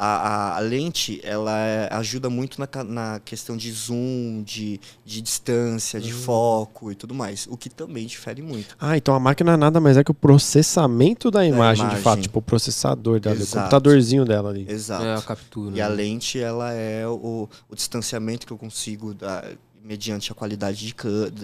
[0.00, 5.20] A, a, a lente, ela é- ajuda muito na, na questão de zoom, de, de
[5.20, 6.06] distância, Uhum.
[6.06, 7.48] de foco e tudo mais.
[7.50, 8.76] O que também difere muito.
[8.78, 12.02] Ah, então a máquina nada mais é que o processamento da imagem, de imagem.
[12.04, 13.56] fato, tipo o processador dela, o Exato.
[13.58, 14.66] computadorzinho dela ali.
[14.68, 15.04] Exato.
[15.04, 15.76] É a captura.
[15.76, 15.94] E a né?
[15.96, 19.44] lente, ela é o, o distanciamento que eu consigo dar
[19.84, 20.94] mediante a qualidade de,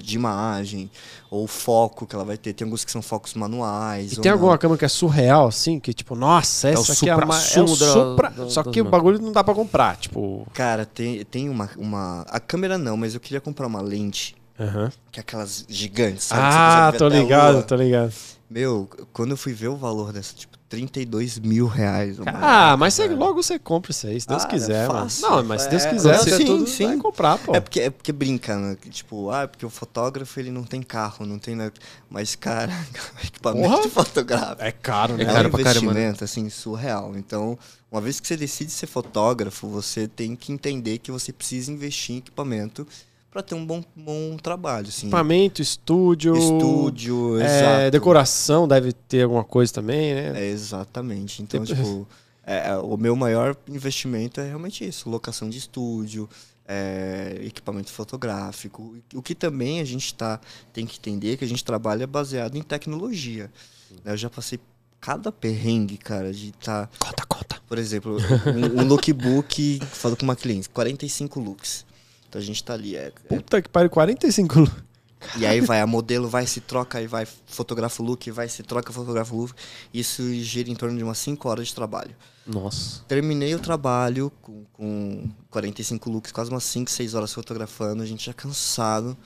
[0.03, 0.91] de imagem,
[1.30, 2.53] ou o foco que ela vai ter.
[2.53, 4.12] Tem alguns que são focos manuais.
[4.12, 4.37] E ou tem não.
[4.39, 7.41] alguma câmera que é surreal, assim, que tipo, nossa, o essa aqui é, a ma-
[7.41, 8.30] é o da- supra...
[8.30, 10.47] da- Só que o bagulho não dá pra comprar, tipo...
[10.53, 12.22] Cara, tem, tem uma, uma.
[12.28, 14.93] A câmera não, mas eu queria comprar uma lente, aham.
[15.11, 16.43] que é aquelas gigantes, sabe?
[16.45, 18.12] Ah, tô ligado, tô ligado.
[18.51, 22.17] Meu, quando eu fui ver o valor dessa, tipo, 32 mil reais.
[22.27, 25.01] Ah, mas você, logo você compra isso aí, se Deus Ah, quiser, é mano.
[25.03, 25.23] fácil.
[25.31, 26.87] Não, mas se Deus É, quiser, é, você sim, tudo sim.
[26.87, 27.55] vai comprar, pô.
[27.55, 28.77] É porque, é porque brinca, né?
[28.91, 31.55] Tipo, ah, é porque o fotógrafo ele não tem carro, não tem.
[31.55, 31.73] nada.
[32.11, 32.73] Mas, cara,
[33.25, 33.89] equipamento Porra.
[33.89, 34.62] fotográfico.
[34.62, 35.25] É caro, É, né?
[35.27, 36.01] caro um pra caramba, né?
[36.01, 37.17] investimento, assim, surreal.
[37.17, 37.59] Então,
[37.93, 42.17] uma vez que você decide ser fotógrafo, você tem que entender que você precisa investir
[42.17, 42.87] em equipamento
[43.35, 45.09] para ter um bom, bom trabalho, assim.
[45.09, 46.37] Equipamento, estúdio...
[46.37, 47.91] Estúdio, é, exato.
[47.91, 50.41] decoração deve ter alguma coisa também, né?
[50.41, 51.43] É, exatamente.
[51.43, 52.07] Então, tipo,
[52.47, 56.30] é, é, o meu maior investimento é realmente isso: locação de estúdio,
[56.64, 58.97] é, equipamento fotográfico.
[59.12, 60.41] O que também a gente tá,
[60.72, 63.51] tem que entender que a gente trabalha baseado em tecnologia.
[64.05, 64.12] né?
[64.12, 64.61] Eu já passei
[65.01, 66.89] cada perrengue, cara, de estar.
[67.01, 67.61] Conta, conta.
[67.66, 68.16] Por exemplo,
[68.47, 71.85] um, um lookbook, falo com uma cliente, 45 looks.
[72.35, 72.97] Então a gente tá ali.
[72.97, 74.72] É, é- Puta que pariu, 45 lu-
[75.37, 78.62] e aí vai, a modelo vai, se troca, aí vai, fotografa o look, vai, se
[78.64, 79.55] troca, fotografa o look.
[79.93, 82.14] Isso gira em torno de umas 5 horas de trabalho.
[82.45, 83.03] Nossa.
[83.07, 88.26] Terminei o trabalho com, com 45 looks, quase umas 5, 6 horas fotografando, a gente
[88.26, 89.16] já cansado.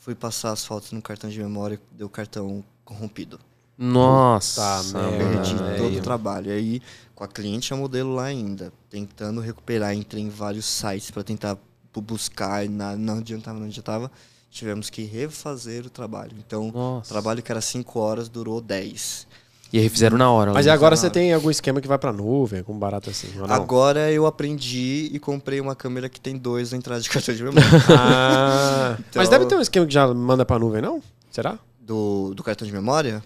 [0.00, 3.38] Fui passar as fotos no cartão de memória, deu o cartão corrompido.
[3.78, 4.82] Nossa.
[4.92, 6.48] merda, Perdi todo o trabalho.
[6.50, 6.82] E aí,
[7.14, 11.56] com a cliente a modelo lá ainda, tentando recuperar, entrei em vários sites para tentar
[12.00, 14.10] buscar, e na, não adiantava, não adiantava.
[14.50, 16.32] Tivemos que refazer o trabalho.
[16.38, 17.12] Então, o Nossa.
[17.12, 19.26] trabalho que era 5 horas durou 10.
[19.72, 20.52] E aí fizeram na hora.
[20.52, 20.72] Mas né?
[20.72, 23.54] e agora você tem algum esquema que vai pra nuvem, algum barato assim, ou não?
[23.54, 27.42] Agora eu aprendi e comprei uma câmera que tem dois na entrada de cartão de
[27.42, 27.68] memória.
[27.90, 31.02] Ah, Mas Então- deve ter um esquema que já manda pra nuvem, não?
[31.30, 31.58] Será?
[31.80, 33.22] do, do cartão de memória?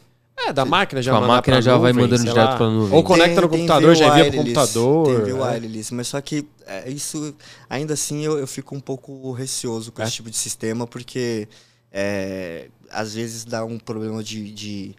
[0.47, 2.97] É, da máquina já a máquina pra já vai nuvem, mandando sei direto pra nuvem.
[2.97, 5.07] Ou conecta Tem- no tem computador, já envia pro computador.
[5.07, 5.53] Tem via é.
[5.53, 7.35] wireless, mas só que é, isso,
[7.69, 10.05] ainda assim, eu, eu fico um pouco receoso com É?
[10.07, 11.47] esse tipo de sistema, porque
[11.93, 14.95] é, às vezes dá um problema de, de,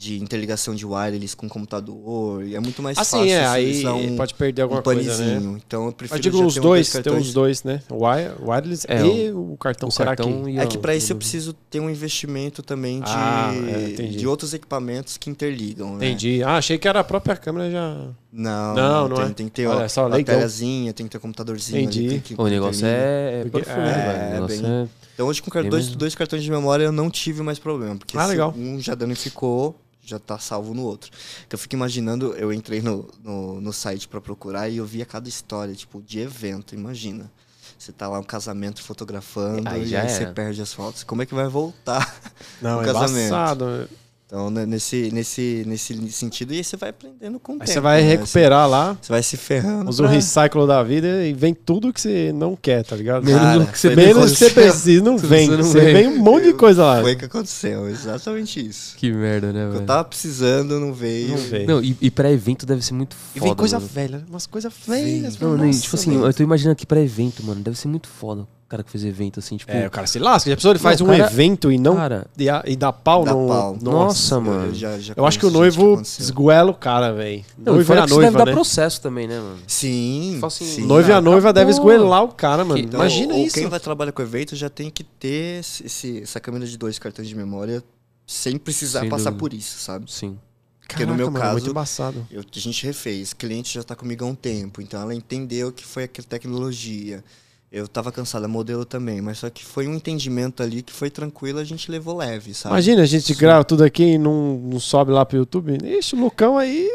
[0.00, 3.40] de interligação de wireless com o computador, e é muito mais Assim, fácil é,
[3.74, 5.60] se aí um, pode perder alguma um coisa, né?
[5.66, 7.82] Então eu prefiro Mas digo já os ter um dois, dois tem os dois, né?
[7.90, 8.06] O
[8.50, 9.90] wireless É, e o cartão.
[9.90, 13.52] o cartão e É que para isso eu preciso ter um investimento também de, Ah,
[13.68, 16.06] é, de outros equipamentos que interligam, né?
[16.08, 16.42] Entendi.
[16.42, 18.06] Ah, achei que era a própria câmera já...
[18.32, 19.28] Não, Não, não, tem, é.
[19.30, 20.36] tem que ter Olha ó, só, a legal.
[20.36, 21.76] telhazinha, tem que ter um computadorzinho.
[21.76, 22.08] ali, Entendi.
[22.08, 24.46] tem que- O negócio é, é profundo, é, velho.
[24.46, 24.88] Bem- é...
[25.14, 27.96] Então hoje com dois, dois cartões de memória eu não tive mais problema.
[27.96, 28.54] Porque Ah, legal.
[28.56, 31.10] um já danificou, já tá salvo no outro.
[31.46, 35.04] Então eu fico imaginando, eu entrei no, no, no site para procurar e eu via
[35.06, 37.30] cada história, tipo, de evento, imagina.
[37.78, 40.32] Você tá lá um casamento fotografando Aí e aí você era.
[40.32, 41.02] perde as fotos.
[41.02, 42.14] Como é que vai voltar?
[42.60, 43.26] Não, No é casamento.
[43.28, 43.88] embaçado.
[44.32, 47.72] Então, né, nesse, nesse, nesse sentido, e aí você vai aprendendo com o Aí tempo.
[47.72, 48.08] você vai né?
[48.10, 49.90] recuperar lá, Você, você vai se ferrando.
[49.90, 53.26] usa o pra- recycle da vida e vem tudo que você não quer, tá ligado?
[53.26, 55.48] Cara, menos que você, menos o que você precisa, não vem.
[55.48, 55.94] Você não Você vem.
[55.94, 57.00] vem um monte de coisa lá.
[57.02, 58.96] Foi o que aconteceu, exatamente isso.
[58.96, 59.84] Que merda, né, Eu velho?
[59.84, 61.30] tava precisando, não veio.
[61.30, 61.66] Não veio.
[61.66, 63.46] Não, e, e pra evento deve ser muito E foda.
[63.50, 63.90] vem coisa mano.
[63.92, 65.36] velha, umas coisas velhas.
[65.40, 66.26] Não, tipo assim, velho.
[66.26, 68.46] eu tô imaginando que pra evento, mano, deve ser muito foda.
[68.70, 69.72] O cara que fez evento, assim, tipo.
[69.72, 70.48] É, o cara se lasca.
[70.48, 72.92] Já pensou, ele faz Não, um cara- evento e não Cara, e, a- e dá
[72.92, 73.48] pau Dá no...
[73.48, 73.76] pau.
[73.82, 74.66] Nossa, Eu- mano.
[74.66, 77.44] Eu, já, já Eu acho que o noivo esguela o cara, velho.
[77.58, 78.52] não, e Noivo e a que isso deve noiva, dar né?
[78.52, 79.58] processo também, né, mano?
[79.66, 80.86] Sim, Tipo assim, sim.
[80.86, 81.52] Noivo e a noiva acabou.
[81.54, 82.78] deve esguelar o cara, mano.
[82.80, 83.54] Então, Imagina ou isso.
[83.56, 86.96] Quem vai trabalhar com evento já tem que ter esse- esse- essa câmera de dois
[86.96, 87.82] cartões de memória
[88.24, 89.38] sem precisar Sem passar dúvida.
[89.40, 90.04] por isso, sabe?
[90.12, 90.38] Sim.
[90.86, 92.24] Porque no meu mano, caso- muito embaçado.
[92.30, 95.84] Eu- a gente refez, cliente já tá comigo há um tempo, então ela entendeu que
[95.84, 97.24] foi aquela tecnologia.
[97.72, 101.08] Eu tava cansado, a modelo também, mas só que foi um entendimento ali que foi
[101.08, 102.74] tranquilo, a gente levou leve, sabe?
[102.74, 105.78] Imagina, a gente grava tudo aqui e não, não sobe lá pro YouTube.
[105.84, 106.90] Ixi, o Lucão aí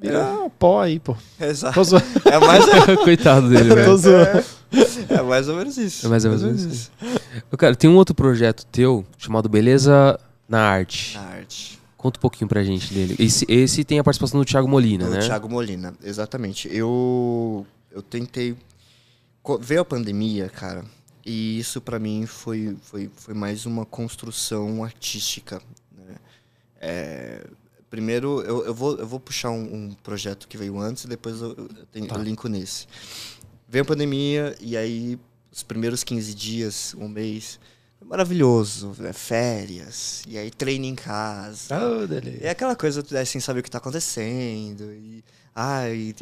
[0.00, 1.16] vira pó aí, pô.
[1.40, 1.80] Exato.
[2.30, 2.64] É mais,
[3.02, 3.96] Coitado dele, Tô velho.
[3.98, 4.44] zoando.
[5.10, 6.06] é mais ou menos isso.
[6.06, 6.90] É mais ou menos isso.
[7.50, 10.18] Ô, Cara, tem um outro projeto teu chamado Beleza
[10.48, 11.16] na Arte.
[11.16, 11.80] Na arte.
[11.96, 13.16] Conta um pouquinho pra gente dele.
[13.18, 15.18] Esse, esse tem a participação do Thiago Molina, Do né?
[15.20, 16.68] Thiago Molina, exatamente.
[16.72, 18.56] Eu, eu tentei.
[19.60, 20.84] Veio a pandemia, cara,
[21.24, 25.60] e isso pra mim foi, foi, foi mais uma construção artística.
[25.96, 26.14] Né?
[26.80, 27.46] É,
[27.90, 31.40] primeiro eu, eu, vou, eu vou puxar um, um projeto que veio antes e depois
[31.40, 32.14] eu, eu, tenho, Tá.
[32.16, 32.86] eu linko nesse.
[33.68, 35.18] Veio a pandemia e aí
[35.50, 37.58] os primeiros 15 dias, um mês,
[37.98, 38.94] foi maravilhoso.
[38.98, 39.12] né?
[39.12, 41.74] Férias, e aí treino em casa.
[41.76, 42.46] Oh, delícia.
[42.46, 44.84] É aquela coisa é, sem saber o que tá acontecendo.
[44.92, 45.24] E,
[45.54, 46.14] ai,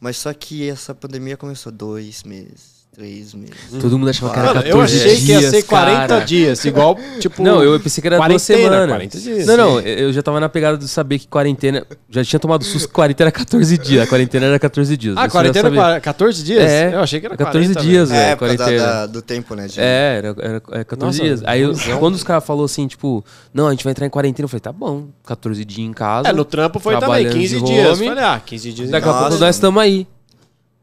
[0.00, 3.54] mas só que essa pandemia começou dois meses, três meses.
[3.80, 6.24] Todo mundo achava que era Mano, 14 eu achei que ia dias, ser 40 cara.
[6.24, 7.42] dias, igual, tipo...
[7.42, 8.88] Não, eu pensei que era duas quarentena, semanas.
[8.88, 9.46] 40 dias.
[9.46, 11.86] Não, não, eu já tava na pegada de saber que quarentena.
[12.10, 14.02] Já tinha tomado susto que quarentena era 14 dias.
[14.02, 15.16] A quarentena era 14 dias.
[15.16, 16.64] Ah, quarentena é 14 dias?
[16.64, 18.20] É, eu achei que era 14 40, dias, velho.
[18.20, 18.78] É, da- quarentena.
[18.82, 19.66] da- do tempo, né?
[19.66, 21.42] de- É, era, era, era 14 Nossa, dias.
[21.46, 23.24] Aí, eu- quando os caras falaram assim, tipo,
[23.54, 26.28] não, a gente vai entrar em quarentena, eu falei, tá bom, 14 dias em casa.
[26.28, 27.98] É, no trampo foi também, Trabalhando 15 de dias.
[27.98, 28.08] home.
[28.08, 28.90] Falei, ah, 15 dias.
[28.90, 30.06] Daqui a pouco nós estamos aí.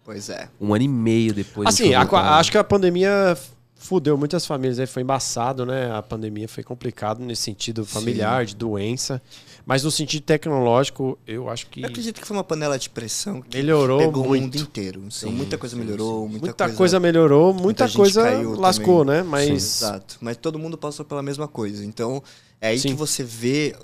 [0.08, 0.48] Pois é.
[0.62, 1.68] Um ano e meio depois.
[1.68, 2.04] Assim, a-
[2.40, 3.38] acho que a pandemia
[3.76, 5.92] fudeu muitas famílias, aí foi embaçado, né?
[5.92, 9.22] A pandemia foi complicado nesse sentido familiar, de doença.
[9.66, 13.42] Mas no sentido tecnológico, eu acho que Eu acredito que foi uma panela de pressão
[13.42, 14.58] que melhorou pegou o mundo muito.
[14.60, 15.04] inteiro.
[15.06, 18.24] Então, muita coisa melhorou, muita, Muita coisa, coisa melhorou, muita, gente coisa
[18.58, 19.24] lascou, também.
[19.24, 19.28] né?
[19.30, 20.18] Mas Exato.
[20.22, 21.84] Mas todo mundo passou pela mesma coisa.
[21.86, 22.24] Então,
[22.62, 22.88] é aí Sim.
[22.90, 23.76] que você vê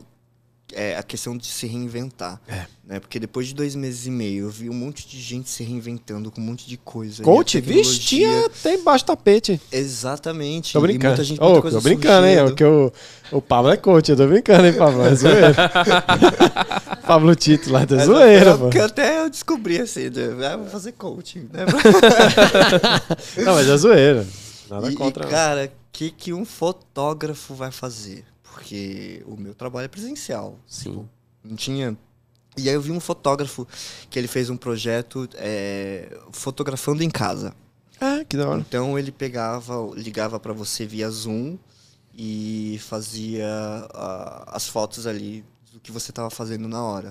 [0.76, 2.42] é, a questão de se reinventar.
[2.48, 2.66] É.
[2.86, 3.00] Né?
[3.00, 6.30] Porque depois de dois meses e meio, eu vi um monte de gente se reinventando
[6.30, 7.22] com um monte de coisa.
[7.22, 7.62] E coach,
[8.00, 9.60] tinha até embaixo do tapete.
[9.72, 10.74] Exatamente.
[10.74, 11.08] Tô E brincando.
[11.16, 12.34] muita gente, muita coisa tô brincando, hein?
[12.38, 12.50] surgindo.
[12.50, 12.92] Porque o,
[13.32, 15.02] o Pablo é coach, eu tô brincando, hein, Pablo?
[15.06, 15.56] É zoeira.
[17.08, 18.70] Pablo Tito lá, tá Mas zoeira, eu- pô.
[18.70, 20.58] que até eu descobri assim, né?
[20.58, 21.48] vou fazer coaching.
[21.52, 21.66] Né?
[23.44, 24.28] Não, mas é zoeira.
[24.70, 25.26] Nada e, contra.
[25.26, 28.24] e, cara, o que, que um fotógrafo vai fazer?
[28.54, 30.60] Porque o meu trabalho é presencial.
[30.68, 31.10] Sim.
[31.44, 31.98] Não tinha.
[32.56, 33.68] E aí eu vi um fotógrafo
[34.12, 37.56] que ele fez um projeto é, fotografando em casa.
[38.00, 38.62] Ah, que da hora.
[38.62, 41.58] Então ele pegava, ligava pra você via Zoom
[42.14, 43.48] e fazia
[43.92, 47.08] ah, as fotos ali do que você tava fazendo na hora.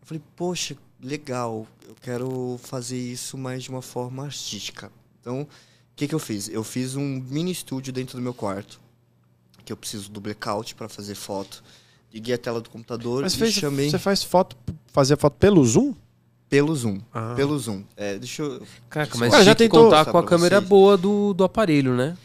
[0.00, 4.90] Eu falei, poxa, legal, eu quero fazer isso mais de uma forma artística.
[5.20, 5.48] Então, o
[5.94, 6.48] que, que eu fiz?
[6.48, 8.80] Eu fiz um mini estúdio dentro do meu quarto,
[9.70, 11.62] que eu preciso do blackout para fazer foto.
[12.12, 14.56] Liguei a tela do computador Mas e fez, chamei você faz foto,
[14.92, 15.94] fazia foto pelo Zoom?
[16.48, 17.00] pelo Zoom.
[17.14, 17.34] Ah.
[17.36, 17.84] Pelo Zoom.
[17.96, 18.60] É, deixa eu...
[18.88, 20.68] Caraca, mas Cara, já já tem que tentou- contar com a câmera vocês.
[20.68, 22.16] boa do, do aparelho, né?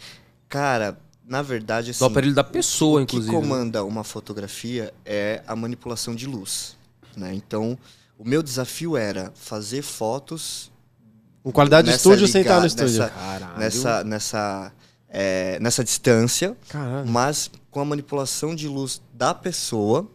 [0.49, 1.99] Cara, na verdade, assim...
[1.99, 3.35] Do aparelho da pessoa, o que inclusive.
[3.35, 3.39] né?
[3.43, 6.75] comanda uma fotografia é a manipulação de luz.
[7.15, 7.35] Né?
[7.35, 7.77] Então,
[8.17, 10.71] o meu desafio era fazer fotos
[11.43, 12.97] Com qualidade de estúdio sem estar no estúdio.
[13.01, 13.59] nessa- Caralho.
[13.59, 14.73] nessa, nessa,
[15.09, 17.07] é, nessa distância, Caralho.
[17.07, 20.09] mas com a manipulação de luz da pessoa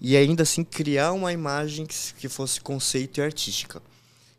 [0.00, 3.82] e ainda assim criar uma imagem que, que fosse conceito e artística.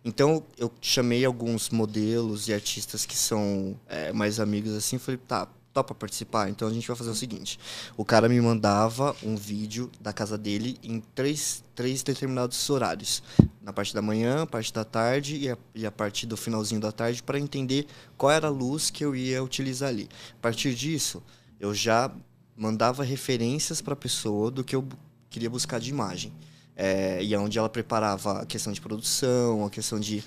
[0.04, 5.48] Então eu chamei alguns modelos e artistas que são é, mais amigos assim, falei, tá,
[5.76, 6.50] topa participar?
[6.50, 7.60] Então a gente vai fazer o seguinte:
[7.98, 13.22] o cara me mandava um vídeo da casa dele em três, três determinados horários.
[13.62, 16.80] Na parte da manhã, a parte da tarde e a, e a parte do finalzinho
[16.80, 17.88] da tarde para entender
[18.18, 20.08] qual era a luz que eu ia utilizar ali.
[20.40, 21.22] A partir disso,
[21.60, 22.10] eu já
[22.56, 24.88] mandava referências para a pessoa do que eu
[25.30, 26.32] queria buscar de imagem.
[26.78, 30.24] É, e onde ela preparava a questão de produção, a questão de.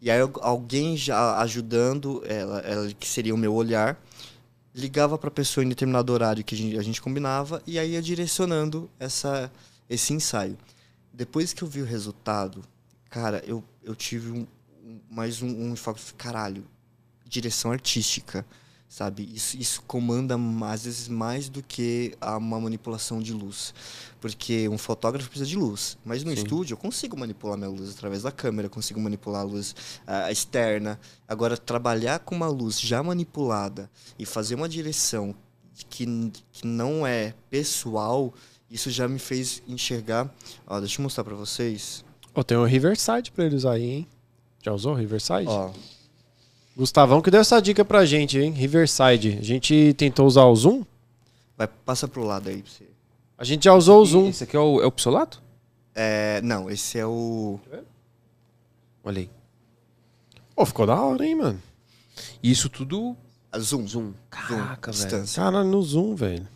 [0.00, 3.96] E aí al- alguém já ajudando ela, ela que seria o meu olhar,
[4.74, 8.90] ligava para a pessoa em determinado horário que a gente, combinava e aí ia direcionando
[8.98, 9.52] essa,
[9.88, 10.56] esse ensaio.
[11.12, 12.64] Depois que eu vi o resultado,
[13.10, 14.46] cara, eu, eu tive um,
[15.10, 15.74] mais um, um
[16.16, 16.64] caralho,
[17.26, 18.46] direção artística,
[18.92, 19.26] sabe?
[19.34, 20.36] Isso, isso comanda
[20.70, 23.72] às vezes mais do que uma manipulação de luz.
[24.20, 26.36] Porque um fotógrafo precisa de luz, mas no Sim.
[26.36, 29.74] estúdio eu consigo manipular minha luz através da câmera, consigo manipular a luz
[30.06, 31.00] ah, externa.
[31.26, 35.34] Agora, trabalhar com uma luz já manipulada e fazer uma direção
[35.88, 38.34] que, que não é pessoal,
[38.70, 40.30] isso já me fez enxergar.
[40.66, 42.04] Ó, deixa eu mostrar pra vocês.
[42.34, 44.06] Ó, tem o Riverside pra ele usar aí, hein?
[44.62, 45.48] Já usou o Riverside?
[45.48, 45.72] Ó,
[46.76, 48.50] Gustavão que deu essa dica pra gente, hein?
[48.52, 49.38] Riverside.
[49.38, 50.84] A gente tentou usar o Zoom.
[51.56, 52.84] vai, passa pro lado aí pra você.
[53.36, 54.28] A gente já usou o Zoom.
[54.28, 55.42] Esse aqui é o, é o pixelato?
[55.94, 57.58] É, não, esse é o.
[59.04, 59.30] Olha aí.
[60.54, 61.60] Pô, ficou da hora, hein, mano?
[62.42, 63.16] E isso tudo
[63.50, 63.86] a Zoom.
[63.86, 64.12] zoom.
[64.30, 65.02] Caraca, velho.
[65.04, 65.42] distância.
[65.42, 66.46] Caralho, no Zoom, velho.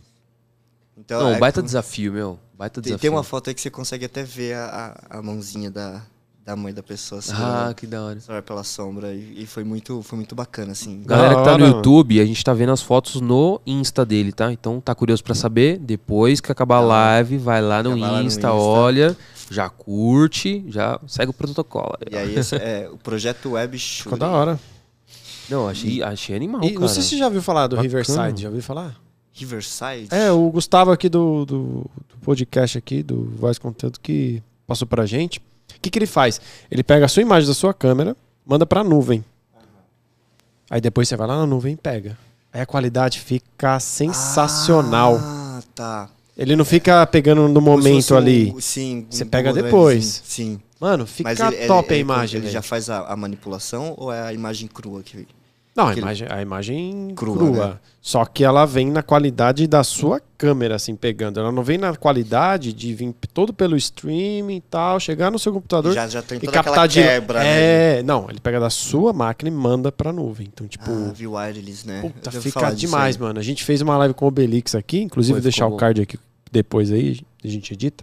[0.96, 2.38] Então, Não, é baita como- desafio, meu.
[2.54, 3.00] Baita tem, desafio.
[3.02, 6.02] tem uma foto aí que você consegue até ver a, a, a mãozinha da,
[6.46, 8.18] da mãe da pessoa Ah, segurando que da hora.
[8.28, 9.12] vai pela sombra.
[9.12, 11.02] E, e foi, muito, foi muito bacana, assim.
[11.04, 11.66] Galera que tá no.
[11.66, 14.52] YouTube, a gente tá vendo as fotos no Insta dele, tá?
[14.52, 15.76] Então tá curioso pra saber?
[15.78, 16.86] Depois que acabar a Tá.
[16.86, 18.52] live, vai lá no, vai lá no Insta, Insta.
[18.54, 19.16] olha,
[19.50, 21.94] já curte, já segue o protocolo.
[22.08, 24.02] E aí, esse é o projeto Web Shooting.
[24.04, 24.60] Ficou da hora.
[25.50, 26.80] Não, achei, achei animal, E cara.
[26.80, 27.88] não sei se você já ouviu falar do Bacana.
[27.88, 28.42] Riverside.
[28.42, 28.96] Já ouviu falar?
[29.32, 30.08] Riverside?
[30.10, 31.58] É, o Gustavo aqui do, do,
[32.08, 35.40] do podcast aqui, do Voz Conteúdo, que passou pra gente.
[35.86, 36.40] O que, que ele faz?
[36.68, 39.24] Ele pega a sua imagem da sua câmera, manda pra nuvem.
[40.68, 42.18] Aí depois você vai lá na nuvem e pega.
[42.52, 45.16] Aí a qualidade fica sensacional.
[45.22, 46.08] Ah, tá.
[46.36, 48.54] Ele não fica pegando no momento um- ali.
[48.60, 49.06] Sim.
[49.08, 50.22] Você um pega depois.
[50.24, 50.60] Sim.
[50.80, 52.38] Mano, fica ele, top ele, a imagem.
[52.38, 52.52] Ele velho.
[52.52, 55.26] já faz a, a manipulação ou é a imagem crua que
[55.76, 57.66] Não, a imagem, a imagem Crua, crua.
[57.68, 57.78] né?
[58.00, 61.38] Só que ela vem na qualidade da sua câmera, assim, pegando.
[61.38, 65.52] Ela não vem na qualidade de vir todo pelo streaming e tal, chegar no seu
[65.52, 67.02] computador já, já tem e captar de.
[67.02, 67.98] quebra, né?
[67.98, 70.48] é, não, ele pega da sua máquina e manda pra nuvem.
[70.50, 72.00] Então, tipo, Ah, wireless, né?
[72.00, 73.38] puta, fica falar demais, mano.
[73.38, 76.00] A gente fez uma live com o Obelix aqui, inclusive Foi, vou deixar o card
[76.00, 76.18] aqui
[76.50, 78.02] depois aí, a gente edita.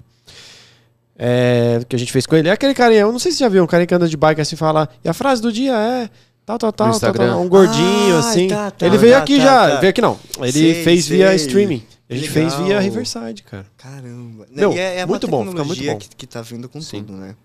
[1.17, 2.49] É, que a gente fez com ele.
[2.49, 4.17] É aquele carinha, eu não sei se você já viu, um carinha que anda de
[4.17, 4.89] bike assim fala.
[5.03, 6.09] E a frase do dia é.
[6.45, 8.47] Tal, tal, tal, tal, tal, um gordinho Ah, assim.
[8.49, 9.79] tá, tá, ele veio tá, aqui tá, já, tá.
[9.79, 10.19] veio aqui não.
[10.39, 11.35] Ele Sei, fez via sei.
[11.37, 11.83] streaming.
[12.09, 13.65] A gente fez via Riverside, cara.
[13.77, 14.45] Caramba.
[14.51, 15.97] Meu, e é, é muito uma bom, fica muito bom.
[15.97, 16.97] Que, que tá vindo com Sim.
[17.03, 17.35] tudo, né?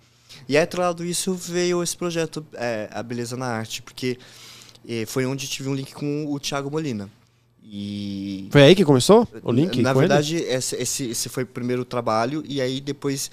[0.49, 4.19] E aí, atrelado isso, veio esse projeto, é, A Beleza na Arte, porque
[4.89, 7.09] eh, foi onde tive um link com o Thiago Molina.
[7.63, 8.49] E.
[8.51, 9.83] Foi aí que começou o link?
[9.83, 10.09] Na com ele?
[10.09, 13.31] verdade, esse, esse, esse foi o primeiro trabalho, e aí depois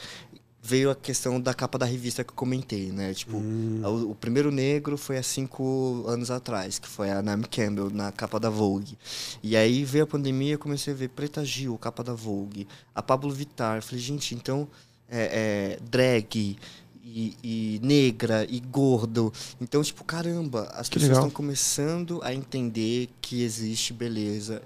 [0.66, 3.14] veio a questão da capa da revista que eu comentei, né?
[3.14, 3.82] Tipo, Hum.
[3.84, 8.12] o, o primeiro negro foi há cinco anos atrás, que foi a Naomi Campbell, na
[8.12, 8.98] capa da Vogue.
[9.44, 13.02] E aí veio a pandemia, eu comecei a ver Preta Gil, capa da Vogue, a
[13.04, 13.78] Pablo Vittar.
[13.78, 14.68] Eu Falei, gente, então,
[15.08, 16.58] é, é, drag
[17.04, 19.32] e, e negra e gordo.
[19.62, 24.62] Então, tipo, caramba, as Que pessoas estão começando a entender que existe beleza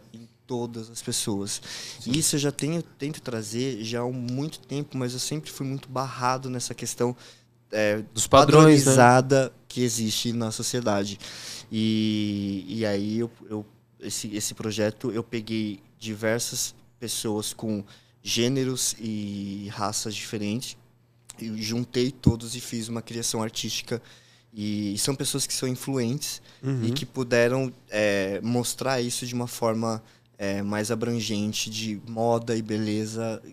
[0.50, 1.62] todas as pessoas.
[2.08, 5.64] E isso eu já tenho, tento trazer já há muito tempo, mas eu sempre fui
[5.68, 7.16] muito barrado nessa questão
[7.72, 8.86] é, Dos padrões, né?
[8.96, 11.20] padronizada que existe na sociedade.
[11.72, 13.64] E, e aí eu, eu-
[14.00, 17.84] esse, esse projeto eu peguei diversas pessoas com
[18.24, 20.76] gêneros e raças diferentes
[21.40, 24.02] e juntei todos e fiz uma criação artística
[24.52, 26.86] e são pessoas que são influentes Uhum.
[26.86, 30.04] e que puderam é, mostrar isso de uma forma
[30.40, 33.44] é, mais abrangente de moda e beleza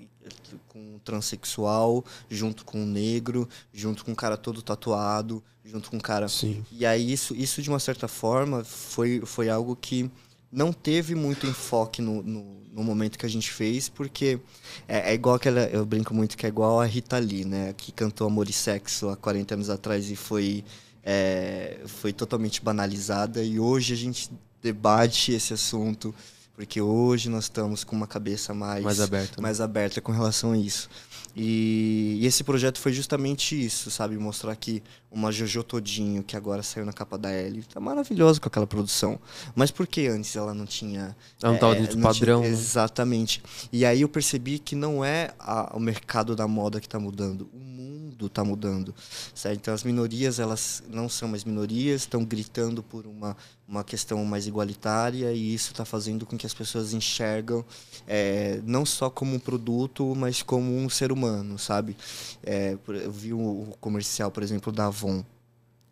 [0.69, 5.97] com o transexual, junto com o negro, junto com o cara todo tatuado, junto com
[5.97, 6.29] o cara.
[6.29, 6.65] Sim.
[6.71, 10.09] E aí isso, isso de uma certa forma foi, foi algo que
[10.51, 14.39] não teve muito enfoque no, no, no momento que a gente fez, porque
[14.87, 15.63] é, é igual aquela.
[15.65, 17.75] Eu brinco muito que é igual a Rita Lee, né?
[17.77, 20.65] Que cantou Amor e Sexo há 40 anos atrás e foi,
[21.03, 23.43] é, foi totalmente banalizada.
[23.43, 24.31] E hoje a gente
[24.63, 26.15] debate esse assunto,
[26.57, 29.37] porque hoje nós estamos com uma cabeça mais, Mais aberto.
[29.37, 29.43] né?
[29.43, 30.89] mais aberta com relação a isso.
[31.39, 34.17] E, e esse projeto foi justamente isso, sabe?
[34.17, 38.49] Mostrar que uma Jojo Todinho, que agora saiu na capa da L, tá maravilhosa com
[38.49, 39.19] aquela produção.
[39.55, 41.15] Mas por que antes ela não tinha.
[41.43, 42.57] Ela não tava é, dentro do padrão, tinha- né?
[42.59, 43.43] Exatamente.
[43.71, 47.51] E aí eu percebi que não é a- o mercado da moda que está mudando,
[47.53, 48.95] o mundo está mudando.
[49.35, 49.59] Certo?
[49.59, 53.37] Então as minorias, elas não são mais minorias, estão gritando por uma,
[53.69, 57.63] uma questão mais igualitária e isso está fazendo com que as pessoas enxergam
[58.07, 61.95] é, não só como um produto, mas como um ser humano, sabe?
[62.43, 65.23] É, eu vi o, o comercial, por exemplo, da Avon,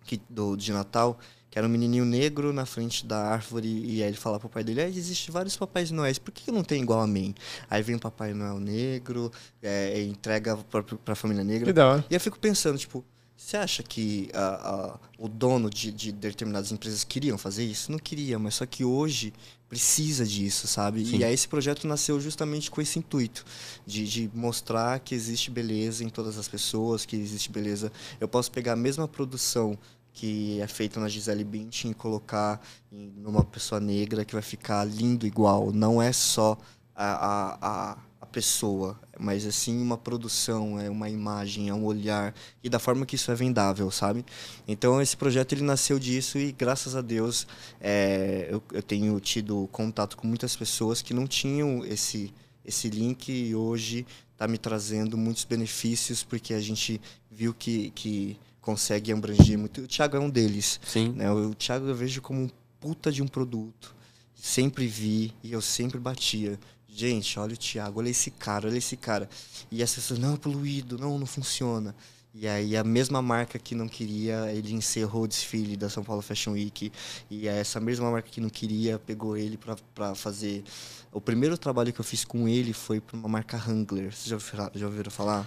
[0.05, 1.19] que, do, de Natal,
[1.55, 4.65] que era um menininho negro na frente da árvore e aí ele fala pro pai
[4.65, 7.33] dele, ah, existe vários papais noéis, por que não tem igual a mim?
[7.71, 9.31] Aí vem o papai Noel negro,
[9.63, 11.67] é, entrega pra, pra família negra.
[11.67, 12.05] Que da hora.
[12.11, 13.05] E eu fico pensando, tipo,
[13.37, 17.93] você acha que a- a- o dono de, de determinadas empresas queriam fazer isso?
[17.93, 19.33] Não queria, mas só que hoje
[19.69, 21.07] precisa disso, sabe?
[21.07, 21.19] Sim.
[21.19, 23.45] E aí esse projeto nasceu justamente com esse intuito,
[23.87, 27.93] de, de mostrar que existe beleza em todas as pessoas, que existe beleza.
[28.21, 29.79] Eu posso pegar a mesma produção
[30.15, 32.61] que é feita na Gisele Bündchen e colocar
[32.91, 35.73] em numa pessoa negra que vai ficar lindo igual.
[35.73, 36.57] Não é só
[36.95, 42.33] a, a, a, a pessoa, mas assim uma produção, é uma imagem, é um olhar
[42.63, 44.25] e da forma que isso é vendável, sabe?
[44.69, 47.45] Então esse projeto ele nasceu disso e graças a Deus
[47.81, 52.33] é, eu, eu tenho tido contato com muitas pessoas que não tinham esse
[52.65, 56.99] esse link e hoje está me trazendo muitos benefícios porque a gente
[57.31, 59.83] viu que, que consegue abranger muito.
[59.83, 60.81] O Thiago é um deles.
[60.87, 61.13] Sim.
[61.13, 61.31] Né?
[61.31, 62.51] O Thiago eu vejo como um
[62.81, 63.95] puta de um produto.
[64.35, 66.59] Sempre vi e eu sempre batia.
[66.89, 69.29] Gente, olha o Thiago, olha esse cara, olha esse cara.
[69.71, 71.95] E as pessoas, não, é poluído, não, não funciona.
[72.33, 76.21] E aí a mesma marca que não queria, ele encerrou o desfile da São Paulo
[76.23, 76.91] Fashion Week.
[77.31, 80.65] E essa mesma marca que não queria, pegou ele pra- pra fazer...
[81.13, 84.13] O primeiro trabalho que eu fiz com ele foi pra uma marca Wrangler.
[84.13, 85.47] Vocês já já ouviram falar?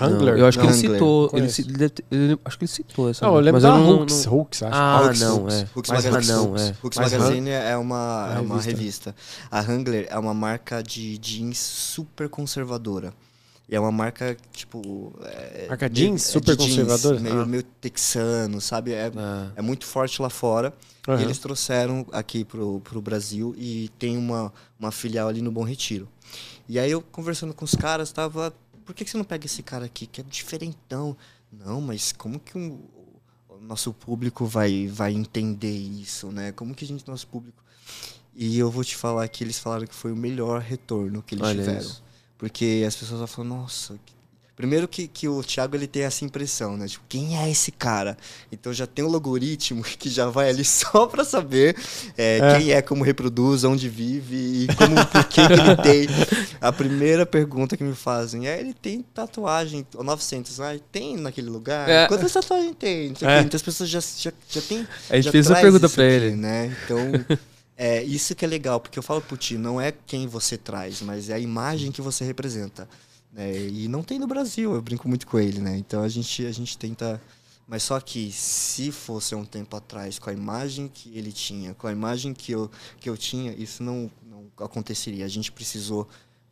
[0.00, 0.36] Hangler?
[0.38, 0.90] Eu acho que ele Hangler.
[0.92, 1.22] citou.
[1.24, 1.54] Ele, Conheço.
[1.54, 3.24] ci- ele deve ter- ele- acho que ele citou essa.
[3.24, 4.74] Não, eu lembro mas da eu não, Hooks, não- Hooks, acho.
[4.74, 5.66] Ah, Hooks, não, Hooks, é.
[5.74, 6.74] Hooks Mas Magazine, não, é.
[6.82, 8.70] Hooks Mas Magazine é uma, Uma é uma revista.
[8.70, 9.14] revista.
[9.50, 13.14] A Wrangler é uma marca de jeans super conservadora.
[13.68, 15.14] E é uma marca, tipo...
[15.22, 17.18] É, Marca jeans é de super jeans, conservadora?
[17.20, 17.46] Meio, Ah.
[17.46, 18.92] meio texano, sabe?
[18.92, 19.52] É, Ah.
[19.56, 20.74] é muito forte lá fora.
[21.08, 21.20] Aham.
[21.20, 25.62] E eles trouxeram aqui pro, pro Brasil e tem uma, uma filial ali no Bom
[25.62, 26.06] Retiro.
[26.68, 28.52] E aí eu conversando com os caras, tava.
[28.84, 31.16] Por que, você não pega esse cara aqui, que é diferentão?
[31.52, 32.80] Não, mas como que um-
[33.48, 36.52] o nosso público vai, vai entender isso, né?
[36.52, 37.62] Como que a gente, nosso público.
[38.34, 41.46] E eu vou te falar que eles falaram que foi o melhor retorno que eles
[41.46, 41.80] Olha tiveram.
[41.80, 42.02] isso.
[42.36, 43.98] Porque as pessoas vão falar, nossa.
[44.04, 44.12] que-
[44.56, 46.86] Primeiro que, que o Thiago ele tem essa impressão, né?
[46.86, 48.16] Tipo, quem é esse cara?
[48.52, 51.76] Então já tem um logaritmo que já vai ali só pra saber
[52.16, 52.58] é, É.
[52.58, 56.08] quem é, como reproduz, onde vive e como, por que, que ele tem.
[56.60, 61.88] A primeira pergunta que me fazem é: ele tem tatuagem, 900, ah, tem naquele lugar?
[61.88, 62.06] É.
[62.06, 63.08] Quantas tatuagens tem?
[63.08, 63.40] Não sei o É.
[63.40, 64.86] Então as pessoas já, já, já tem.
[65.10, 66.36] A gente fez traz pergunta aqui, ele.
[66.36, 66.76] Né?
[66.84, 66.98] Então.
[67.76, 71.02] É, isso que é legal, porque eu falo pro Ti, não é quem você traz,
[71.02, 72.88] mas é a imagem que você representa.
[73.34, 73.66] Né?
[73.66, 75.76] E não tem no Brasil, eu brinco muito com ele, né?
[75.76, 77.20] Então a gente, a gente tenta.
[77.66, 81.86] Mas só que se fosse um tempo atrás, com a imagem que ele tinha, com
[81.86, 82.70] a imagem que eu,
[83.00, 85.24] que eu tinha, isso não, não aconteceria.
[85.24, 86.06] A gente precisou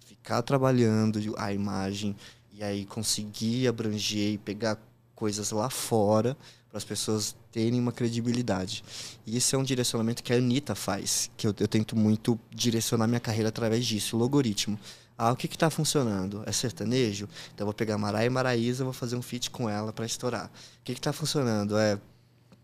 [0.05, 2.17] ficar trabalhando a imagem
[2.51, 4.79] e aí conseguir abranger e pegar
[5.15, 6.37] coisas lá fora
[6.69, 8.83] para as pessoas terem uma credibilidade.
[9.27, 13.07] E esse é um direcionamento que a Anitta faz, que eu, eu tento muito direcionar
[13.07, 14.81] minha carreira através disso, o logaritmo.
[15.17, 16.43] Ah, o que está funcionando?
[16.47, 17.29] É sertanejo?
[17.55, 20.47] Então vou pegar Maraia e Maraísa, vou fazer um feat com ela para estourar.
[20.47, 21.77] O que está funcionando?
[21.79, 21.99] É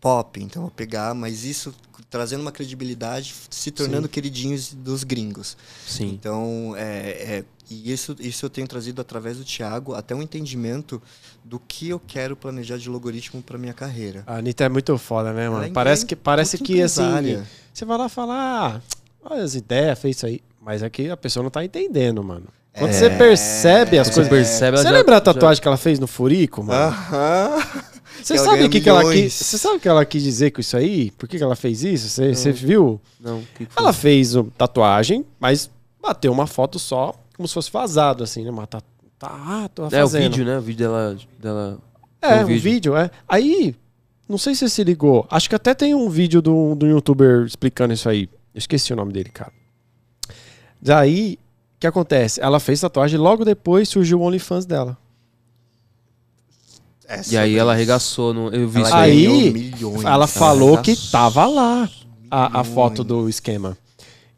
[0.01, 1.75] pop, então eu vou pegar, mas isso
[2.09, 5.57] trazendo uma credibilidade, se tornando queridinhos dos gringos.
[5.87, 6.11] Sim.
[6.11, 11.03] Então, é, é- e isso, isso eu tenho trazido através do Thiago, até um entendimento
[11.45, 14.23] do que eu quero planejar de logaritmo para minha carreira.
[14.27, 15.63] A Anitta é muito foda, né, mano?
[15.63, 17.43] Ela é parece que, parece que assim.
[17.75, 18.83] Você vai lá falar, ah,
[19.23, 20.41] olha as ideias, fez isso aí.
[20.69, 22.45] Mas aqui a pessoa não tá entendendo, mano.
[22.77, 22.93] Quando É.
[22.93, 24.29] você percebe as Você coisas.
[24.31, 26.79] percebe, Você já- lembra a já- tatuagem que ela fez no Furico, mano?
[26.95, 27.57] Aham.
[28.23, 29.33] Você ela sabe o ganha que, que ela quis.
[29.33, 31.11] Você sabe o que ela quis dizer com isso aí?
[31.13, 32.11] Por que, que ela fez isso?
[32.11, 33.01] Você, você viu?
[33.19, 33.73] Não, que que?
[33.79, 35.71] Ela fez uma tatuagem, mas
[36.03, 38.51] bateu uma foto só, como se fosse vazado, assim, né?
[38.51, 38.83] Mas tá,
[39.19, 40.59] tá, tô É o vídeo, né?
[40.59, 41.17] O vídeo dela.
[41.41, 41.79] dela...
[42.21, 42.63] É, um um vídeo.
[42.63, 42.97] vídeo.
[42.97, 43.11] é.
[43.27, 43.75] Aí,
[44.29, 45.27] não sei se você se ligou.
[45.31, 48.29] Acho que até tem um vídeo do, do youtuber explicando isso aí.
[48.55, 49.53] Eu esqueci o nome dele, cara.
[50.81, 51.39] Daí,
[51.77, 52.41] o que acontece?
[52.41, 54.97] Ela fez tatuagem e logo depois surgiu o OnlyFans dela.
[57.09, 58.51] É E aí ela arregaçou no.
[58.51, 60.05] Eu vi Ela isso Aí, milhões.
[60.05, 61.89] Ela falou que tava lá
[62.31, 63.79] a, a foto do esquema.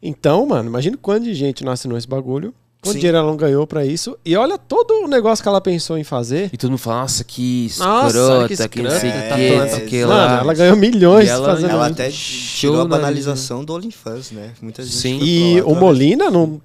[0.01, 2.53] Então, mano, imagina quanto de gente não assinou esse bagulho.
[2.81, 2.99] Quanto Sim.
[2.99, 4.17] dinheiro ela não ganhou pra isso.
[4.25, 6.49] E olha todo o negócio que ela pensou em fazer.
[6.51, 9.49] E todo mundo fala, nossa, que Nossa, escrota, que que, não sei o escrota, que,
[9.51, 10.39] tá não sei o que Mano, lá.
[10.39, 14.53] ela ganhou milhões E ela- fazendo Ela até tirou a na- banalização do OnlyFans, né?
[14.61, 15.19] Muita gente Sim.
[15.21, 16.59] E o Molina não.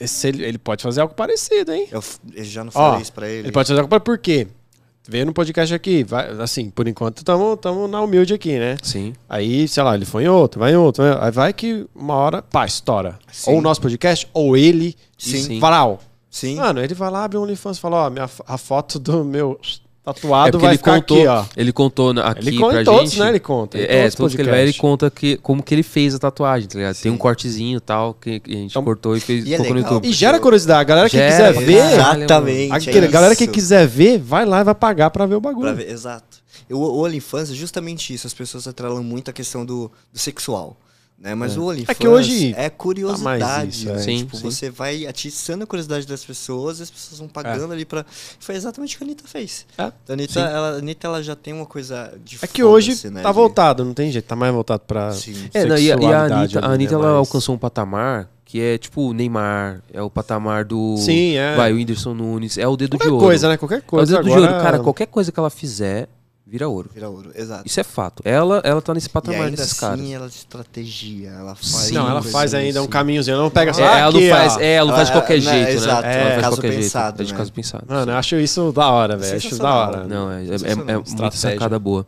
[0.00, 1.86] esse- ele, ele pode fazer algo parecido, hein?
[1.92, 2.02] Eu,
[2.34, 3.38] eu já não Ó, falei isso pra ele.
[3.46, 4.04] Ele pode fazer algo parecido.
[4.06, 4.48] Por quê?
[5.10, 6.04] Vê no podcast aqui.
[6.04, 8.76] Vai, assim, por enquanto estamos na humilde aqui, né?
[8.80, 9.12] Sim.
[9.28, 11.02] Aí, sei lá, ele foi em outro, vai em outro.
[11.02, 13.18] vai- Aí vai que uma hora, pá, estoura.
[13.32, 13.50] Sim.
[13.50, 14.94] Ou o nosso podcast, ou ele.
[15.18, 15.58] Sim.
[15.58, 15.98] Varal.
[16.30, 16.54] Sim.
[16.54, 19.58] Mano, ele vai lá, abre um OnlyFans e fala, ó, minha, a foto do meu
[20.04, 21.44] tatuado porque vai ele ficar contou, aqui, ó.
[21.56, 23.20] ele contou aqui Ele conta pra em todos, gente.
[23.20, 23.28] né?
[23.28, 23.78] Ele conta.
[23.78, 26.14] em É, todos os todos que ele vai, ele conta que, como que ele fez
[26.14, 26.96] a tatuagem, tá ligado?
[26.96, 27.18] Tem um Sim.
[27.18, 29.80] cortezinho e tal, que, que a gente Então- cortou e fez E é colocou no
[29.80, 30.10] legal, YouTube.
[30.10, 30.80] E gera curiosidade.
[30.80, 31.92] A galera que Gera, quiser ver.
[31.94, 32.90] Exatamente.
[32.90, 35.66] a é galera que quiser ver, vai lá e vai pagar pra ver o bagulho.
[35.66, 36.38] Pra ver, exato.
[36.70, 38.26] O, o OnlyFans é justamente isso.
[38.26, 40.76] As pessoas atrelam muito a questão do, do sexual.
[41.20, 41.34] Né?
[41.34, 43.40] Mas o OnlyFans É que hoje é curiosidade.
[43.40, 43.92] tá mais isso, é.
[43.92, 43.98] né?
[43.98, 44.42] Sim, tipo, sim.
[44.50, 48.06] você vai atiçando a curiosidade das pessoas e as pessoas vão pagando ali pra.
[48.38, 49.66] Foi exatamente o que a Anitta fez.
[49.76, 49.82] É.
[49.82, 53.20] A Anitta, ela, a Anitta ela já tem uma coisa de É que hoje né,
[53.20, 55.34] tá de- voltado, não tem jeito, tá mais voltado pra Sim.
[55.52, 58.26] É, não, e, a- e a Anitta, a Anitta né, ela mas- alcançou um patamar
[58.46, 60.96] que é tipo o Neymar, é o patamar do.
[60.96, 61.54] Sim, é.
[61.54, 63.24] Vai, o Whindersson Nunes, é o dedo Qualquer de ouro.
[63.26, 63.56] coisa, né?
[63.58, 64.12] Qualquer É o coisa.
[64.16, 64.52] dedo de agora...
[64.52, 64.62] ouro.
[64.64, 66.08] Cara, qualquer coisa que ela fizer,
[66.50, 66.90] vira ouro.
[66.92, 67.62] Vira ouro, exato.
[67.64, 68.22] Isso é fato.
[68.26, 70.10] Ela, ela tá nesse E patamar ainda desses assim caras.
[70.10, 71.66] ela estratégia, ela faz.
[71.68, 72.90] Sim, Não, ela faz ainda um assim.
[72.90, 75.20] caminhozinho, ela não pega só É, ela não faz, é, ela não faz de Ela-
[75.22, 76.12] qualquer né, jeito, exato, né?
[76.12, 77.20] é Ela faz de caso qualquer pensado, jeito.
[77.20, 77.38] É de né?
[77.38, 77.84] caso pensado.
[77.88, 79.36] Mano, eu acho isso da hora, velho.
[79.36, 80.06] Acho da hora.
[80.06, 82.04] Não, é, é, é, é muita sacada boa.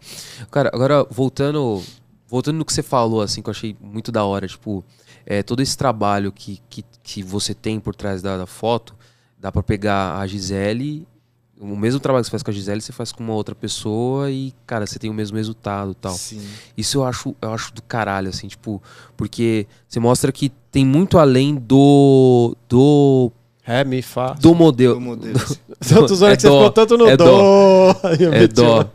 [0.51, 1.83] Cara, agora voltando,
[2.29, 4.85] voltando no que você falou, assim, que eu achei muito da hora, tipo,
[5.25, 8.95] é, todo esse trabalho que, que, que você tem por trás da, da foto,
[9.39, 11.07] dá pra pegar a Gisele,
[11.63, 14.31] o mesmo trabalho que você faz com a Gisele, você faz com uma outra pessoa
[14.31, 16.13] e, cara, você tem o mesmo resultado e tal.
[16.13, 16.41] Sim.
[16.77, 18.83] Isso eu acho, eu acho do caralho, assim, tipo,
[19.17, 22.57] porque você mostra que tem muito além do.
[22.69, 23.31] do.
[23.65, 24.33] Ré, mi, fá.
[24.33, 24.95] do modelo.
[24.95, 25.39] Do modelo.
[25.89, 27.95] Tanto zoando É que você dó, ficou tanto no é dó.
[28.19, 28.91] Eu É dó.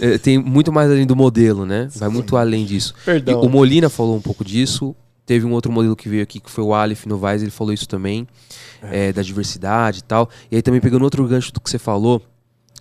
[0.00, 1.88] É, tem muito mais além do modelo, né?
[1.96, 2.94] Vai muito além disso.
[3.02, 3.40] E Perdão.
[3.40, 4.94] o Molina falou um pouco disso.
[5.26, 7.88] Teve um outro modelo que veio aqui, que foi o Aleph Novaes, ele falou isso
[7.88, 8.26] também,
[8.82, 10.28] é, da diversidade e tal.
[10.50, 12.20] E aí também pegando outro gancho do que você falou,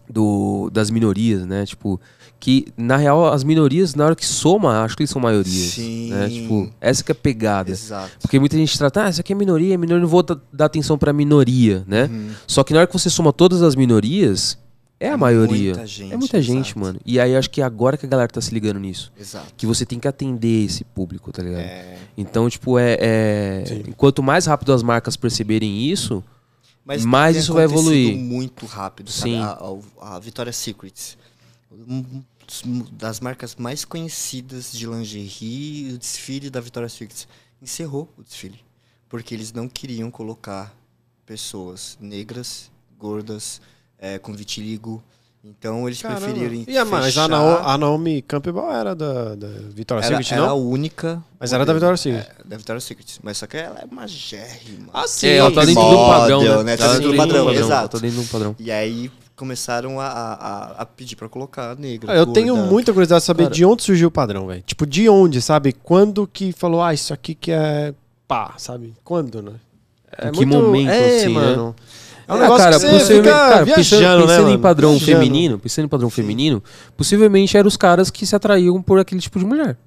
[0.09, 1.65] do, das minorias, né?
[1.65, 1.99] Tipo,
[2.39, 5.73] que na real as minorias, na hora que soma, acho que eles são maiorias.
[5.75, 6.09] Sim.
[6.09, 6.27] Né?
[6.29, 7.71] Tipo, essa que é a pegada.
[7.71, 8.11] Exato.
[8.21, 10.65] Porque muita gente trata, ah, isso aqui é minoria, é minoria, não vou da- dar
[10.65, 12.09] atenção pra minoria, né?
[12.11, 12.31] Uhum.
[12.45, 14.57] Só que na hora que você soma todas as minorias,
[15.05, 15.73] é a maioria.
[15.73, 16.79] muita gente, é muita gente, exato.
[16.79, 16.99] mano.
[17.05, 19.11] E aí acho que é agora que a galera tá se ligando nisso.
[19.19, 19.53] Exato.
[19.55, 21.61] Que você tem que atender esse público, tá ligado?
[21.61, 22.97] É, Então, tipo, é.
[22.99, 23.63] é...
[23.97, 26.23] Quanto mais rápido as marcas perceberem isso,
[26.85, 28.15] Mas Mais isso vai evoluir.
[28.17, 29.31] muito rápido, sabe?
[29.31, 29.39] Sim.
[29.39, 29.57] A,
[30.01, 31.17] a, a Victoria's Secret,
[31.71, 32.21] um
[32.91, 37.25] das marcas mais conhecidas de lingerie, o desfile da Victoria's Secret
[37.61, 38.59] encerrou o desfile,
[39.07, 40.75] porque eles não queriam colocar
[41.25, 42.69] pessoas negras,
[42.99, 43.61] gordas,
[44.03, 45.01] eh, com vitiligo.
[45.45, 46.21] Então eles Caramba.
[46.21, 47.31] preferiram E mas a, fechar-
[47.65, 50.59] a Naomi Campbell era da, da Victoria's era, Secret, era a não?
[50.69, 51.21] única.
[51.37, 51.73] Mas era da.
[51.73, 52.21] Victoria's Secret.
[52.39, 53.19] É, da Victoria's Secret.
[53.21, 54.87] Mas só que ela é magérrima.
[54.93, 55.27] Ah, sim.
[55.27, 56.63] é, ela tá dentro do padrão, né?
[56.63, 56.77] né?
[56.77, 57.97] Tá Tá dentro do padrão, exato.
[57.97, 58.55] Tá dentro do padrão.
[58.57, 62.09] E aí começaram a, a, a- pedir pra colocar negra.
[62.13, 62.39] Ah, eu gorda.
[62.39, 64.63] tenho muita curiosidade de saber Cara- de onde surgiu o padrão, velho.
[64.65, 65.73] Tipo, de onde, sabe?
[65.73, 67.93] Quando que falou, ah, isso aqui que é
[68.25, 68.93] pá, sabe?
[69.03, 69.53] Quando, né?
[70.17, 71.73] É Em que momento, é, assim, né?
[72.27, 74.59] É um Ah, negócio cara, que você possivelmente- fica cara, viajando, pensando, né, pensando em
[74.59, 75.11] padrão Viajando.
[75.11, 76.63] feminino, pensando em padrão feminino,
[76.95, 79.77] possivelmente eram os caras que se atraíam por aquele tipo de mulher.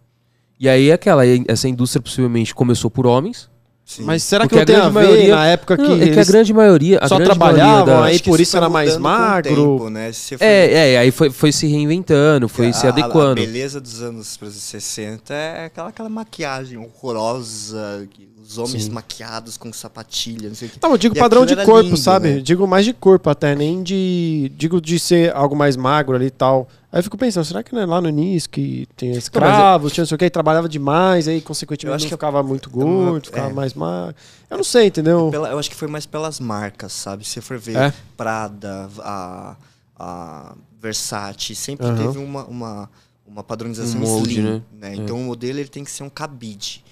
[0.60, 3.48] E aí aquela, essa indústria possivelmente começou por homens.
[3.84, 4.02] Sim.
[4.02, 6.18] Mas será que Porque não a a ver maioria- na época que Não, é que
[6.18, 9.54] a grande maioria, a só grande trabalhavam maioria da- aí por isso era mais magro.
[9.78, 10.10] tempo, né?
[10.12, 13.40] Se for É, é, aí foi, foi se reinventando, foi se a- adequando.
[13.40, 18.84] A, beleza dos anos por exemplo, 60 é aquela, aquela maquiagem horrorosa, que os homens
[18.84, 18.90] Sim.
[18.90, 20.78] maquiados com sapatilha, não sei o que.
[20.82, 22.34] Não, eu digo E padrão de corpo, lindo, sabe?
[22.34, 22.40] né?
[22.40, 24.52] Digo mais de corpo até, nem de.
[24.56, 26.68] Digo de ser algo mais magro ali e tal.
[26.92, 30.02] Aí eu fico pensando, será que não é lá no início que tem escravos, tinha
[30.02, 33.10] não sei o que, trabalhava demais, aí consequentemente Eu acho que ficava muito é gordo,
[33.12, 33.52] uma- ficava é.
[33.52, 34.14] mais magro.
[34.48, 35.28] Eu não sei, entendeu?
[35.30, 37.24] Pela- eu acho que foi mais pelas marcas, sabe?
[37.24, 37.92] Se você for ver É?
[38.16, 39.56] Prada, a,
[39.98, 41.96] a Versace, sempre Aham.
[41.96, 42.90] teve uma, uma,
[43.26, 44.62] uma padronização Um molde, slim, né?
[44.80, 44.94] né?
[44.94, 46.84] Então o modelo ele tem que ser um cabide.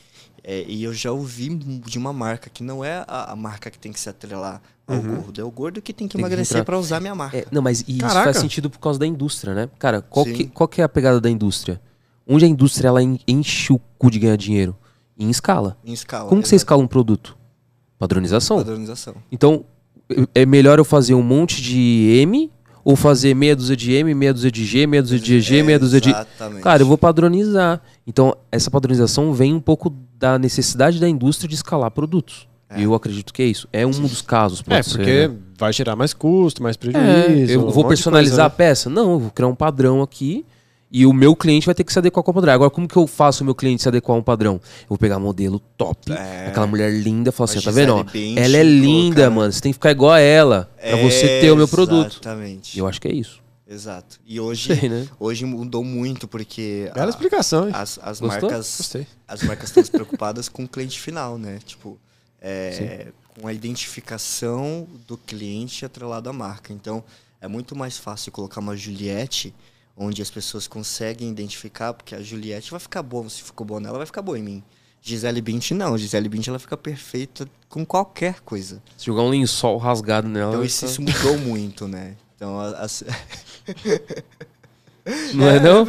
[0.47, 3.79] É, e eu já ouvi de uma marca que não é a, a marca que
[3.79, 6.63] tem que se atrelar ao gordo, é o gordo que tem que Tem que emagrecer
[6.63, 7.39] para usar minha marca.
[7.39, 9.71] É, não, mas e isso faz sentido por causa da indústria, né?
[9.79, 10.33] Cara, qual, Sim.
[10.35, 11.81] que, qual que é a pegada da indústria?
[12.27, 14.77] Onde a indústria ela en- enche o cu de ganhar dinheiro?
[15.19, 15.79] Em escala.
[15.83, 16.29] Em escala.
[16.29, 17.37] Como que você escala um produto?
[17.99, 18.59] Padronização.
[18.59, 19.15] Padronização.
[19.33, 19.65] Então,
[20.35, 22.51] é melhor eu fazer um monte de M
[22.85, 25.79] ou fazer meia dúzia de M, meia dúzia de G, meia dúzia de G, meia
[25.79, 26.11] dúzia de.
[26.11, 26.63] Exatamente.
[26.63, 27.81] Cara, eu vou padronizar.
[28.07, 32.47] Então, essa padronização vem um pouco da necessidade da indústria de escalar produtos.
[32.69, 32.81] É.
[32.83, 33.69] Eu acredito que é isso.
[33.73, 35.35] É um dos casos, pode É, ser, porque né?
[35.59, 37.07] vai gerar mais custo, mais prejuízo.
[37.07, 38.91] É, eu um vou personalizar a coisa, peça?
[38.91, 40.45] Não, eu vou criar um padrão aqui
[40.97, 42.53] e o meu cliente vai ter que se adequar com o padrão.
[42.55, 44.55] Agora, como que eu faço o meu cliente se adequar a um padrão?
[44.83, 46.47] Eu vou pegar modelo top, É.
[46.47, 47.95] aquela mulher linda, e falar assim, tá vendo?
[47.97, 48.05] ó?
[48.37, 49.53] Ela é linda, colocar- mano.
[49.53, 52.13] Você tem que ficar igual a ela pra você ter o meu produto.
[52.23, 52.79] Exatamente.
[52.79, 53.43] Eu acho que é isso.
[53.67, 54.21] Exato.
[54.27, 55.09] E hoje, Sei, né?
[55.19, 57.73] hoje mudou muito porque Bela a- explicação, hein?
[57.75, 58.43] as, as Gostou?
[58.51, 59.07] marcas Gostei.
[59.27, 61.59] as marcas estão preocupadas com o cliente final, né?
[61.65, 61.99] Tipo,
[62.41, 63.07] é,
[63.41, 66.73] com a identificação do cliente atrelado à marca.
[66.73, 67.03] Então,
[67.41, 69.55] é muito mais fácil colocar uma Juliette,
[69.97, 73.97] onde as pessoas conseguem identificar, porque a Juliette vai ficar boa, se ficou boa nela,
[73.99, 74.63] vai ficar boa em mim.
[75.01, 78.83] Gisele Bündchen não, Gisele Bündchen ela fica perfeita com qualquer coisa.
[78.97, 80.53] Se jogar um lençol rasgado nela.
[80.53, 82.17] Então isso, ficar- isso mudou muito, né?
[82.37, 83.05] Então, as-
[85.35, 85.87] Não é, não?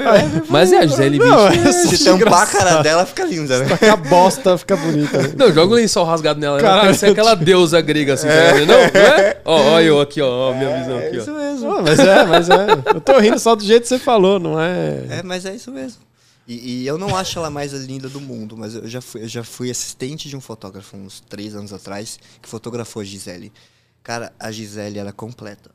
[0.50, 1.68] Mas é, a Gisele Não, Bündchen.
[1.68, 3.78] é se tampar a cara dela, fica linda, né?
[3.78, 5.22] Fica bosta, fica bonita.
[5.22, 5.34] né?
[5.38, 6.60] Não, joga um lençol rasgado nela.
[6.60, 8.68] Ela Caralho, parece aquela deusa grega, assim, tá vendo?
[8.68, 9.42] Não, não é?
[9.46, 11.38] Ó, ó eu aqui, ó, ó, minha visão É aqui, isso ó.
[11.38, 11.72] mesmo.
[11.78, 12.66] Ah, mas é, mas é.
[12.94, 15.06] Eu tô rindo só do jeito que você falou, não é?
[15.10, 16.02] É, mas é isso mesmo.
[16.46, 19.28] E, e eu não acho ela mais linda do mundo, mas eu já fui, eu
[19.30, 23.52] já fui assistente de um fotógrafo uns três anos atrás que fotografou a Gisele.
[24.04, 25.72] Cara, a Gisele ela é completa.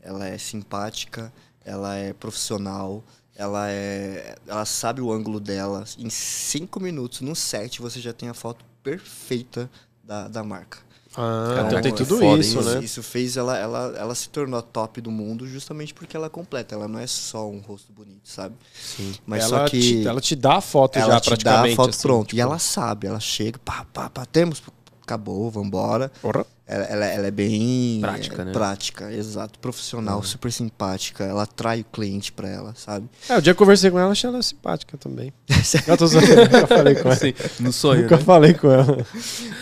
[0.00, 1.32] Ela é simpática,
[1.64, 3.02] ela é profissional,
[3.34, 5.84] ela é, ela sabe o ângulo dela.
[5.98, 9.70] Em cinco minutos no set você já tem a foto perfeita
[10.02, 10.78] da, da marca.
[11.14, 12.82] Ah, Caraca, então tem é tudo foda, isso, né?
[12.82, 16.30] Isso fez ela, ela, ela se tornou a top do mundo justamente porque ela é
[16.30, 16.74] completa.
[16.74, 18.54] Ela não é só um rosto bonito, sabe?
[18.72, 19.14] Sim.
[19.26, 21.72] Mas ela, só que te, ela te dá a foto ela já te dá praticamente.
[21.72, 22.28] a foto assim, pronto.
[22.28, 24.62] tipo, E ela sabe, ela chega, pá, pá, pá, temos,
[25.02, 26.10] acabou, vambora.
[26.20, 26.46] Porra.
[26.64, 28.52] Ela, ela, ela é bem Prática, né?
[28.52, 31.22] prática, exato, profissional, super simpática.
[31.24, 33.10] Ela atrai o cliente pra ela, sabe?
[33.28, 35.32] É, o dia que eu conversei com ela, achei ela simpática também.
[35.86, 37.12] Eu tô zoando, nunca falei com ela.
[37.14, 38.22] Assim, no sonho, Nunca né?
[38.22, 39.06] falei com ela.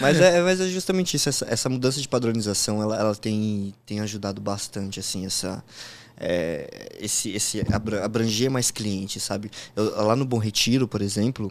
[0.00, 3.98] Mas é, mas é justamente isso, essa, essa mudança de padronização, ela, ela tem, tem
[4.00, 5.64] ajudado bastante, assim, essa,
[6.16, 9.50] é, esse, esse abra- abranger mais clientes, sabe?
[9.74, 11.50] Eu- lá no Bom Retiro, por exemplo,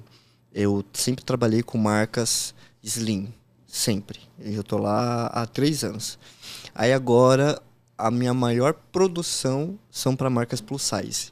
[0.53, 2.53] eu sempre trabalhei com marcas
[2.83, 3.33] slim,
[3.69, 4.19] sempre.
[4.39, 6.17] Eu tô lá há três anos.
[6.73, 7.61] Aí agora,
[7.97, 11.31] a minha maior produção são para marcas plus size.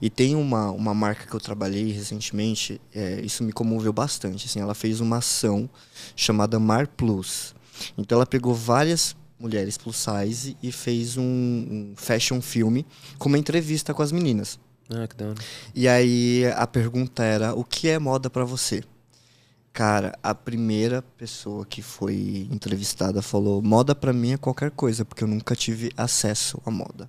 [0.00, 4.46] E tem uma, uma marca que eu trabalhei recentemente, é, isso me comoveu bastante.
[4.46, 5.70] Assim, ela fez uma ação
[6.16, 7.54] chamada Mar Plus.
[7.96, 12.84] Então ela pegou várias mulheres plus size e fez um, um fashion filme
[13.18, 14.58] com uma entrevista com as meninas.
[14.90, 15.38] Ah, que da hora.
[15.74, 18.82] E aí a pergunta era: o que é moda pra você?
[19.72, 25.22] Cara, a primeira pessoa que foi entrevistada falou: moda pra mim é qualquer coisa, porque
[25.24, 27.08] eu nunca tive acesso à moda.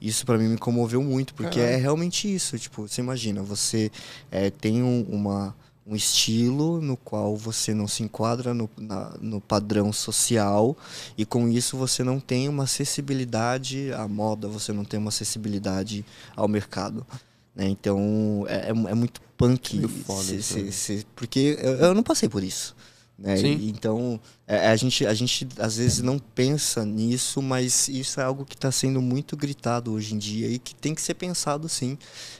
[0.00, 2.58] Isso pra mim me comoveu muito, porque é realmente isso.
[2.58, 3.90] Tipo, você imagina, você
[4.32, 5.54] eh, tem um, uma,
[5.86, 10.76] um estilo no qual você não se enquadra no, na- no padrão social
[11.16, 16.04] e com isso você não tem uma acessibilidade à moda, você não tem uma acessibilidade
[16.34, 17.06] ao mercado.
[17.54, 17.68] né?
[17.68, 21.02] Então é, é- é muito punk, Meio foda né?
[21.16, 22.74] porque eu, eu não passei por isso.
[23.18, 23.40] Né?
[23.40, 28.24] E- Então é, a, gente, a gente às vezes não pensa nisso, mas isso é
[28.24, 31.68] algo que está sendo muito gritado hoje em dia e que tem que ser pensado
[31.68, 31.96] sim.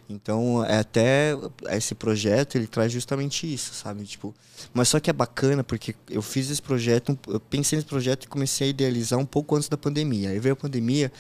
[0.09, 1.33] Então é até
[1.71, 4.05] esse projeto ele traz justamente isso, sabe?
[4.05, 4.35] Tipo,
[4.75, 8.29] mas só que é bacana porque eu fiz esse projeto, eu pensei nesse projeto e
[8.29, 10.31] comecei a idealizar um pouco antes da pandemia.
[10.31, 11.13] Aí veio a pandemia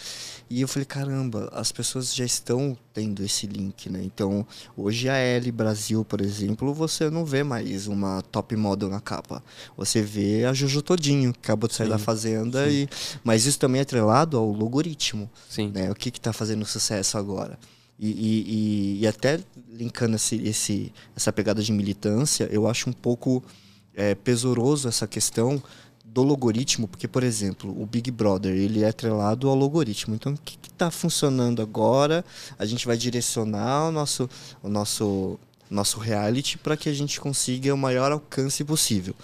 [0.58, 4.00] e eu falei, caramba, as pessoas já estão tendo esse link, né?
[4.04, 4.46] Então,
[4.76, 9.42] hoje a L Brasil, por exemplo, você não vê mais uma top model na capa.
[9.76, 12.88] Você vê a Jojo Todinho, que acabou de sair da fazenda e
[13.24, 15.70] mas isso também é atrelado ao logaritmo Sim.
[15.74, 15.90] né?
[15.90, 17.58] O que está fazendo sucesso agora?
[17.98, 22.92] E, e- e- e até linkando esse, esse- essa pegada de militância, eu acho um
[22.92, 23.42] pouco
[23.94, 25.62] é, pesoroso essa questão
[26.12, 30.14] do logaritmo, porque, por exemplo, o Big Brother, ele é atrelado ao logaritmo.
[30.14, 32.22] Então, o que está funcionando agora?
[32.58, 34.28] A gente vai direcionar o nosso,
[34.62, 35.38] o nosso,
[35.70, 39.14] nosso reality para que a gente consiga o maior alcance possível.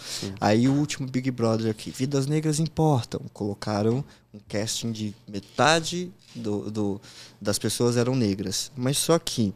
[0.41, 3.21] Aí o último Big Brother aqui, Vidas Negras Importam.
[3.35, 4.03] Colocaram
[4.33, 7.01] um casting de metade do, do-
[7.39, 8.73] das pessoas eram negras.
[8.75, 9.53] Mas só que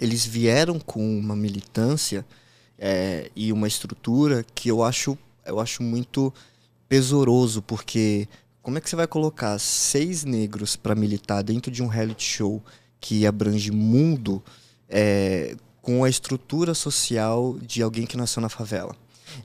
[0.00, 2.26] eles vieram com uma militância
[2.76, 5.16] é, e uma estrutura que eu acho,
[5.46, 6.34] eu acho muito
[6.88, 8.28] pesoroso, porque
[8.62, 12.62] como é que você vai colocar seis negros para militar dentro de um reality show
[13.00, 14.42] que abrange mundo
[14.88, 18.94] é, com a estrutura social de alguém que nasceu na favela?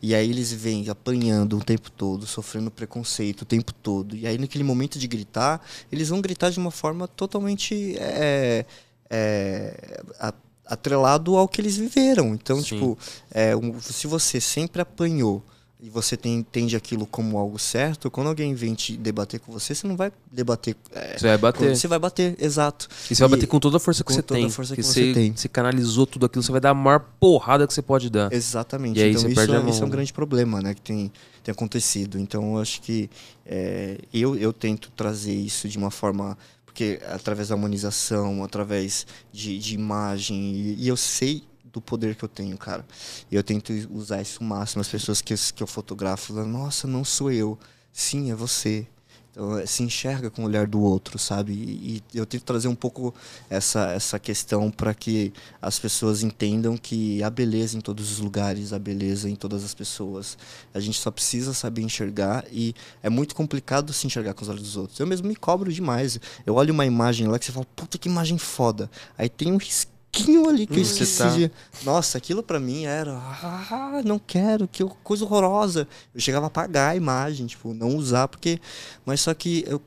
[0.01, 4.15] E aí eles vêm apanhando o tempo todo, sofrendo preconceito o tempo todo.
[4.15, 5.59] E aí naquele momento de gritar,
[5.91, 8.65] eles vão gritar de uma forma totalmente é,
[9.09, 10.34] é, a-
[10.65, 12.34] atrelado ao que eles viveram.
[12.34, 12.63] Então, Sim.
[12.76, 12.97] tipo,
[13.31, 15.43] é, um- se você sempre apanhou
[15.84, 19.74] e você tem, entende aquilo como algo certo, quando alguém vem te debater com você,
[19.74, 20.76] você não vai debater.
[20.94, 21.76] é, Você vai bater.
[21.76, 22.88] Você vai bater, exato.
[23.10, 24.49] E você vai E- bater com toda a força que com você toda a tem.
[24.52, 25.36] força porque que você tem.
[25.36, 28.32] Você canalizou tudo aquilo, você vai dar a maior porrada que você pode dar.
[28.32, 28.99] Exatamente.
[28.99, 29.91] E aí então você isso, perde a é, mão, isso é um né?
[29.95, 31.12] grande problema, né, que tem,
[31.44, 32.20] tem acontecido.
[32.20, 33.10] Então eu acho que
[33.44, 39.58] é, eu, eu tento trazer isso de uma forma porque através da humanização, através de,
[39.58, 42.85] de imagem e, e eu sei do poder que eu tenho, cara.
[43.31, 44.81] E eu tento usar isso o máximo.
[44.81, 47.57] As pessoas que, que eu fotografo, nossa, não sou eu.
[47.93, 48.88] Sim, é você.
[49.31, 51.53] Então, é, se enxerga com o olhar do outro, sabe?
[51.53, 53.14] E, e eu tento trazer um pouco
[53.49, 55.31] essa, essa questão para que
[55.61, 59.73] as pessoas entendam que há beleza em todos os lugares, há beleza em todas as
[59.73, 60.38] pessoas.
[60.73, 64.64] A gente só precisa saber enxergar e é muito complicado se enxergar com os olhos
[64.64, 64.99] dos outros.
[64.99, 66.19] Eu mesmo me cobro demais.
[66.45, 68.91] Eu olho uma imagem lá que você fala, puta que imagem foda.
[69.18, 70.01] Aí tem um risquinho
[70.50, 71.52] ali que eu Hum, esqueci tá-.
[71.84, 75.88] Nossa, aquilo pra mim era, ah, não quero, que coisa horrorosa.
[76.14, 78.60] Eu chegava a apagar a imagem, tipo, não usar, porque.
[79.06, 79.82] Mas só que eu,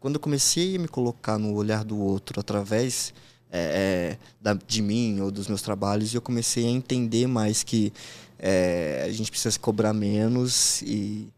[0.00, 3.12] quando eu comecei a me colocar no olhar do outro através
[3.50, 7.92] é, é, da- de mim ou dos meus trabalhos, eu comecei a entender mais que
[8.38, 11.28] é, a gente precisa se cobrar menos e,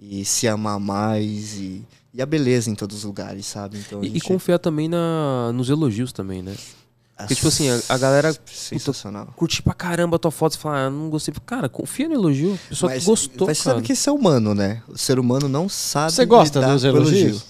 [0.00, 1.84] e se amar mais e,
[2.14, 3.78] e a beleza em todos os lugares, sabe?
[3.78, 6.54] Então, E, e gente- confiar também na, nos elogios também, né?
[7.16, 9.28] Porque, tipo assim, a, a galera Sensacional.
[9.36, 11.32] curte pra caramba a tua foto e fala, ah, não gostei.
[11.46, 12.58] Cara, confia no elogio.
[12.66, 13.76] A pessoa Mas, gostou, mas cara.
[13.76, 14.82] sabe que isso é humano, né?
[14.88, 16.12] O ser humano não sabe.
[16.12, 17.20] Você gosta lidar dos elogios?
[17.22, 17.42] elogio.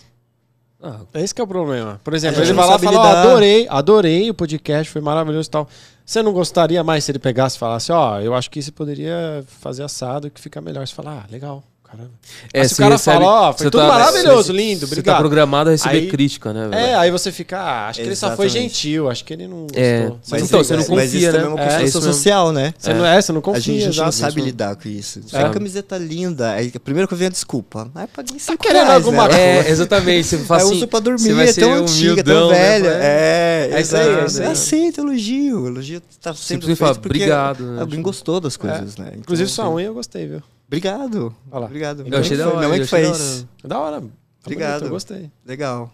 [0.82, 2.00] Ah, É esse que é o problema.
[2.04, 3.22] Por exemplo, A ele vai lá e fala, lidar.
[3.22, 5.68] adorei, adorei o podcast, foi maravilhoso e tal.
[6.04, 9.44] Você não gostaria mais se ele pegasse e falasse, ó, eu acho que isso poderia
[9.60, 10.86] fazer assado que fica melhor.
[10.86, 11.64] Você fala, ah, legal.
[11.88, 12.10] Caramba.
[12.52, 14.52] É, Mas se o você cara recebe- fala, ó, foi você tudo tá- maravilhoso, você-
[14.52, 15.18] lindo, Você tá obrigado.
[15.18, 16.74] programado a receber Aí- crítica, né, velho?
[16.84, 19.62] É, aí você fica, ah, acho que ele só foi gentil, acho que ele não
[19.62, 19.80] gostou.
[19.82, 21.32] É, Você mas não então, você não mas confia, isso né?
[21.32, 22.12] também é uma É, construção isso mesmo.
[22.14, 22.74] social, né?
[22.76, 25.22] Você não é, você não A confia, gente, a gente não sabe lidar com isso.
[25.22, 25.42] Você É.
[25.42, 25.50] é.
[25.50, 26.50] camiseta linda.
[26.52, 27.88] Aí a primeira coisa vem a desculpa.
[27.94, 29.58] Aí paguei cinco querendo reais, alguma né?
[29.68, 30.26] É, exatamente.
[30.26, 32.54] Você fala eu assim, uso pra dormir, você vai é tão antiga, tão né?
[32.80, 32.98] velha.
[33.00, 34.52] É, É isso aí, é aí.
[34.52, 35.60] Aceita elogio.
[35.60, 37.80] O elogio tá Simplesmente feito porque "Obrigado", né?
[37.80, 39.06] alguém gostou das coisas, né?
[39.08, 40.42] Então, Inclusive sua assim, unha eu gostei, viu?
[40.66, 41.34] Obrigado.
[41.50, 41.66] Olha lá.
[41.66, 42.06] Obrigado.
[42.06, 42.56] Eu achei da hora.
[42.56, 43.46] Minha mãe eu que fez.
[43.64, 44.02] Da hora.
[44.44, 44.84] Obrigado.
[44.84, 45.30] eu gostei.
[45.44, 45.92] Legal.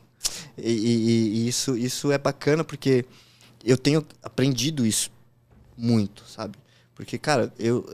[0.57, 3.05] E, e- e isso, isso é bacana porque
[3.65, 5.11] eu tenho aprendido isso
[5.77, 6.57] muito, sabe?
[6.94, 7.86] Porque, cara, eu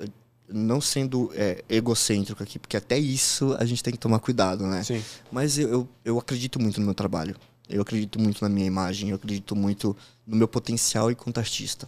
[0.48, 4.82] não sendo é, egocêntrico aqui, porque até isso a gente tem que tomar cuidado, né?
[4.82, 5.02] Sim.
[5.30, 7.36] Mas eu, eu, eu acredito muito no meu trabalho.
[7.68, 9.94] Eu acredito muito na minha imagem, eu acredito muito
[10.26, 11.86] no meu potencial enquanto artista.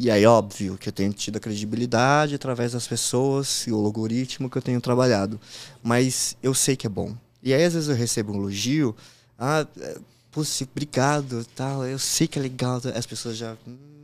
[0.00, 4.48] E aí, óbvio, que eu tenho tido a credibilidade através das pessoas e o algoritmo
[4.48, 5.40] que eu tenho trabalhado.
[5.82, 7.16] Mas eu sei que é bom.
[7.42, 8.94] E aí, às vezes, eu recebo um elogio.
[9.36, 9.98] Ah, é,
[10.30, 11.84] putz, obrigado, tal.
[11.84, 12.80] Eu sei que é legal.
[12.94, 13.56] As pessoas já...
[13.66, 13.97] Hum,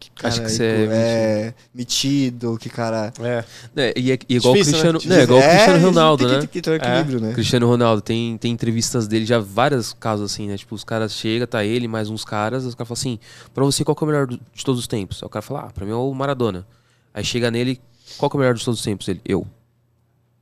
[0.00, 3.12] que cara Acha que você é é metido, que cara...
[3.20, 3.44] É.
[3.76, 4.90] É, e é, e é igual o Difícil, né?
[4.90, 5.22] Cristiano, né?
[5.22, 6.40] igual o Cristiano Ronaldo, tem né?
[6.40, 7.32] Que, tem que ter um equilíbrio, né?
[7.34, 10.56] Cristiano Ronaldo, tem, tem entrevistas dele, já vários casos assim, né?
[10.56, 13.18] Tipo, os caras chegam, tá ele, mais uns caras, os caras falam assim,
[13.52, 15.22] pra você qual que é o melhor de todos os tempos?
[15.22, 16.66] Aí o cara fala, ah, pra mim é o Maradona.
[17.12, 17.80] Aí chega nele,
[18.16, 19.06] qual que é o melhor de todos os tempos?
[19.06, 19.46] Ele, eu.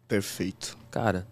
[0.06, 0.76] Perfeito.
[0.90, 1.26] Cara.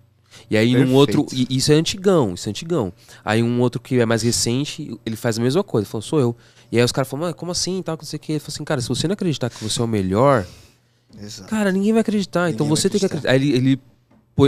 [0.51, 0.95] E aí Perfeito.
[0.97, 2.93] outro, e isso é antigão, isso é antigão.
[3.25, 6.21] Aí um outro que é mais recente, ele faz a mesma coisa, ele falou, sou
[6.21, 6.37] eu.
[6.71, 8.33] E aí os caras falam, como assim, tal, não sei o que.
[8.33, 10.47] Ele falou assim, cara, se você não acreditar que você é o melhor,
[11.19, 11.49] Exato.
[11.49, 12.51] Cara, ninguém vai acreditar.
[12.51, 13.31] então Ninguém vai você tem que acreditar.
[13.31, 13.81] Aí ele, ele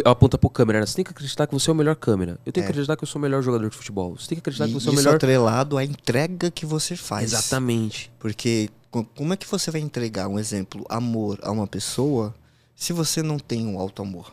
[0.04, 0.86] aponta pro câmera, né?
[0.86, 2.38] Você tem que acreditar que você é o melhor câmera.
[2.44, 2.72] Eu tenho que É.
[2.72, 4.16] acreditar que eu sou o melhor jogador de futebol.
[4.18, 5.14] Você tem que acreditar E que você é o isso melhor.
[5.16, 7.32] atrelado à entrega que você faz.
[7.32, 8.10] Exatamente.
[8.18, 12.34] Porque co- como é que você vai entregar, um exemplo, amor a uma pessoa
[12.76, 14.30] se você não tem um alto amor?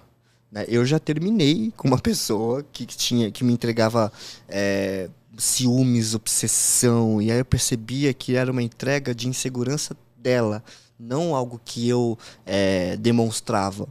[0.56, 0.66] Né?
[0.70, 4.12] Eu já terminei com uma pessoa que tinha que me entregava
[4.48, 10.64] é, ciúmes, obsessão, e aí eu percebia que era uma entrega de insegurança dela,
[10.98, 13.86] não algo que eu é, demonstrava.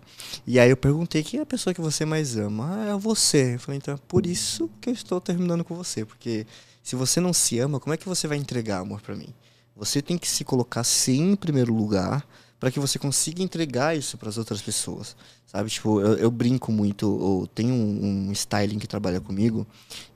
[0.47, 2.71] E aí eu perguntei quem é a pessoa que você mais ama?
[2.73, 3.57] Ah, é você.
[3.57, 6.47] Eu falei, então é por isso que eu estou terminando com você, porque
[6.83, 9.29] se você não se ama, como é que você vai entregar amor pra mim?
[9.77, 12.27] Você tem que se colocar sim em primeiro lugar
[12.59, 15.17] para que você consiga entregar isso para as outras pessoas,
[15.47, 15.69] sabe?
[15.69, 17.05] Tipo, eu, eu brinco muito.
[17.05, 19.67] Eu tenho um, um styling que trabalha comigo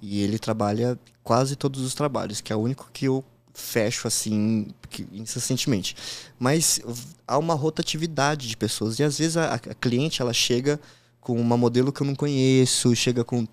[0.01, 4.69] e ele trabalha quase todos os trabalhos, que é o único que eu fecho assim
[5.13, 5.97] incessantemente.
[6.39, 6.81] Mas
[7.27, 10.81] há uma rotatividade de pessoas e às vezes a, a cliente ela chega
[11.21, 13.47] com uma modelo que eu não conheço, chega com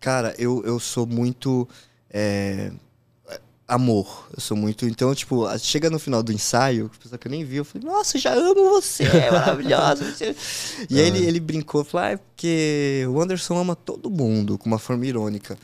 [0.00, 1.68] cara, eu, eu sou muito
[2.08, 2.72] é,
[3.74, 4.28] amor.
[4.34, 4.86] Eu sou muito.
[4.86, 7.64] Então, tipo, a- chega no final do ensaio, que pessoa que eu nem vi, eu
[7.64, 10.04] falei, nossa, já amo você, é maravilhosa.
[10.04, 10.36] você."
[10.90, 14.66] E aí ele, ele brincou, falou, ah, é porque o Anderson ama todo mundo, com
[14.66, 15.56] uma forma irônica.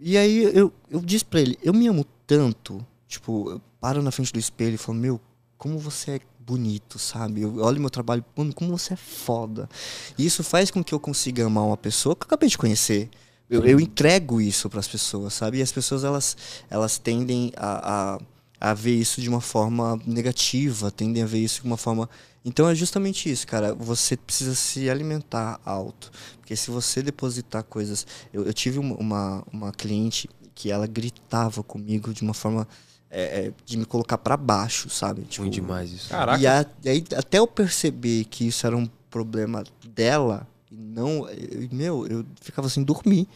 [0.00, 4.10] E aí eu, eu disse pra ele, eu me amo tanto, tipo, eu paro na
[4.10, 5.20] frente do espelho e falo, meu,
[5.56, 7.42] como você é bonito, sabe?
[7.42, 9.68] Eu olho meu trabalho, mano, como você é foda.
[10.16, 13.10] E isso faz com que eu consiga amar uma pessoa que eu acabei de conhecer.
[13.50, 15.58] Eu, eu entrego isso para as pessoas, sabe?
[15.58, 16.36] E as pessoas elas,
[16.68, 18.16] elas tendem a,
[18.60, 22.08] a, a ver isso de uma forma negativa, tendem a ver isso de uma forma.
[22.44, 23.74] Então é justamente isso, cara.
[23.74, 26.10] Você precisa se alimentar alto.
[26.40, 28.06] Porque se você depositar coisas.
[28.32, 32.66] Eu, eu tive uma, uma, cliente que ela gritava comigo de uma forma
[33.10, 35.22] é, é, de me colocar para baixo, sabe?
[35.22, 36.08] Tipo, Ruim demais isso.
[36.10, 36.42] Caraca.
[36.42, 39.64] e a- e aí, até eu perceber que isso era um problema
[39.94, 41.28] dela, e não.
[41.28, 43.26] eu- meu, eu ficava sem dormir.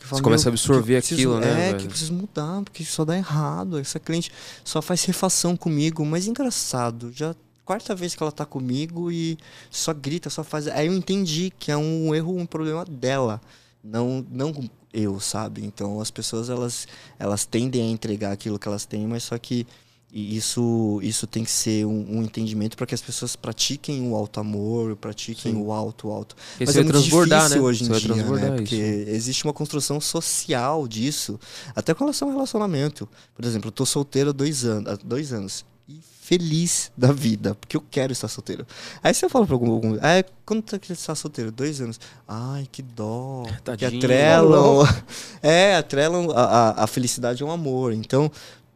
[0.00, 1.78] Eu falava, começa "Meu, a absorver preciso- aquilo, né, É, velho?
[1.78, 3.78] que eu preciso mudar, porque só dá errado.
[3.78, 4.30] Essa cliente
[4.64, 7.34] só faz refação comigo, mas engraçado, já.
[7.64, 9.38] Quarta vez que ela tá comigo e
[9.70, 10.66] só grita, só faz.
[10.66, 13.40] Aí eu entendi que é um erro, um problema dela,
[13.84, 14.52] não, não
[14.92, 15.64] eu, sabe?
[15.64, 19.64] Então as pessoas elas, elas tendem a entregar aquilo que elas têm, mas só que
[20.12, 24.16] e isso, isso tem que ser um, um entendimento para que as pessoas pratiquem o
[24.16, 25.62] alto amor, pratiquem Sim.
[25.62, 26.34] o alto alto.
[26.34, 27.68] Porque Mas é muito transbordar, difícil né?
[27.68, 28.46] hoje em Você dia, né?
[28.46, 28.54] isso.
[28.56, 28.74] Porque
[29.08, 31.38] existe uma construção social disso,
[31.76, 33.08] até com relação ao relacionamento.
[33.34, 37.54] Por exemplo, eu tô solteiro há dois anos, há dois anos e feliz da vida,
[37.54, 38.66] porque eu quero estar solteiro.
[39.02, 41.52] Aí você fala pra algum, algum ah, quando tá que está solteiro?
[41.52, 42.00] Dois anos.
[42.26, 43.44] Ai, que dó.
[43.54, 43.98] Que Tadinho.
[43.98, 44.88] atrelam.
[45.42, 47.92] É, atrelam a, a, a felicidade ao amor.
[47.92, 48.30] Então,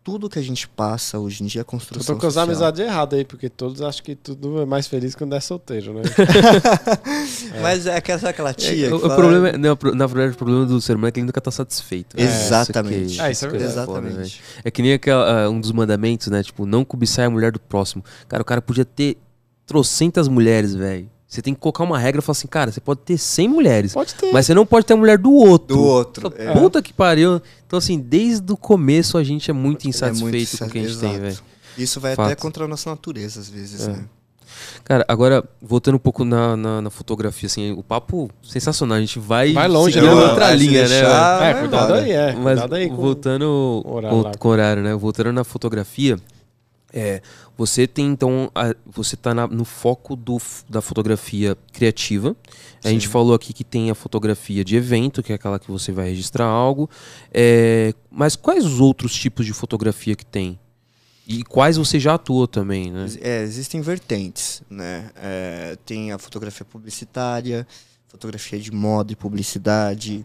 [0.04, 2.78] tudo que a gente passa hoje em dia é Eu construção tô com as amizades
[2.78, 6.02] erradas aí, porque todos acham que tudo é mais feliz quando é solteiro, né?
[7.62, 8.86] Mas é aquela, aquela tia.
[8.86, 10.92] É, que o, o fala- problema, é- não, pro- na verdade, o problema do ser
[10.92, 12.16] humano é que ele nunca tá satisfeito.
[12.16, 12.22] né?
[12.24, 13.06] Exatamente.
[13.06, 13.86] Isso que- Ah, isso é que verdade.
[13.86, 13.98] foda.
[14.00, 14.42] Exatamente.
[14.62, 16.42] É que nem aquela, ah, um dos mandamentos, né?
[16.42, 18.04] Tipo, não cobiçar a mulher do próximo.
[18.28, 19.16] Cara, o cara podia ter
[19.66, 21.08] trocentas mulheres, velho.
[21.34, 23.92] Você tem que colocar uma regra e falar assim, cara, você pode ter 100 mulheres,
[23.92, 24.32] Pode ter.
[24.32, 25.76] mas você não pode ter a mulher do outro.
[25.76, 26.30] Do outro.
[26.30, 26.52] Fala, é.
[26.52, 27.40] Puta que pariu.
[27.66, 30.78] Então, assim, desde o começo a gente é muito É insatisfeito muito com o que
[30.78, 31.22] a gente tem, exato.
[31.22, 31.38] velho.
[31.76, 32.26] Isso vai Fato.
[32.26, 33.92] até contra a nossa natureza, às vezes, É.
[33.92, 34.04] né?
[34.84, 38.96] Cara, agora, voltando um pouco na, na, na fotografia, assim, o papo sensacional.
[38.98, 40.88] A gente vai, Vai longe, né, outra Vai linha, né?
[40.88, 41.42] deixar?
[41.42, 42.32] É, vai cuidado aí, é.
[42.34, 42.94] Mas Cuidado aí com...
[42.96, 44.94] voltando o horário com, com horário, né?
[44.94, 46.16] Voltando na fotografia,
[46.92, 47.20] é,
[47.56, 52.34] você tem então, a- você tá na- no foco do, da fotografia criativa.
[52.84, 53.12] A gente Sim.
[53.12, 56.46] falou aqui que tem a fotografia de evento, que é aquela que você vai registrar
[56.46, 56.90] algo.
[57.32, 60.58] É, mas quais os outros tipos de fotografia que tem?
[61.26, 63.06] E quais você já atuou também, né?
[63.20, 65.10] É, existem vertentes, né?
[65.16, 67.66] É, tem a fotografia publicitária,
[68.08, 70.24] fotografia de moda e publicidade,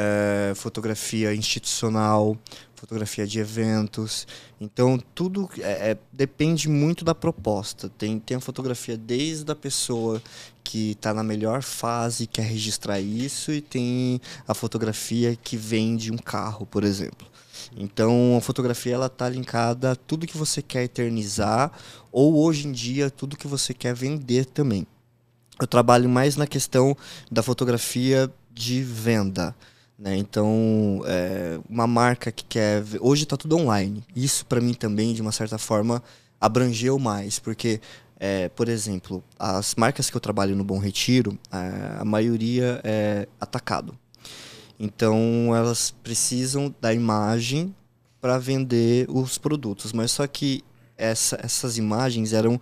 [0.00, 2.38] é, fotografia institucional,
[2.76, 4.28] fotografia de eventos.
[4.60, 7.88] Então, tudo é, é, depende muito da proposta.
[7.88, 10.22] Tem, tem a fotografia desde a pessoa
[10.62, 16.18] que está na melhor fase, quer registrar isso, e tem a fotografia que vende um
[16.18, 17.26] carro, por exemplo.
[17.76, 21.72] Então, a fotografia ela tá linkada a tudo que você quer eternizar
[22.12, 24.86] ou hoje em dia tudo que você quer vender também.
[25.60, 26.96] Eu trabalho mais na questão
[27.30, 29.56] da fotografia de venda.
[29.98, 30.16] Né?
[30.16, 32.80] Então, é, uma marca que quer.
[32.82, 34.04] ve- Hoje está tudo online.
[34.14, 36.02] Isso, para mim, também, de uma certa forma,
[36.40, 37.38] abrangeu mais.
[37.38, 37.80] Porque,
[38.18, 43.26] é, por exemplo, as marcas que eu trabalho no Bom Retiro, é, a maioria é
[43.40, 43.92] atacado.
[44.78, 47.74] Então, elas precisam da imagem
[48.20, 49.92] para vender os produtos.
[49.92, 50.62] Mas só que
[50.98, 52.60] essa- essas imagens eram,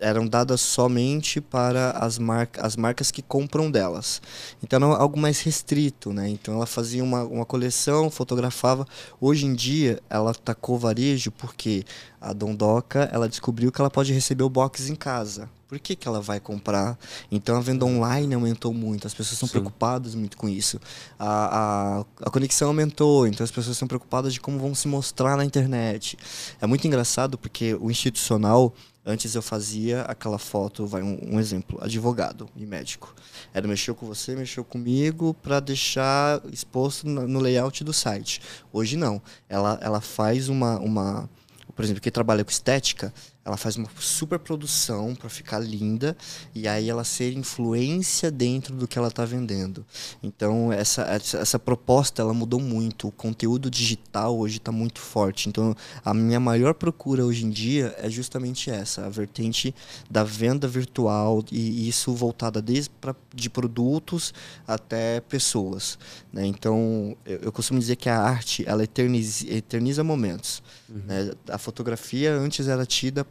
[0.00, 4.20] eram dadas somente para as, marca, as marcas que compram delas.
[4.62, 6.28] Então era algo mais restrito, né?
[6.28, 8.86] Então ela fazia uma, uma coleção, fotografava.
[9.20, 11.84] Hoje em dia ela tacou varejo porque
[12.20, 15.48] a Dondoca ela descobriu que ela pode receber o box em casa.
[15.68, 16.98] Por que, que ela vai comprar?
[17.30, 19.52] Então a venda online aumentou muito, as pessoas estão Sim.
[19.52, 20.80] preocupadas muito com isso.
[21.18, 25.36] A, a, a conexão aumentou, então as pessoas estão preocupadas de como vão se mostrar
[25.36, 26.16] na internet.
[26.58, 28.72] É muito engraçado porque o institucional,
[29.04, 33.14] antes eu fazia aquela foto, vai um, um exemplo, advogado e médico.
[33.52, 38.40] Era mexeu com você, mexeu comigo para deixar exposto na- no layout do site.
[38.72, 39.20] Hoje não.
[39.50, 41.28] Ela, ela faz uma, uma.
[41.76, 43.12] Por exemplo, quem trabalha com estética,
[43.48, 46.14] ela faz uma super produção para ficar linda
[46.54, 49.86] e aí ela ser influência dentro do que ela está vendendo.
[50.22, 53.08] Então essa, essa, essa proposta ela mudou muito.
[53.08, 55.48] O conteúdo digital hoje está muito forte.
[55.48, 59.74] Então a minha maior procura hoje em dia é justamente essa, a vertente
[60.10, 64.34] da venda virtual e isso voltada desde pra, de produtos
[64.66, 65.98] até pessoas.
[66.30, 66.44] né?
[66.44, 70.62] Então eu, eu costumo dizer que a arte ela eterniza, eterniza momentos.
[70.86, 71.32] né?
[71.48, 73.24] A fotografia antes era tida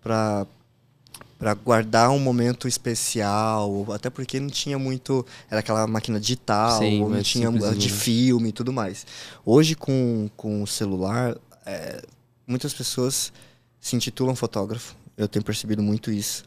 [0.00, 7.00] para guardar um momento especial, até porque não tinha muito, era aquela máquina digital, Sim,
[7.00, 9.06] não tinha de filme e tudo mais.
[9.44, 12.02] Hoje com, com o celular, é,
[12.46, 13.32] muitas pessoas
[13.80, 14.96] se intitulam fotógrafo.
[15.16, 16.44] Eu tenho percebido muito isso.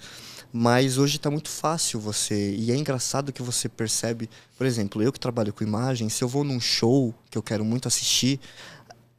[0.53, 2.55] Mas hoje está muito fácil você.
[2.55, 4.29] E é engraçado que você percebe.
[4.57, 7.63] Por exemplo, eu que trabalho com imagem, se eu vou num show que eu quero
[7.63, 8.39] muito assistir,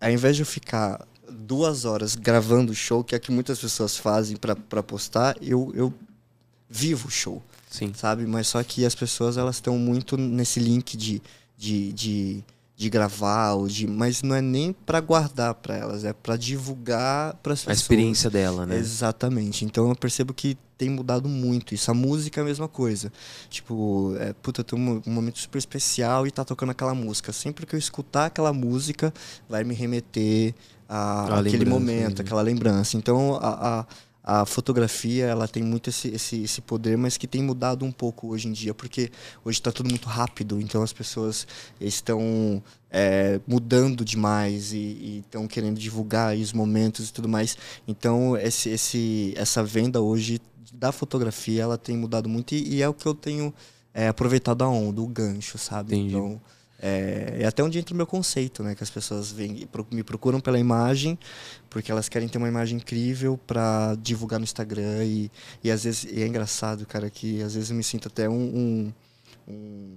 [0.01, 3.59] ao invés de eu ficar duas horas gravando o show, que é o que muitas
[3.59, 5.93] pessoas fazem para postar, eu, eu
[6.69, 7.93] vivo o show Sim.
[7.95, 8.27] sabe?
[8.27, 11.23] Mas só que as pessoas elas estão muito nesse link de,
[11.57, 12.45] de, de,
[12.77, 17.35] de gravar, ou de, mas não é nem para guardar para elas, é para divulgar
[17.43, 17.79] para as A pessoas.
[17.79, 18.77] experiência dela, né?
[18.77, 19.65] Exatamente.
[19.65, 21.91] Então eu percebo que tem mudado muito isso.
[21.91, 23.13] A música é a mesma coisa.
[23.49, 27.33] Tipo, é, puta, tenho um, um momento super especial e tá tocando aquela música.
[27.33, 29.15] Sempre que eu escutar aquela música,
[29.49, 30.55] vai me remeter
[30.93, 32.25] a, A aquele momento, né?
[32.25, 32.99] aquela lembrança.
[32.99, 33.87] Então a,
[34.25, 37.91] a, a fotografia ela tem muito esse, esse, esse poder, mas que tem mudado um
[37.91, 39.11] pouco hoje em dia, porque
[39.43, 41.47] hoje está tudo muito rápido, então as pessoas
[41.81, 47.57] estão é, mudando demais e estão querendo divulgar os momentos e tudo mais.
[47.89, 50.41] Então esse, esse, essa venda hoje
[50.75, 53.55] da fotografia ela tem mudado muito e, e é o que eu tenho
[53.95, 55.95] é, aproveitado a onda, o gancho, sabe?
[55.95, 56.15] Entendi.
[56.15, 56.41] Então
[56.83, 58.75] é, é até onde entra o meu conceito, né?
[58.75, 61.17] Que as pessoas vêm, me procuram pela imagem,
[61.71, 65.05] porque elas querem ter uma imagem incrível para divulgar no Instagram.
[65.05, 65.31] E,
[65.63, 68.35] e às vezes, e é engraçado, cara, que às vezes eu me sinto até um,
[68.35, 68.93] um-
[69.49, 69.97] um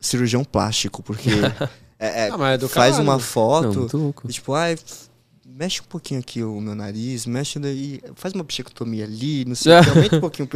[0.00, 1.30] cirurgião plástico, porque
[1.98, 3.02] é- é, Ah, mas é do faz caralho.
[3.04, 4.28] uma Não, foto louco.
[4.28, 5.08] e tipo, f-
[5.54, 9.72] mexe um pouquinho aqui o meu nariz, mexe daí, faz uma bichectomia ali, não sei
[9.76, 10.48] aumenta um pouquinho.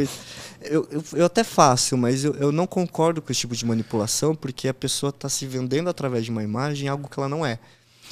[0.62, 4.34] Eu, eu, eu até faço, mas eu, eu não concordo com esse tipo de manipulação,
[4.34, 7.58] porque a pessoa está se vendendo através de uma imagem algo que ela não é.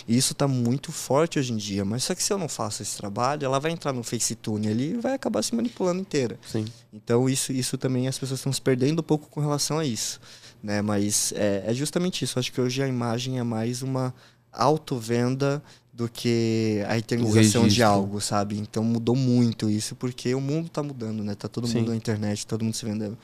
[0.07, 1.85] E isso está muito forte hoje em dia.
[1.85, 4.91] Mas só que se eu não faço esse trabalho, ela vai entrar no FaceTune ali
[4.91, 6.39] e vai acabar se manipulando inteira.
[6.47, 6.67] Sim.
[6.93, 10.21] Então isso, isso também as pessoas estão se perdendo um pouco com relação a isso.
[10.63, 10.83] Né?
[10.83, 12.39] Mas é, é justamente isso.
[12.39, 14.13] Acho que hoje a imagem é mais uma
[14.53, 15.63] autovenda
[15.95, 18.59] do que a eternização de algo, sabe?
[18.59, 21.37] Então mudou muito isso, porque o mundo tá mudando, né?
[21.37, 21.79] Tá todo Sim.
[21.79, 23.17] mundo na internet, todo mundo se vendendo.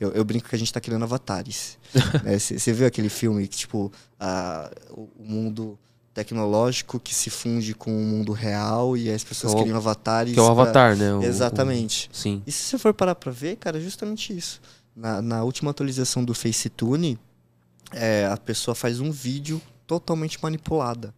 [0.00, 1.78] Eu, eu brinco que a gente tá criando avatares.
[2.24, 2.72] Você né?
[2.72, 5.78] viu aquele filme que, tipo, a, o mundo
[6.12, 10.34] tecnológico que se funde com o mundo real e as pessoas é o, criam avatares.
[10.34, 10.62] Que é o pra...
[10.62, 11.14] avatar, né?
[11.14, 12.10] O, Exatamente.
[12.12, 12.16] O...
[12.16, 12.42] Sim.
[12.44, 14.60] E se você for parar pra ver, cara, é justamente isso.
[14.96, 17.16] Na, na última atualização do FaceTune,
[17.92, 21.14] é, a pessoa faz um vídeo totalmente manipulada.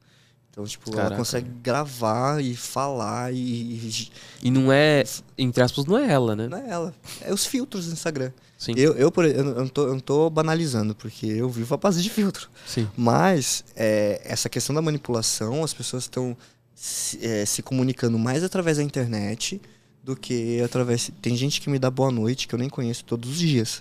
[0.59, 1.11] Então, tipo, Caraca.
[1.11, 4.11] ela consegue gravar e falar e.
[4.43, 5.05] E não é,
[5.39, 6.49] entre aspas, não é ela, né?
[6.49, 6.95] Não é ela.
[7.21, 8.33] É os filtros do Instagram.
[8.59, 8.73] Sim.
[8.77, 12.03] Eu, eu, por, eu, não tô, eu não tô banalizando, porque eu vivo a base
[12.03, 12.51] de filtro.
[12.67, 12.89] Sim.
[12.97, 16.37] Mas é, essa questão da manipulação, as pessoas estão
[16.75, 19.63] se, é, se comunicando mais através da internet
[20.03, 21.09] do que através.
[21.23, 23.81] Tem gente que me dá boa noite que eu nem conheço todos os dias.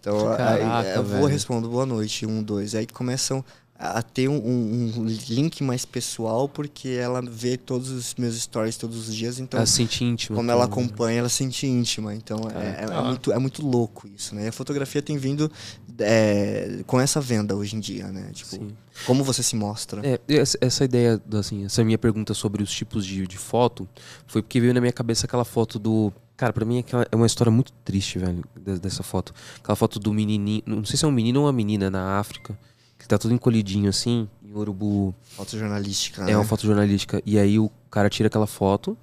[0.00, 2.74] Então, Caraca, aí, eu vou responder boa noite, um, dois.
[2.74, 3.44] Aí começam
[3.92, 9.08] a ter um, um, link mais pessoal, porque ela vê todos os meus stories todos
[9.08, 9.58] os dias, então...
[9.58, 10.36] Ela se sente íntima.
[10.36, 14.08] Como ela acompanha, ela se sente íntima, então é, é, é, muito, é muito louco
[14.08, 14.44] isso, né?
[14.44, 15.50] E a fotografia tem vindo
[15.98, 18.30] é, com essa venda hoje em dia, né?
[18.32, 18.76] Tipo, Sim.
[19.06, 20.00] como você se mostra.
[20.04, 20.18] É,
[20.60, 23.88] essa ideia, assim, essa minha pergunta sobre os tipos de, de foto,
[24.26, 26.12] foi porque veio na minha cabeça aquela foto do...
[26.36, 26.82] Cara, pra mim
[27.12, 28.42] é uma história muito triste, velho,
[28.80, 29.32] dessa foto.
[29.58, 32.58] Aquela foto do menininho, não sei se é um menino ou uma menina na África,
[33.04, 35.14] que tá tudo encolhidinho assim, em urubu.
[35.22, 36.22] Foto jornalística.
[36.22, 36.36] É né?
[36.36, 37.22] uma foto jornalística.
[37.26, 38.96] E aí o cara tira aquela foto.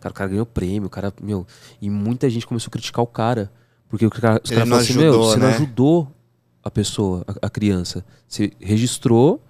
[0.00, 1.46] Cara, o cara ganhou prêmio, o cara, meu.
[1.80, 3.48] E muita gente começou a criticar o cara.
[3.88, 5.46] Porque o cara, os caras falaram assim, meu, você né?
[5.46, 6.12] não ajudou
[6.64, 8.04] a pessoa, a, a, criança.
[8.26, 9.40] Você registrou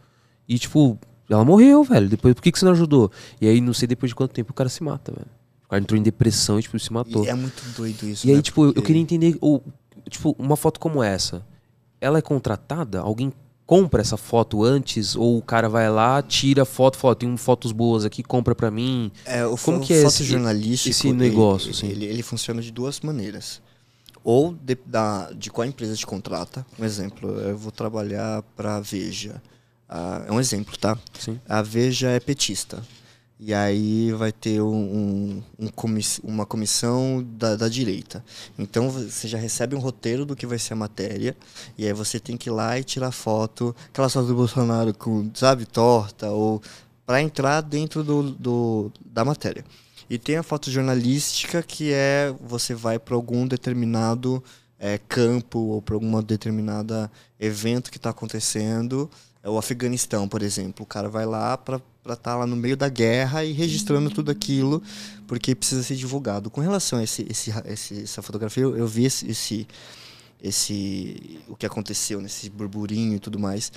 [0.47, 2.11] e, tipo, ela morreu, velho.
[2.11, 3.11] Depois, por que, que você não ajudou?
[3.41, 5.31] E aí, não sei depois de quanto tempo o cara se mata, velho.
[5.65, 7.25] O cara entrou em depressão e, tipo, se matou.
[7.25, 8.27] E é muito doido isso.
[8.27, 8.37] E né?
[8.37, 8.79] aí, tipo, Porque...
[8.79, 9.39] eu queria entender.
[9.41, 9.63] o
[10.11, 11.43] tipo, uma foto como essa,
[11.99, 13.01] ela é contratada?
[13.01, 13.33] Alguém
[13.69, 18.03] compra essa foto antes ou o cara vai lá, tira foto, foto, tem fotos boas
[18.03, 19.13] aqui, compra para mim?
[19.27, 21.67] É, o Como que é esse, jornalístico, esse negócio?
[21.67, 21.87] Ele, assim?
[21.89, 23.61] ele, ele, funciona de duas maneiras.
[24.25, 26.65] Ou de, da, de qual empresa te contrata.
[26.79, 29.43] Um exemplo, eu vou trabalhar para Veja.
[29.87, 30.99] Ah, é um exemplo, tá?
[31.19, 31.39] Sim.
[31.47, 32.83] A Veja é petista.
[33.41, 35.69] E aí vai ter um, um
[36.25, 38.25] uma comissão da, da, direita.
[38.59, 41.37] Então você já recebe um roteiro do que vai ser a matéria.
[41.77, 43.75] E aí você tem que ir lá e tirar foto.
[43.89, 46.31] Aquela foto do Bolsonaro com, sabe, torta.
[46.31, 46.61] Ou
[47.07, 49.65] para entrar dentro do, do, da matéria.
[50.11, 54.43] E tem a foto jornalística que é você vai para algum determinado
[54.79, 59.11] é, campo ou para alguma determinada evento que está acontecendo.
[59.49, 60.85] O Afeganistão, por exemplo.
[60.85, 64.31] O cara vai lá para estar tá lá no meio da guerra e registrando tudo
[64.31, 64.83] aquilo,
[65.27, 66.51] porque precisa ser divulgado.
[66.51, 67.53] Com relação a esse, esse
[68.03, 69.69] essa fotografia, eu, eu vi esse, esse,
[70.43, 73.73] esse, o que aconteceu nesse burburinho e tudo mais.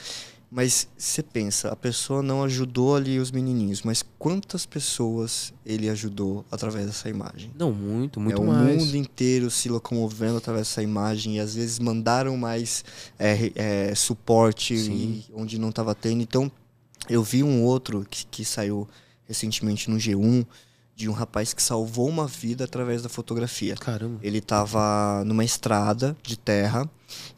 [0.54, 6.44] Mas você pensa, a pessoa não ajudou ali os menininhos, mas quantas pessoas ele ajudou
[6.52, 7.50] através dessa imagem?
[7.58, 8.76] Não, muito, muito é, mais.
[8.76, 12.84] O mundo inteiro se locomovendo através dessa imagem e às vezes mandaram mais
[13.18, 16.22] é, é, suporte e, onde não estava tendo.
[16.22, 16.52] Então,
[17.10, 18.90] eu vi um outro que, que saiu
[19.26, 20.46] recentemente no G1
[20.94, 23.76] de um rapaz que salvou uma vida através da fotografia.
[23.76, 24.20] Caramba.
[24.22, 26.90] Ele estava numa estrada de terra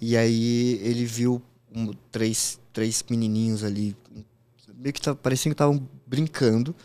[0.02, 1.40] e aí ele viu
[1.74, 3.96] um, três, três menininhos ali,
[4.76, 6.76] meio que tá, parecia que estavam brincando,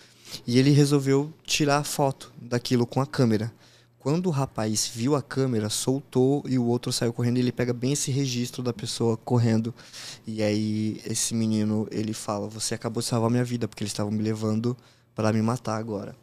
[0.47, 3.53] e ele resolveu tirar a foto daquilo com a câmera.
[3.99, 7.39] Quando o rapaz viu a câmera, soltou e o outro saiu correndo.
[7.39, 9.75] ele pega bem esse registro da pessoa correndo.
[10.27, 14.13] E aí esse menino ele fala: "Você acabou de salvar minha vida porque eles estavam
[14.13, 14.77] me levando
[15.15, 16.15] para me matar agora".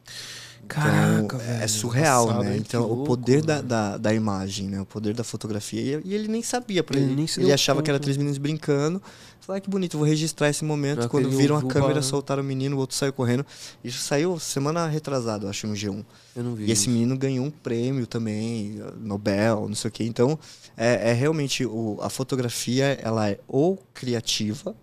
[0.68, 2.58] Caraca, então, velho, é surreal, né?
[2.58, 4.82] Então, louco, o poder da, da, da, imagem, né?
[4.82, 6.02] O poder da fotografia.
[6.04, 6.84] E, ele nem sabia.
[6.92, 9.02] Ele, ele, ele achava que era três meninos brincando.
[9.46, 11.04] Falei, ah, que bonito, vou registrar esse momento.
[11.04, 13.46] É Quando viram a câmera, soltaram o menino, o outro saiu correndo.
[13.84, 16.04] Isso saiu semana retrasada, acho, no G1.
[16.36, 16.66] Eu não vi.
[16.66, 20.04] E esse menino ganhou um prêmio também, Nobel, não sei o quê.
[20.04, 20.40] Então,
[20.76, 24.76] é, é realmente o, a fotografia, ela é ou criativa,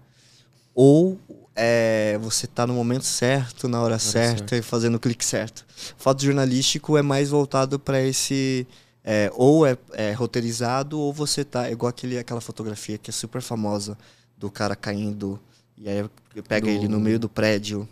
[0.74, 1.18] ou
[1.54, 5.64] é, você tá no momento certo, na hora, certa e fazendo o clique certo.
[5.96, 8.66] Foto jornalístico é mais voltado para esse
[9.04, 13.42] é, ou é, é, roteirizado ou você tá igual aquele, aquela fotografia que é super
[13.42, 13.98] famosa
[14.36, 15.38] do cara caindo
[15.76, 16.08] e aí
[16.48, 17.88] pega do, ele no meio do prédio.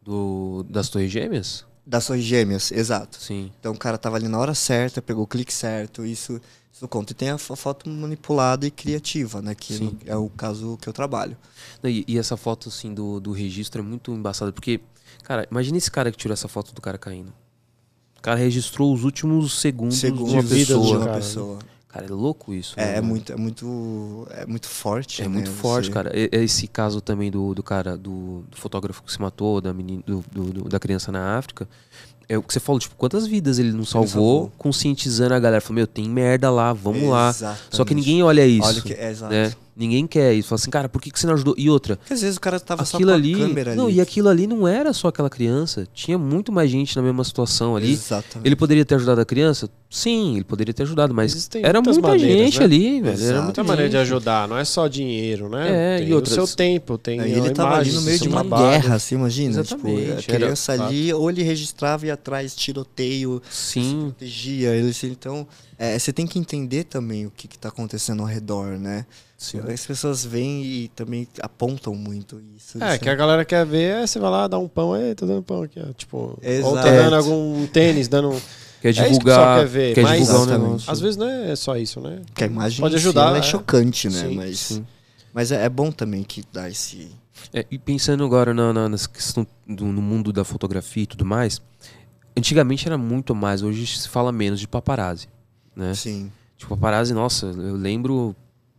[0.00, 1.64] Do das torres gêmeas?
[1.84, 3.20] Das torres gêmeas exato.
[3.20, 3.52] Sim.
[3.60, 6.40] Então o cara tava ali na hora certa pegou o clique certo isso
[6.82, 7.12] isso conta.
[7.12, 9.54] E tem a fo- foto manipulada e criativa, né?
[9.54, 9.96] Que Sim.
[10.06, 11.36] é o caso que eu trabalho.
[11.84, 14.52] E, e essa foto, assim, do, do registro é muito embaçada.
[14.52, 14.80] Porque,
[15.22, 17.32] cara, imagina esse cara que tirou essa foto do cara caindo.
[18.18, 20.64] O cara registrou os últimos segundos Segundo de uma pessoa.
[20.86, 21.16] de um uma cara, né?
[21.18, 21.58] pessoa.
[21.88, 22.74] Cara, é louco isso.
[22.78, 23.08] né, É, é mano?
[23.08, 25.20] muito, é muito, é muito forte.
[25.20, 25.28] É né?
[25.34, 26.10] muito forte, Você- cara.
[26.14, 30.24] Esse caso também do, do cara, do, do fotógrafo que se matou, da, menina, do,
[30.32, 31.68] do- do- da criança na África.
[32.28, 34.52] É o que você falou, tipo, quantas vidas ele não salvou, salvou.
[34.58, 35.60] conscientizando a galera.
[35.60, 37.30] Falou, meu, tem merda lá, vamos lá.
[37.30, 37.76] Exatamente.
[37.76, 38.66] Só que ninguém olha isso.
[38.66, 39.32] Olha que, é, exato.
[39.32, 39.52] né?
[39.74, 40.48] Ninguém quer isso.
[40.48, 41.54] Fala assim, cara, por que, que você não ajudou?
[41.56, 43.34] E outra, Porque às vezes o cara tava só com a ali.
[43.34, 43.94] câmera Não, ali.
[43.96, 45.86] e aquilo ali não era só aquela criança.
[45.94, 47.92] Tinha muito mais gente na mesma situação ali.
[47.92, 48.46] Exatamente.
[48.46, 49.70] Ele poderia ter ajudado a criança?
[49.88, 52.64] Sim, ele poderia ter ajudado, mas Existem era muita maneiras, gente né?
[52.64, 53.24] ali, velho.
[53.24, 55.96] Era muita maneira de ajudar, não é só dinheiro, né?
[55.96, 58.28] É, tem e outras- o seu tempo, tem Aí ele tava ali no meio de
[58.28, 58.70] uma trabalho.
[58.70, 59.50] guerra, assim, imagina?
[59.60, 64.00] Exatamente, Tipo, a era- criança ali, ou ele registrava e ia atrás, tiroteio, Sim.
[64.10, 64.70] protegia.
[64.74, 65.46] Ele, assim, então,
[65.84, 69.04] é, você tem que entender também o que, que tá acontecendo ao redor, né?
[69.36, 69.58] Sim.
[69.68, 72.80] As pessoas vêm e também apontam muito isso.
[72.80, 75.12] É, isso que a galera quer ver, aí você vai lá, dá um pão, aí,
[75.16, 75.92] tô dando pão aqui, ó.
[75.92, 76.88] Tipo, ou tá Exato.
[76.88, 78.30] dando algum tênis, dando.
[78.80, 80.92] Quer É isso que o divulgar, pessoal quer ver, quer mas- divulgar negócio.
[80.92, 82.22] Às vezes não é só isso, né?
[82.32, 83.42] Que a imagem Pode ajudar, ela é é.
[83.42, 84.20] chocante, né?
[84.20, 84.86] Sim, mas sim.
[85.34, 87.10] mas é, é bom também que dá esse...
[87.52, 91.24] É, e pensando agora na, na, nessa questão do, no mundo da fotografia e tudo
[91.24, 91.60] mais,
[92.36, 95.26] antigamente era muito mais, hoje se fala menos de paparazzi,
[95.74, 95.94] né?
[95.94, 96.30] Sim.
[96.56, 98.36] Tipo, paparazzi, nossa, eu lembro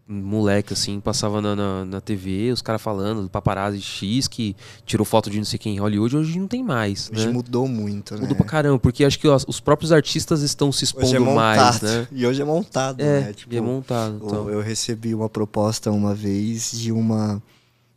[0.07, 4.55] um moleque assim, passava na, na, na TV, os caras falando do paparazzi X que
[4.85, 7.31] tirou foto de não sei quem em Hollywood, hoje não tem mais, Hoje né?
[7.31, 8.21] mudou muito, né?
[8.21, 11.19] Mudou pra caramba, porque acho que os, os próprios artistas estão se expondo Hoje é
[11.19, 12.07] mais, né?
[12.11, 13.33] E hoje é montado, É, né?
[13.33, 14.21] Tipo, e é montado.
[14.23, 14.49] Então.
[14.49, 17.41] Eu recebi uma proposta uma vez de uma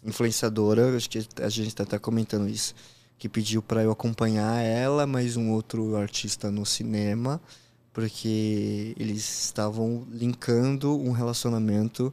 [0.05, 2.73] influenciadora, acho que a gente tá até comentando isso,
[3.19, 7.41] que pediu para eu acompanhar ela, mais um outro artista no cinema,
[7.97, 12.13] porque eles estavam linkando um relacionamento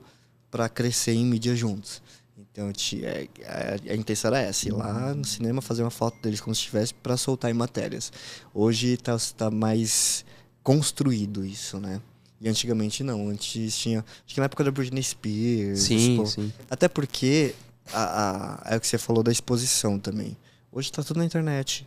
[0.50, 2.02] para crescer em mídia juntos.
[2.38, 6.18] Então ti- é- a, a intenção era essa, ir lá no cinema fazer uma foto
[6.22, 8.14] deles como se estivesse para soltar em matérias.
[8.54, 10.24] Hoje tá, tá mais
[10.64, 12.00] construído isso, né?
[12.40, 14.00] E antigamente não, antes tinha.
[14.26, 15.82] Acho que na época da Britney Spears.
[15.82, 16.54] Sim, tipo, sim.
[16.70, 17.54] Até porque
[17.92, 20.38] a, a- é o que você falou da exposição também.
[20.72, 21.86] Hoje tá tudo na internet.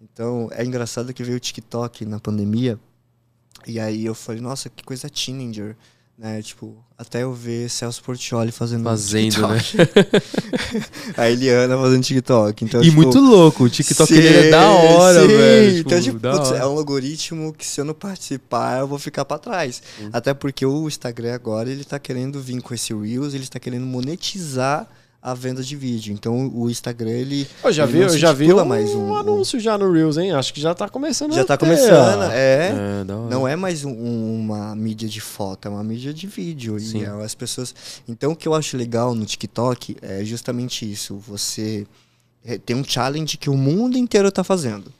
[0.00, 2.78] Então é engraçado que veio o TikTok na pandemia.
[3.66, 5.76] E aí eu falei, nossa, que coisa teenager.
[6.18, 6.40] Né?
[6.42, 9.58] Tipo, até eu ver Celso Portioli fazendo Fazendo, né?
[9.58, 9.92] TikTok.
[11.18, 12.64] a Eliana fazendo TikTok.
[12.64, 15.26] Então, e tipo, muito louco, o TikTok dele é da hora, sim.
[15.26, 15.78] velho.
[15.78, 19.24] Então, tipo, tipo, putz, é um algoritmo que se eu não participar, eu vou ficar
[19.24, 19.82] pra trás.
[19.98, 20.10] Sim.
[20.12, 23.86] Até porque o Instagram agora, ele tá querendo vir com esse Reels, ele está querendo
[23.86, 24.88] monetizar
[25.22, 26.12] a venda de vídeo.
[26.12, 27.46] Então, o Instagram, ele...
[27.62, 30.32] Eu já ele vi, eu já vi um, mais um- anúncio já no Reels, hein?
[30.32, 32.70] Acho que já tá começando Já a tá ter, começando, é...
[32.70, 33.04] É.
[33.30, 36.78] Não é mais um- uma mídia de foto, é uma mídia de vídeo.
[36.80, 37.02] Sim.
[37.02, 37.72] E as pessoas.
[38.08, 41.16] Então o que eu acho legal no TikTok é justamente isso.
[41.28, 41.86] Você
[42.44, 44.92] é, tem um challenge que o mundo inteiro está fazendo.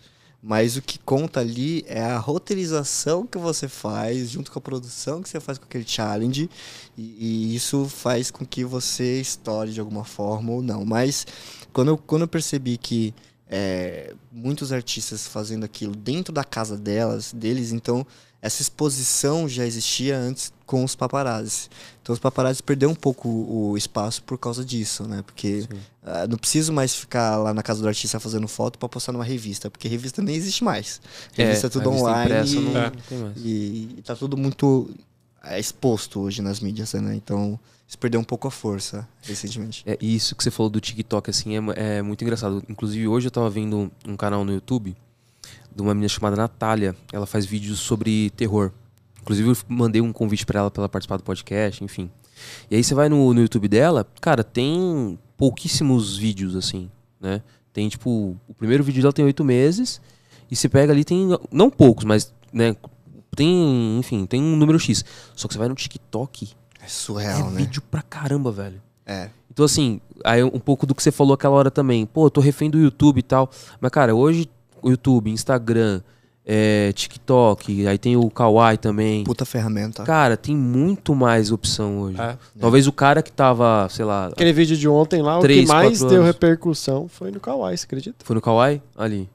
[0.43, 5.23] Mas o que conta ali é a roteirização que você faz, junto com a produção
[5.23, 6.51] que você faz com aquele challenge.
[6.99, 10.85] E, e isso faz com que você estoure de alguma forma ou não.
[10.85, 11.25] Mas
[11.73, 13.15] quando eu, quando eu percebi que
[13.49, 18.05] é, muitos artistas fazendo aquilo dentro da casa delas, deles, então
[18.43, 21.69] essa exposição já existia antes com os paparazzi.
[22.03, 25.23] Então os paparazzi perderam um pouco o espaço por causa disso, né?
[25.25, 25.69] Porque
[26.03, 29.25] ah, não preciso mais ficar lá na casa do artista fazendo foto para postar numa
[29.25, 31.01] revista, porque revista nem existe mais.
[31.33, 33.33] Revista é, tudo a revista online impressa não, É.
[33.37, 34.91] e, e tá tudo muito
[35.45, 37.15] é, exposto hoje nas mídias, né?
[37.15, 37.57] Então
[37.87, 39.85] isso perdeu um pouco a força recentemente.
[39.87, 42.61] É, e isso que você falou do TikTok, assim, é, é muito engraçado.
[42.69, 44.97] Inclusive, hoje eu tava vendo um canal no YouTube
[45.75, 46.95] de uma menina chamada Natália.
[47.13, 48.73] Ela faz vídeos sobre terror.
[49.21, 52.11] Inclusive, eu mandei um convite pra ela pra ela participar do podcast, enfim.
[52.71, 56.91] E aí você vai no, no YouTube dela, cara, tem pouquíssimos vídeos, assim,
[57.21, 57.41] né?
[57.73, 60.01] Tem, tipo, o primeiro vídeo dela tem oito meses,
[60.51, 62.77] e você pega ali, tem, não poucos, mas, né,
[63.35, 65.05] tem, enfim, tem um número X.
[65.35, 66.51] Só que você vai no TikTok,
[66.81, 67.57] É surreal, é né?
[67.59, 68.83] vídeo pra caramba, velho.
[69.07, 69.31] É.
[69.51, 72.07] Então, assim, aí um pouco do que você falou aquela hora também.
[72.07, 73.51] Pô, eu tô refém do YouTube e tal.
[73.81, 74.49] Mas, cara, hoje
[74.85, 76.01] YouTube, Instagram,
[76.45, 79.23] é, TikTok, aí tem o Kawaii também.
[79.25, 80.03] Puta ferramenta.
[80.03, 82.21] Cara, tem muito mais opção hoje.
[82.21, 82.37] É.
[82.59, 85.69] Talvez o cara que tava, sei lá, Aquele vídeo de ontem lá, Três, o que
[85.69, 86.27] mais deu anos.
[86.27, 88.17] repercussão foi no Kawaii, você acredita?
[88.25, 88.83] foi no Kawaii?
[88.97, 89.29] Ali.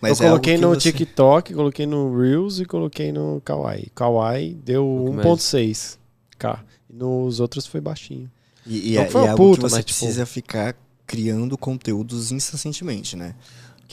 [0.00, 3.90] Mas eu é coloquei algo no você- TikTok, coloquei no Reels e coloquei no Kawaii.
[3.94, 6.60] Kawaii deu O que 1.6k.
[6.88, 8.30] E nos outros foi baixinho.
[8.66, 10.24] E, e Não é, foi e uma é algo puta, que você mas, tipo- precisa
[10.24, 10.74] ficar
[11.06, 13.34] criando conteúdos incessantemente, né?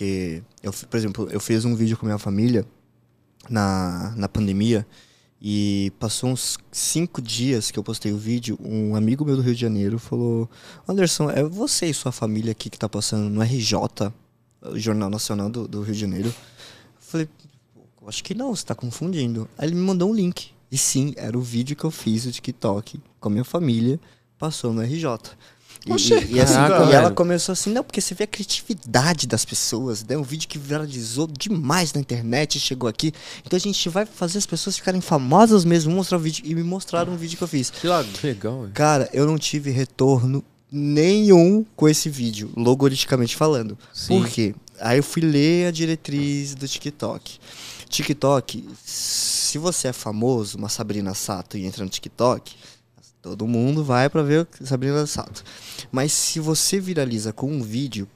[0.01, 2.65] Porque, eu, por exemplo, eu fiz um vídeo com minha família
[3.47, 4.83] na, na pandemia
[5.39, 9.53] E passou uns cinco dias que eu postei o vídeo, um amigo meu do Rio
[9.53, 10.49] de Janeiro falou:
[10.87, 14.11] Anderson, é você e sua família aqui que tá passando no RJ,
[14.63, 16.29] o Jornal Nacional do, do Rio de Janeiro?
[16.29, 16.33] Eu
[16.99, 17.29] falei,
[18.07, 19.47] acho que não, você tá confundindo.
[19.55, 20.49] Aí ele me mandou um link.
[20.71, 23.99] E sim, era o vídeo que eu fiz do TikTok com a minha família,
[24.39, 25.05] passou no RJ.
[25.85, 28.27] E, Oxê, e, e assim, caraca, e ela começou assim, não, porque você vê a
[28.27, 30.15] criatividade das pessoas, né?
[30.15, 33.11] Um vídeo que viralizou demais na internet, chegou aqui.
[33.45, 36.43] Então a gente vai fazer as pessoas ficarem famosas mesmo, mostrar o vídeo.
[36.45, 37.71] E me mostraram um vídeo que eu fiz.
[37.71, 37.87] Que
[38.27, 38.73] legal, velho.
[38.73, 43.77] Cara, eu não tive retorno nenhum com esse vídeo, logoristicamente falando.
[43.91, 44.19] Sim.
[44.19, 44.55] Por quê?
[44.79, 47.39] Aí eu fui ler a diretriz do TikTok.
[47.89, 52.55] TikTok, se você é famoso, uma Sabrina Sato e entra no TikTok,
[53.21, 55.43] todo mundo vai pra ver Sabrina Sato.
[55.91, 58.07] Mas se você viraliza com um vídeo,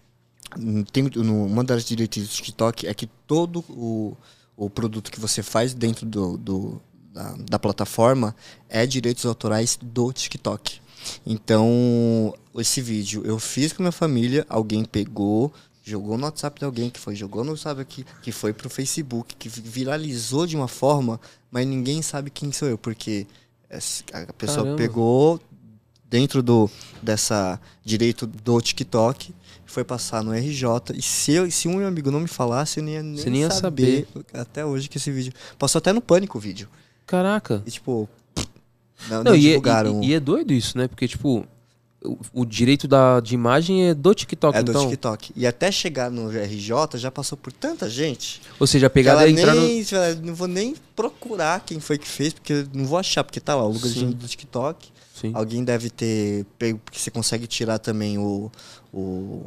[0.57, 4.15] hum, tem no- uma das diretrizes do TikTok é que todo o,
[4.57, 6.81] o produto que você faz dentro do, do-
[7.13, 8.35] da, da plataforma
[8.67, 10.79] é direitos autorais do TikTok.
[11.25, 15.53] Então, esse vídeo eu fiz com minha família, alguém pegou,
[15.83, 19.35] jogou no WhatsApp de alguém que foi, jogou no sabe aqui, que foi pro Facebook,
[19.35, 21.19] que viralizou de uma forma,
[21.51, 23.27] mas ninguém sabe quem sou eu, porque
[23.69, 24.77] a pessoa Caramba.
[24.77, 25.39] pegou
[26.09, 26.69] dentro do
[27.01, 29.33] dessa direito do TikTok,
[29.65, 32.83] foi passar no RJ, e se, eu, se um meu amigo não me falasse, eu
[32.83, 35.33] nem ia, nem Você nem ia saber, até hoje que esse vídeo.
[35.59, 36.69] Passou até no pânico o vídeo.
[37.05, 37.61] Caraca.
[37.65, 38.07] E tipo,
[39.09, 40.01] não, Não, não e, é, divulgaram.
[40.01, 40.87] e- e é doido isso, né?
[40.87, 41.45] Porque, tipo,
[42.05, 44.85] o, o direito da, de imagem é do TikTok, É do então.
[44.85, 45.31] TikTok.
[45.35, 48.41] E até chegar no RJ já passou por tanta gente.
[48.59, 49.61] Ou seja, a pegada ela é entrar no.
[49.61, 53.39] nem, ela- Não vou nem procurar quem foi que fez, porque não vou achar, porque
[53.39, 54.89] tá lá, o lugarzinho do TikTok.
[55.19, 55.31] Sim.
[55.33, 58.51] Alguém deve ter pego, porque você consegue tirar também o.
[58.93, 59.45] o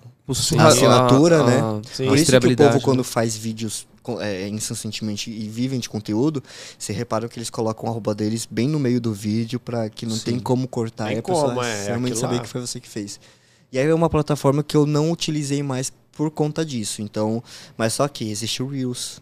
[0.58, 1.80] a assinatura, né?
[1.92, 2.06] Sim.
[2.06, 3.04] Por A isso que o povo, quando né?
[3.04, 3.86] faz vídeos
[4.20, 6.42] é, incessantemente e vivem de conteúdo,
[6.78, 10.06] você repara que eles colocam a arroba deles bem no meio do vídeo pra que
[10.06, 10.24] não Sim.
[10.24, 12.42] tem como cortar Tem e a pessoa como, é, realmente saber lá.
[12.42, 13.20] que foi você que fez.
[13.70, 17.02] E aí é uma plataforma que eu não utilizei mais por conta disso.
[17.02, 17.42] Então,
[17.76, 19.20] mas só que existe o Reels,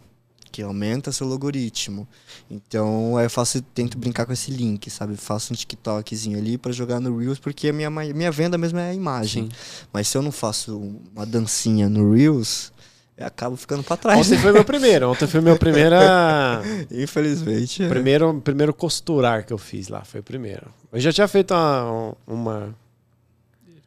[0.51, 2.07] que aumenta seu logaritmo.
[2.49, 5.15] Então, eu faço, tento brincar com esse link, sabe?
[5.15, 8.89] Faço um TikTokzinho ali pra jogar no Reels, porque a minha, minha venda mesmo é
[8.89, 9.43] a imagem.
[9.43, 9.49] Sim.
[9.93, 10.77] Mas se eu não faço
[11.13, 12.71] uma dancinha no Reels,
[13.17, 14.19] eu acabo ficando pra trás.
[14.19, 15.09] Ontem foi meu primeiro.
[15.09, 16.61] Ontem foi meu primeira.
[16.91, 17.83] Infelizmente.
[17.83, 17.89] é.
[17.89, 20.03] primeiro, primeiro costurar que eu fiz lá.
[20.03, 20.67] Foi o primeiro.
[20.91, 22.15] Eu já tinha feito uma.
[22.27, 22.75] uma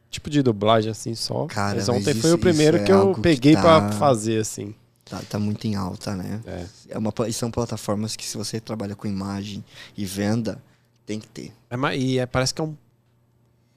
[0.09, 1.45] tipo de dublagem assim só.
[1.45, 4.75] Cara, mas ontem isso- foi o primeiro é que eu peguei tá- pra fazer assim.
[5.05, 6.39] Tá, tá muito em alta, né?
[6.45, 6.65] É.
[6.89, 9.63] É uma, são plataformas que se você trabalha com imagem
[9.97, 10.61] e venda,
[11.05, 11.53] tem que ter.
[11.69, 12.75] É e é- parece que é um.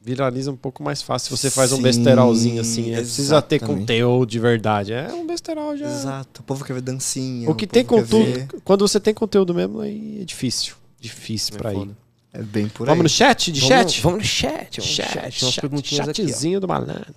[0.05, 2.93] Viraliza um pouco mais fácil se você faz um Sim, besterolzinho assim.
[2.93, 4.93] É, precisa ter conteúdo de verdade.
[4.93, 5.87] É um besterol já.
[5.87, 6.43] Exato.
[6.43, 7.49] O povo quer ver dancinha.
[7.51, 8.25] O que povo tem conteúdo.
[8.25, 10.75] ver- Quando você tem conteúdo mesmo, aí é difícil.
[11.01, 11.91] Difícil É pra ir.
[12.35, 12.91] É bem por aí.
[12.91, 13.51] Vamos no chat?
[13.51, 14.03] De Vamos- chat?
[14.03, 14.81] Vamos no chat.
[14.81, 15.09] Vamos chat.
[15.09, 17.15] Chat, Umas chat, perguntinhas aqui, chatzinho do malandro.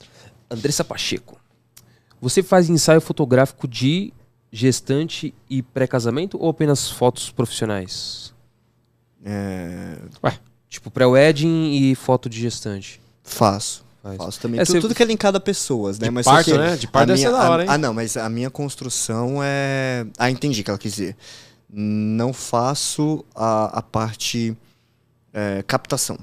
[0.50, 1.38] Andressa Pacheco.
[2.22, 4.14] Você faz ensaio fotográfico de
[4.50, 8.34] gestante e pré-casamento ou apenas fotos profissionais?
[9.26, 9.98] É,
[10.70, 13.00] Tipo pré-wedding e foto de gestante.
[13.24, 13.86] faço.
[14.04, 14.18] Faz.
[14.18, 14.60] Faço também.
[14.60, 16.08] É, Tu- você- Tudo que é linkado a pessoas, né?
[16.08, 16.76] De mas parto, que né?
[16.78, 17.70] De parto deve ser minha- da a- hora, hein?
[17.70, 20.06] Ah, não, mas a minha construção é.
[20.18, 21.16] Ah, entendi o que ela quis dizer.
[21.70, 24.56] Não faço a, a parte
[25.34, 26.18] é, captação.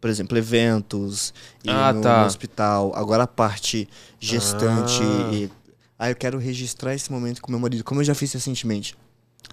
[0.00, 1.32] Por exemplo, eventos,
[1.64, 2.20] ir Ah, no, tá.
[2.20, 2.92] no hospital.
[2.94, 3.88] Agora a parte
[4.20, 5.32] gestante Ah.
[5.34, 5.50] e.
[5.98, 8.94] Ah, eu quero registrar esse momento com meu marido, como eu já fiz recentemente.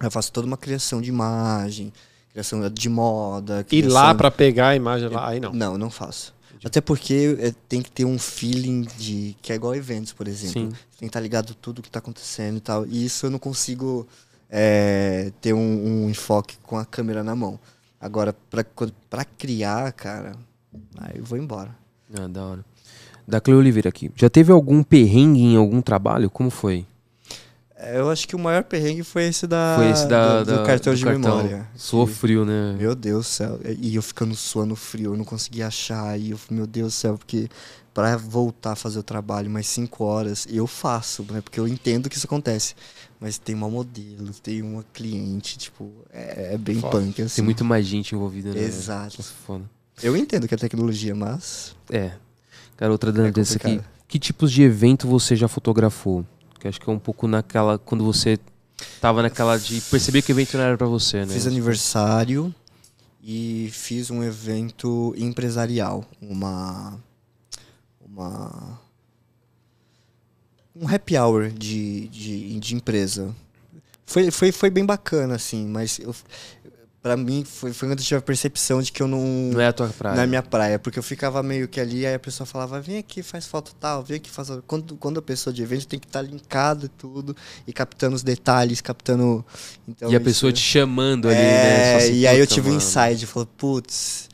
[0.02, 1.90] Eu faço toda uma criação de imagem,
[2.34, 3.60] criação de moda.
[3.60, 5.52] Ir criação lá pra pegar a imagem lá, aí não.
[5.52, 6.34] não, não faço.
[6.64, 9.36] Até porque é, tem que ter um feeling de.
[9.40, 10.62] que é igual eventos, por exemplo.
[10.62, 10.68] Sim.
[10.68, 12.86] Tem que estar ligado tudo que está acontecendo e tal.
[12.86, 14.06] E isso eu não consigo
[14.50, 15.58] é, ter um,
[16.04, 17.60] um enfoque com a câmera na mão.
[18.00, 18.34] Agora,
[19.08, 20.32] pra criar, cara,
[20.98, 21.76] aí eu vou embora.
[22.18, 22.64] Ah, da hora.
[23.26, 24.10] Da Cleo Oliveira aqui.
[24.16, 26.28] Já teve algum perrengue em algum trabalho?
[26.28, 26.86] Como foi?
[27.86, 30.56] É, Eu acho que o maior perrengue foi esse da, foi esse da, do, do
[30.58, 31.36] da- cartão do de cartão.
[31.38, 31.68] memória.
[31.76, 32.76] Suou frio, né?
[32.78, 33.60] Meu Deus do céu.
[33.80, 36.18] E eu ficando suando frio, eu não conseguia achar.
[36.18, 37.48] E eu, meu Deus do céu, porque
[37.92, 41.40] para voltar a fazer o trabalho mais cinco horas, eu faço, né?
[41.40, 42.74] Porque eu entendo que isso acontece.
[43.20, 46.98] Mas tem uma modelo, tem uma cliente, tipo, é, é bem Foda.
[46.98, 47.36] punk, assim.
[47.36, 48.60] Tem muito mais gente envolvida, né?
[48.60, 49.16] Exato.
[49.18, 49.64] Nossa, foda.
[50.02, 51.74] Eu entendo que é tecnologia, mas.
[51.90, 52.10] É.
[52.76, 53.80] Cara, outra É dessa aqui.
[54.08, 56.26] Que tipos de evento você já fotografou?
[56.64, 57.78] Que acho que é um pouco naquela.
[57.78, 58.38] Quando você
[58.98, 61.34] tava naquela de perceber que o evento não era pra você, né?
[61.34, 62.54] Fiz aniversário
[63.22, 66.06] e fiz um evento empresarial.
[66.22, 66.98] Uma.
[68.00, 68.80] Uma.
[70.74, 73.36] Um happy hour de, de, de empresa.
[74.06, 76.16] Foi, foi, foi bem bacana, assim, mas eu,
[77.04, 79.20] pra mim, foi, foi quando eu tive a percepção de que eu não.
[79.52, 80.16] Não é a tua praia.
[80.16, 82.96] Não é minha praia, porque eu ficava meio que ali, aí a pessoa falava, vem
[82.96, 84.48] aqui, faz foto tal, vem aqui, faz.
[84.66, 87.36] Quando, quando a pessoa de evento tem que estar linkado e tudo,
[87.66, 89.44] e captando os detalhes, captando.
[89.86, 91.96] Então, e a isso- pessoa te chamando ali, é, né?
[91.96, 94.30] Assim, e aí eu tive um mano, insight, falei, putz,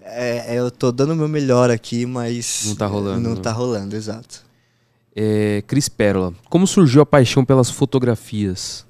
[0.00, 2.62] é, é, eu tô dando o meu melhor aqui, mas.
[2.66, 3.40] Não tá rolando, Não né?
[3.42, 4.44] tá rolando, exato.
[5.16, 8.86] É, Cris Pérola, como surgiu a paixão pelas fotografias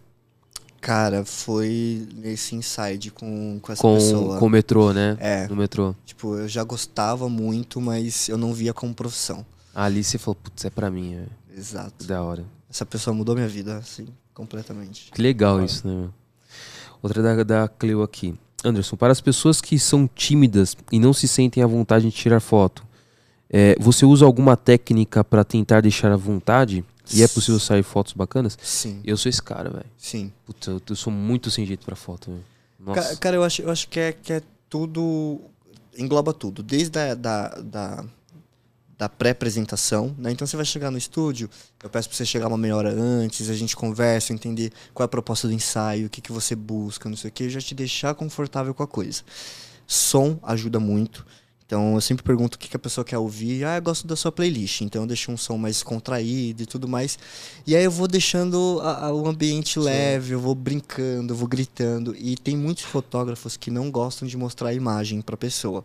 [0.82, 4.38] Cara, foi nesse inside com, com essa com, pessoa.
[4.38, 5.16] com o metrô, né?
[5.20, 5.94] É, No metrô.
[6.04, 9.46] tipo, eu já gostava muito, mas eu não via como profissão.
[9.72, 11.24] Ali você falou, putz, é pra mim, é
[11.56, 11.94] Exato.
[12.00, 12.44] que da hora.
[12.68, 15.12] Essa pessoa mudou minha vida, assim, completamente.
[15.12, 16.08] Que legal isso, né?
[17.00, 18.34] Outra da, da Cleo aqui.
[18.64, 22.40] Anderson, para as pessoas que são tímidas e não se sentem à vontade de tirar
[22.40, 22.84] foto,
[23.48, 26.84] é, você usa alguma técnica pra tentar deixar à vontade?
[27.14, 28.58] E é possível sair fotos bacanas?
[28.62, 29.86] Sim, Eu sou esse cara, velho.
[29.98, 30.32] sim.
[30.46, 32.44] Putz, eu, eu sou muito sem jeito pra foto, velho.
[32.78, 33.16] Nossa.
[33.16, 35.40] Cara, eu acho, eu acho que, é, que é tudo.
[35.96, 36.62] Engloba tudo.
[36.62, 38.04] Desde a da, da,
[38.98, 40.32] da pré-apresentação, né?
[40.32, 41.48] Então você vai chegar no estúdio,
[41.82, 45.06] eu peço pra você chegar uma meia hora antes, a gente conversa, entender qual é
[45.06, 47.74] a proposta do ensaio, o que, que você busca, não sei o que, já te
[47.74, 49.22] deixar confortável com a coisa.
[49.86, 51.26] Som ajuda muito.
[51.72, 53.64] Então eu sempre pergunto o que, que a pessoa quer ouvir.
[53.64, 54.82] Ah, eu gosto da sua playlist.
[54.82, 57.18] Então eu deixo um som mais contraído e tudo mais.
[57.66, 61.48] E aí eu vou deixando a- a- o ambiente leve, eu vou brincando, eu vou
[61.48, 62.14] gritando.
[62.18, 65.82] E tem muitos fotógrafos que não gostam de mostrar a imagem para a pessoa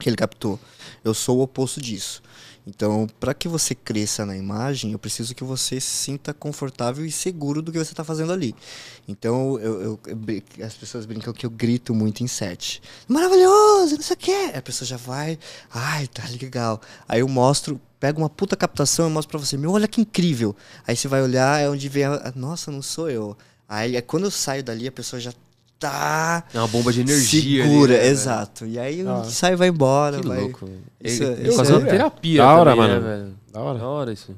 [0.00, 0.58] que ele captou.
[1.04, 2.22] Eu sou o oposto disso.
[2.66, 7.10] Então, para que você cresça na imagem, eu preciso que você se sinta confortável e
[7.10, 8.54] seguro do que você está fazendo ali.
[9.08, 12.80] Então, eu, eu- eu as pessoas brincam que eu grito muito em set.
[13.08, 14.52] Maravilhoso, não sei o quê.
[14.54, 15.38] A pessoa já vai,
[15.72, 16.80] ai, tá legal.
[17.08, 20.54] Aí eu mostro, pego uma puta captação e mostro pra você, meu, olha que incrível.
[20.86, 23.36] Aí você vai olhar, é onde vem a, a- nossa, não sou eu.
[23.68, 25.32] Aí é quando eu saio dali, a pessoa já
[25.86, 27.62] tá É uma bomba de energia.
[27.64, 28.10] ali, segura, né, velho?
[28.12, 28.66] exato.
[28.66, 29.24] E aí Ah.
[29.24, 30.18] sai e vai embora.
[30.20, 30.40] Que vai.
[30.40, 30.78] louco, velho.
[31.02, 33.06] Isso- Ele- ele isso fazer é- uma terapia Da hora, também, né, mano.
[33.06, 33.34] velho?
[33.52, 33.78] Da hora.
[33.78, 34.34] Da hora isso.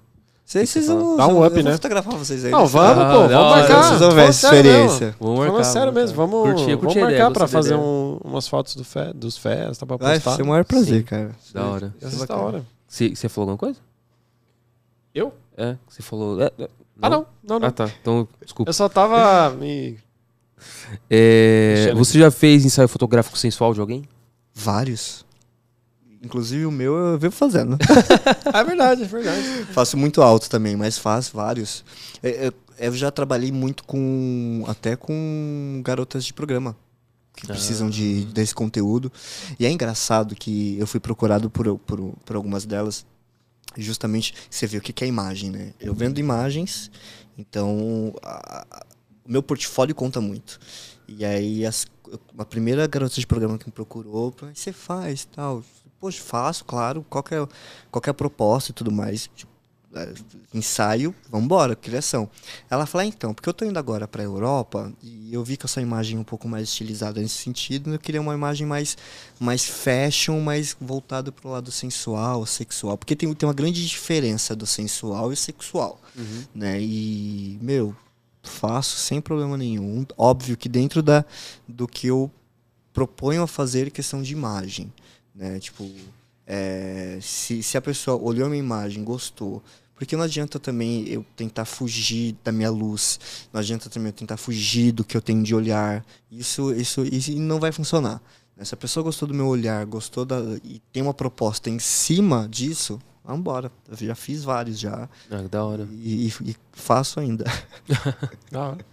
[0.46, 1.72] Vocês, vocês vão, Dá um up, vou né?
[1.72, 2.50] fotografar vocês aí.
[2.50, 3.28] Não, vamos, Ah, pô.
[3.28, 3.82] Vamos marcar.
[3.88, 5.16] Vocês vão ver essa experiência.
[5.18, 5.52] Vamos marcar.
[5.52, 8.46] Falando sério vamos mesmo, vamos, Curti, eu curti vamos marcar ideia, pra fazer um- umas
[8.46, 10.36] fotos do fe, dos festas pra Vai postar.
[10.36, 11.02] ser o maior prazer, Sim.
[11.02, 11.30] cara.
[11.52, 11.94] Da hora.
[12.00, 12.64] Ser da hora.
[12.86, 13.78] Você você falou alguma coisa?
[15.14, 15.32] Eu?
[15.56, 16.40] É, você falou.
[16.42, 16.68] é, é,
[17.00, 17.26] Ah, não.
[17.42, 17.68] Não, não.
[17.68, 17.90] Ah, tá.
[18.00, 18.68] Então, desculpa.
[18.68, 19.98] Eu só tava me...
[21.10, 24.04] É, você já fez ensaio fotográfico sensual de alguém?
[24.54, 25.24] Vários.
[26.22, 27.76] Inclusive o meu eu vivo fazendo.
[28.52, 29.42] É verdade, é verdade.
[29.72, 31.84] faço muito alto também, mas faço vários.
[32.22, 32.46] É,
[32.78, 34.64] é, Eu já trabalhei muito com.
[34.66, 36.76] até com garotas de programa.
[37.36, 39.10] Que precisam de, desse conteúdo.
[39.58, 43.04] E é engraçado que eu fui procurado por, por, por algumas delas.
[43.76, 45.72] Justamente, você vê o que é imagem, né?
[45.80, 46.92] Eu vendo imagens,
[47.36, 48.86] então a-
[49.26, 50.58] o meu portfólio conta muito.
[51.08, 51.86] E aí as,
[52.38, 55.62] a primeira garota de programa que me procurou, falou, "O que você faz tal.
[56.00, 57.46] Poxa, faço, claro, qual que é,
[57.90, 59.30] qual é a proposta e tudo mais.
[59.34, 59.52] Tipo,
[59.94, 60.12] é,
[60.52, 62.28] ensaio, vambora, criação.
[62.68, 65.66] Ela fala, "Ah, então, porque eu tô indo agora pra Europa e eu vi que
[65.66, 68.96] essa imagem é um pouco mais estilizada nesse sentido, eu queria uma imagem mais,
[69.38, 72.98] mais fashion, mais voltada pro lado sensual, sexual.
[72.98, 76.00] Porque tem, tem uma grande diferença do sensual e sexual,
[76.52, 76.80] né?
[76.82, 77.94] E, meu,
[78.48, 80.04] faço sem problema nenhum.
[80.16, 81.24] Óbvio que dentro da,
[81.66, 82.30] do que eu
[82.92, 84.92] proponho a fazer questão de imagem,
[85.34, 85.58] né?
[85.58, 85.90] Tipo,
[86.46, 89.62] é, se, se a pessoa olhou a minha imagem, gostou,
[89.94, 93.18] porque não adianta também eu tentar fugir da minha luz,
[93.52, 96.04] não adianta também eu tentar fugir do que eu tenho de olhar.
[96.30, 98.20] Isso, isso, isso não vai funcionar.
[98.56, 98.64] né?
[98.64, 102.48] Se a pessoa gostou do meu olhar, gostou da, e tem uma proposta em cima
[102.48, 103.72] disso, vambora.
[103.88, 105.88] Eu já fiz vários já Ah, da hora.
[105.92, 107.44] e, e- faço ainda.
[108.50, 108.86] Da hora.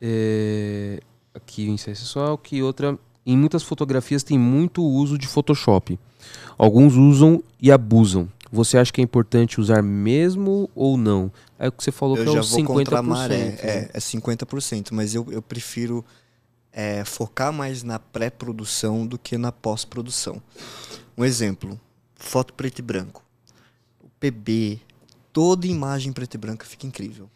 [0.00, 1.00] É,
[1.34, 2.98] aqui o ensaio sensual, que outra.
[3.26, 5.98] Em muitas fotografias tem muito uso de Photoshop.
[6.56, 8.28] Alguns usam e abusam.
[8.50, 11.30] Você acha que é importante usar mesmo ou não?
[11.58, 12.64] É o que você falou eu que é vou 50%.
[12.66, 13.36] contra a maré.
[13.50, 13.56] né?
[13.60, 16.04] É, é 50%, mas eu, eu prefiro
[16.72, 20.42] é, focar mais na pré-produção do que na pós-produção.
[21.16, 21.78] Um exemplo,
[22.20, 23.24] foto preto e branco.
[24.00, 24.80] O PB,
[25.32, 27.28] toda imagem preto e branca fica incrível.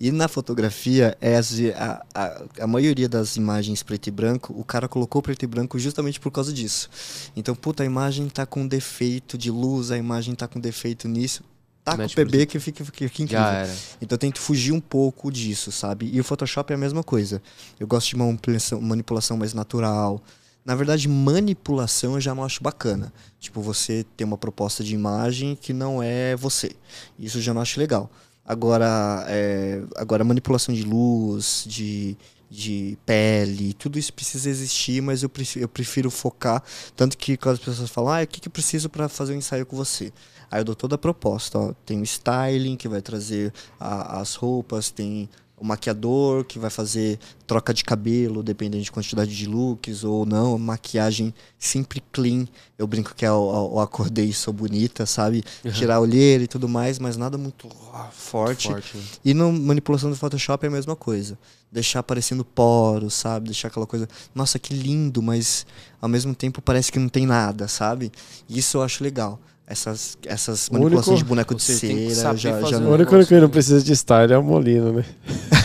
[0.00, 4.88] E na fotografia, é a, a, a maioria das imagens preto e branco, o cara
[4.88, 6.88] colocou preto e branco justamente por causa disso.
[7.36, 11.42] Então, puta, a imagem tá com defeito de luz, a imagem tá com defeito nisso.
[11.84, 13.76] Tá com Mete PB que fica, fica, fica incrível.
[14.00, 16.10] Então eu tento fugir um pouco disso, sabe?
[16.12, 17.42] E o Photoshop é a mesma coisa.
[17.78, 18.38] Eu gosto de uma
[18.80, 20.22] manipulação mais natural.
[20.64, 23.12] Na verdade, manipulação eu já não acho bacana.
[23.38, 26.72] Tipo, você ter uma proposta de imagem que não é você.
[27.18, 28.10] Isso eu já não acho legal.
[28.44, 32.16] Agora, é, agora manipulação de luz, de,
[32.50, 36.62] de pele, tudo isso precisa existir, mas eu prefiro, eu prefiro focar.
[36.96, 39.36] Tanto que quando as pessoas falam, ah, o que, que eu preciso para fazer um
[39.36, 40.12] ensaio com você?
[40.50, 41.58] Aí eu dou toda a proposta.
[41.58, 41.72] Ó.
[41.84, 45.28] Tem o styling, que vai trazer a, as roupas, tem
[45.60, 50.58] o maquiador que vai fazer troca de cabelo, dependendo de quantidade de looks ou não,
[50.58, 52.46] maquiagem sempre clean.
[52.78, 55.42] Eu brinco que é o, o acordei e sou bonita, sabe?
[55.64, 55.72] Uhum.
[55.72, 57.68] Tirar a olheira e tudo mais, mas nada muito
[58.12, 58.68] forte.
[58.68, 58.98] forte.
[59.24, 61.38] E na manipulação do Photoshop é a mesma coisa.
[61.70, 63.46] Deixar aparecendo poros, sabe?
[63.46, 65.66] Deixar aquela coisa, nossa, que lindo, mas
[66.00, 68.12] ao mesmo tempo parece que não tem nada, sabe?
[68.48, 72.34] Isso eu acho legal essas, essas manipulações único, de boneco de cera.
[72.34, 75.04] Já, já o único que não precisa de style é o Molino, né?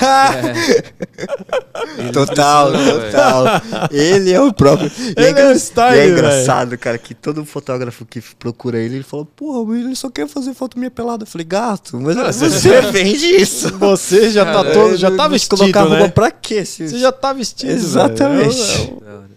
[0.03, 2.11] É.
[2.11, 3.45] total, total.
[3.89, 4.91] Ele é o próprio.
[5.15, 6.79] Ele é, é, o style, é engraçado, véio.
[6.79, 10.77] cara, que todo fotógrafo que procura ele, ele fala, porra, ele só quer fazer foto
[10.77, 11.23] minha pelada.
[11.23, 13.77] Eu falei, gato, mas você vende isso.
[13.77, 15.99] Você já tá todo, já tá vestido, colocar né?
[15.99, 16.65] roupa pra quê?
[16.65, 16.89] Se...
[16.89, 17.71] Você já tá vestido.
[17.71, 18.93] Exatamente.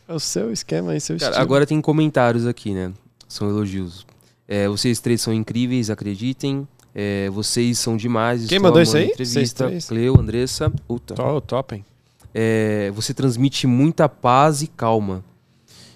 [0.09, 1.43] É o, é, o, seu esquema aí, seu cara, estilo.
[1.43, 2.91] Agora tem comentários aqui, né?
[3.29, 4.06] São elogios.
[4.49, 6.67] É, vocês três são incríveis, acreditem.
[6.95, 8.47] É, vocês são demais.
[8.47, 9.09] Quem mandou isso aí?
[9.09, 9.71] Entrevista.
[9.87, 10.71] Cleo, Andressa.
[10.89, 11.15] Puta.
[11.23, 11.85] Oh, top, hein?
[12.33, 15.25] É, você transmite muita paz e calma.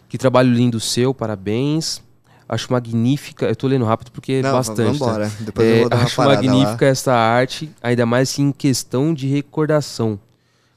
[0.08, 2.02] Que trabalho lindo seu, parabéns.
[2.48, 3.46] Acho magnífica.
[3.46, 4.82] Eu tô lendo rápido porque é bastante.
[4.82, 5.30] Vamos embora.
[5.30, 5.36] Tá?
[5.40, 6.90] Depois é, eu vou dar acho magnífica lá.
[6.90, 10.18] essa arte, ainda mais que em questão de recordação.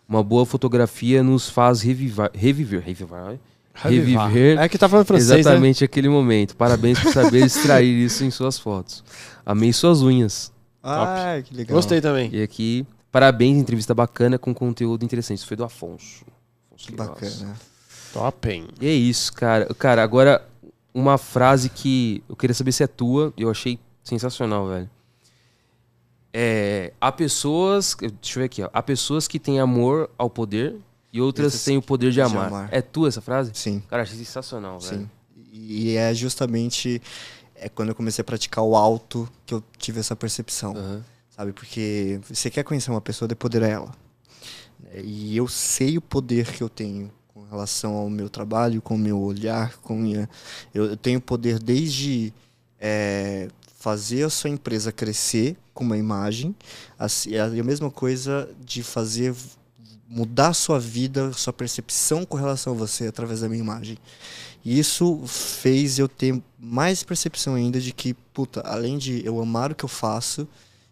[0.07, 3.39] Uma boa fotografia nos faz revivar, reviver, reviver,
[3.73, 5.39] reviver é que tá falando francês, né?
[5.39, 5.85] exatamente né?
[5.85, 6.55] aquele momento.
[6.55, 9.03] Parabéns por saber extrair isso em suas fotos.
[9.45, 10.51] Amei suas unhas.
[10.81, 11.75] Ah, que legal.
[11.75, 12.29] Gostei também.
[12.31, 15.39] E aqui, parabéns, entrevista bacana com conteúdo interessante.
[15.39, 16.25] Isso foi do Afonso.
[16.67, 17.55] Afonso que bacana.
[18.11, 18.67] Top, hein?
[18.79, 19.73] E é isso, cara.
[19.73, 20.45] Cara, agora
[20.93, 24.89] uma frase que eu queria saber se é tua, eu achei sensacional, velho.
[26.31, 30.75] É, há pessoas, deixa eu ver aqui, ó, há pessoas que têm amor ao poder
[31.13, 32.47] e outras têm o poder de amar.
[32.49, 32.69] de amar.
[32.71, 33.51] É tua essa frase?
[33.53, 33.83] Sim.
[33.87, 35.01] Cara, achei sensacional, velho.
[35.01, 35.09] Sim.
[35.51, 36.99] E é justamente
[37.55, 40.73] é quando eu comecei a praticar o alto que eu tive essa percepção.
[40.73, 41.01] Uhum.
[41.29, 41.53] Sabe?
[41.53, 43.91] Porque você quer conhecer uma pessoa, de poder a ela.
[45.03, 48.97] E eu sei o poder que eu tenho com relação ao meu trabalho, com o
[48.97, 50.29] meu olhar, com minha...
[50.73, 52.33] eu, tenho poder desde
[52.79, 56.55] é, fazer a sua empresa crescer com uma imagem,
[57.31, 59.33] é a mesma coisa de fazer
[60.13, 63.97] mudar a sua vida, sua percepção com relação a você através da minha imagem.
[64.63, 69.71] E isso fez eu ter mais percepção ainda de que, puta, além de eu amar
[69.71, 70.47] o que eu faço,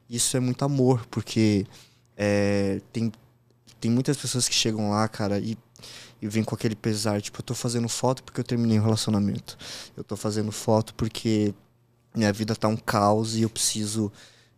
[0.10, 1.66] isso é muito amor, porque
[2.18, 3.12] é, tem,
[3.80, 5.58] tem muitas pessoas que chegam lá, cara, e,
[6.22, 9.58] e vêm com aquele pesar, tipo, eu tô fazendo foto porque eu terminei um relacionamento.
[9.96, 11.54] Eu tô fazendo foto porque
[12.14, 14.12] minha vida tá um caos e eu preciso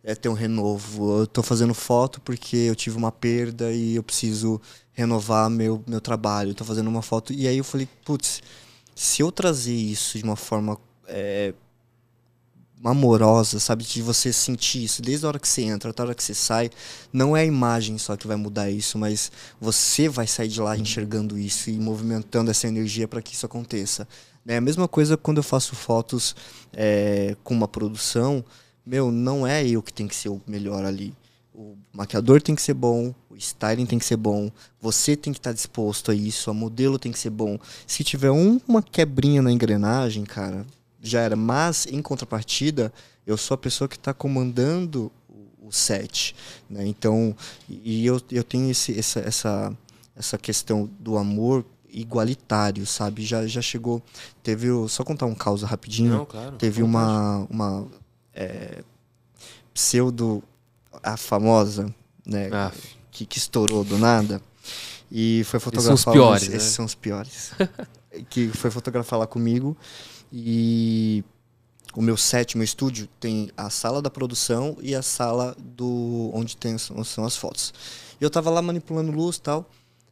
[0.04, 1.18] é, ter um renovo.
[1.18, 4.60] Eu estou fazendo foto porque eu tive uma perda e eu preciso
[4.92, 6.50] renovar meu, meu trabalho.
[6.50, 7.32] Estou fazendo uma foto.
[7.32, 8.42] E aí eu falei, putz,
[8.94, 10.78] se eu trazer isso de uma forma
[11.08, 11.54] é,
[12.84, 13.82] amorosa, sabe?
[13.82, 16.34] De você sentir isso desde a hora que você entra até a hora que você
[16.34, 16.70] sai.
[17.10, 20.76] Não é a imagem só que vai mudar isso, mas você vai sair de lá
[20.76, 24.06] enxergando isso e movimentando essa energia para que isso aconteça.
[24.46, 26.36] É a mesma coisa quando eu faço fotos
[26.74, 28.44] é, com uma produção
[28.84, 31.14] meu, não é eu que tem que ser o melhor ali.
[31.54, 34.50] O maquiador tem que ser bom, o styling tem que ser bom,
[34.80, 37.58] você tem que estar tá disposto a isso, a modelo tem que ser bom.
[37.86, 40.66] Se tiver um, uma quebrinha na engrenagem, cara,
[41.00, 41.36] já era.
[41.36, 42.92] Mas, em contrapartida,
[43.26, 45.12] eu sou a pessoa que está comandando
[45.62, 46.34] o, set.
[46.68, 46.86] Né?
[46.86, 47.34] Então,
[47.68, 49.76] e eu, eu tenho esse, essa, essa,
[50.16, 53.24] essa questão do amor igualitário, sabe?
[53.24, 54.02] Já, já chegou.
[54.42, 54.68] Teve.
[54.88, 56.10] Só contar um caos rapidinho.
[56.10, 57.86] Não, claro, teve uma, uma
[58.34, 58.82] é,
[59.72, 60.42] pseudo
[61.02, 61.94] a famosa,
[62.26, 62.48] né,
[63.10, 64.40] que, que estourou do nada
[65.10, 65.94] e foi fotografar.
[65.94, 66.42] Esses são os piores.
[66.42, 66.74] Esses né?
[66.74, 67.52] são os piores.
[68.30, 69.76] que foi fotografar lá comigo
[70.32, 71.24] e
[71.94, 72.16] o meu
[72.56, 77.36] meu estúdio tem a sala da produção e a sala do onde tem são as
[77.36, 77.72] fotos.
[78.20, 79.70] E eu tava lá manipulando luz e tal.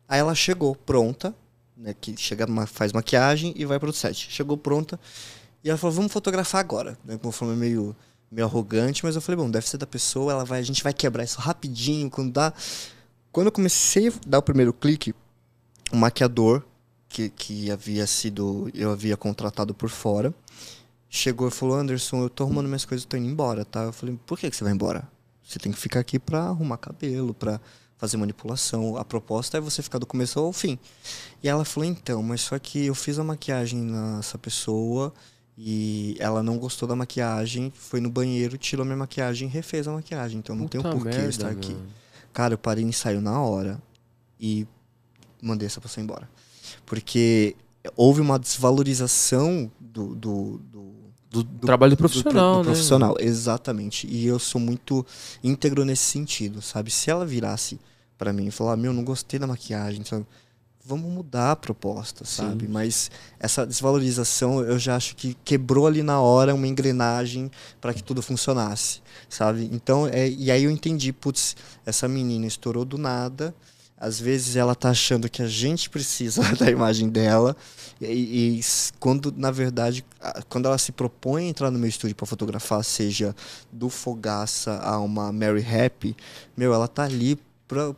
[0.08, 1.34] Aí ela chegou pronta,
[1.76, 4.28] né, que chega faz maquiagem e vai pro set.
[4.30, 5.00] Chegou pronta
[5.64, 7.96] e ela falou: "Vamos fotografar agora", né, forma meio
[8.32, 10.94] meio arrogante, mas eu falei, bom, deve ser da pessoa, ela vai, a gente vai
[10.94, 12.52] quebrar isso rapidinho, quando dá.
[13.30, 15.14] Quando eu comecei a dar o primeiro clique,
[15.92, 16.62] o maquiador,
[17.10, 20.34] que, que havia sido, eu havia contratado por fora,
[21.10, 23.82] chegou e falou, Anderson, eu tô arrumando minhas coisas, eu tô indo embora, tá?
[23.82, 25.06] Eu falei, por que, que você vai embora?
[25.42, 27.60] Você tem que ficar aqui pra arrumar cabelo, pra
[27.98, 28.96] fazer manipulação.
[28.96, 30.78] A proposta é você ficar do começo ao fim.
[31.42, 35.12] E ela falou, então, mas só que eu fiz a maquiagem nessa pessoa
[35.56, 39.92] e ela não gostou da maquiagem, foi no banheiro, tirou minha maquiagem e refez a
[39.92, 40.38] maquiagem.
[40.38, 41.76] Então não Puta tem um porquê merda, estar aqui.
[42.32, 43.80] Cara, eu parei e ensaio na hora.
[44.40, 44.66] E
[45.40, 46.28] mandei essa pessoa embora.
[46.86, 47.54] Porque
[47.96, 50.92] houve uma desvalorização do, do, do
[51.32, 52.72] do, do, trabalho profissional, do, do né?
[52.72, 54.06] profissional, exatamente.
[54.06, 55.04] E eu sou muito
[55.42, 56.90] íntegro nesse sentido, sabe?
[56.90, 57.80] Se ela virasse
[58.18, 60.26] para mim e falar, meu, não gostei da maquiagem, sabe?
[60.84, 62.66] Vamos mudar a proposta, sabe?
[62.66, 62.72] Sim.
[62.72, 67.50] Mas essa desvalorização eu já acho que quebrou ali na hora uma engrenagem
[67.80, 69.68] para que tudo funcionasse, sabe?
[69.72, 71.56] Então, é, e aí eu entendi, putz,
[71.86, 73.54] essa menina estourou do nada.
[73.96, 77.56] Às vezes ela tá achando que a gente precisa da imagem dela
[78.00, 78.60] e, e
[78.98, 80.04] quando na verdade
[80.48, 83.32] quando ela se propõe a entrar no meu estúdio para fotografar, seja
[83.70, 86.16] do Fogaça a uma Mary Happy,
[86.56, 87.38] meu, ela tá ali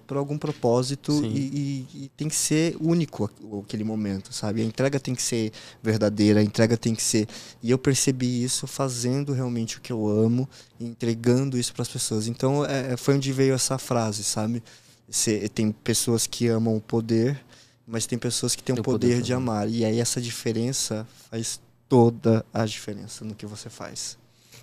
[0.06, 3.30] por algum propósito e, e, e, tem que ser único
[3.62, 4.62] aquele momento, sabe?
[4.62, 5.52] A entrega tem que ser
[5.82, 7.28] verdadeira, a entrega tem que ser.
[7.62, 10.48] E eu percebi isso fazendo realmente o que eu amo,
[10.80, 12.26] entregando isso para as pessoas.
[12.26, 14.62] Então é, é, foi onde veio essa frase, sabe?
[15.08, 17.40] Cê, tem pessoas que amam o poder,
[17.86, 19.68] mas tem pessoas que têm o poder, poder de amar.
[19.68, 24.18] E aí essa diferença faz toda a diferença no que você faz.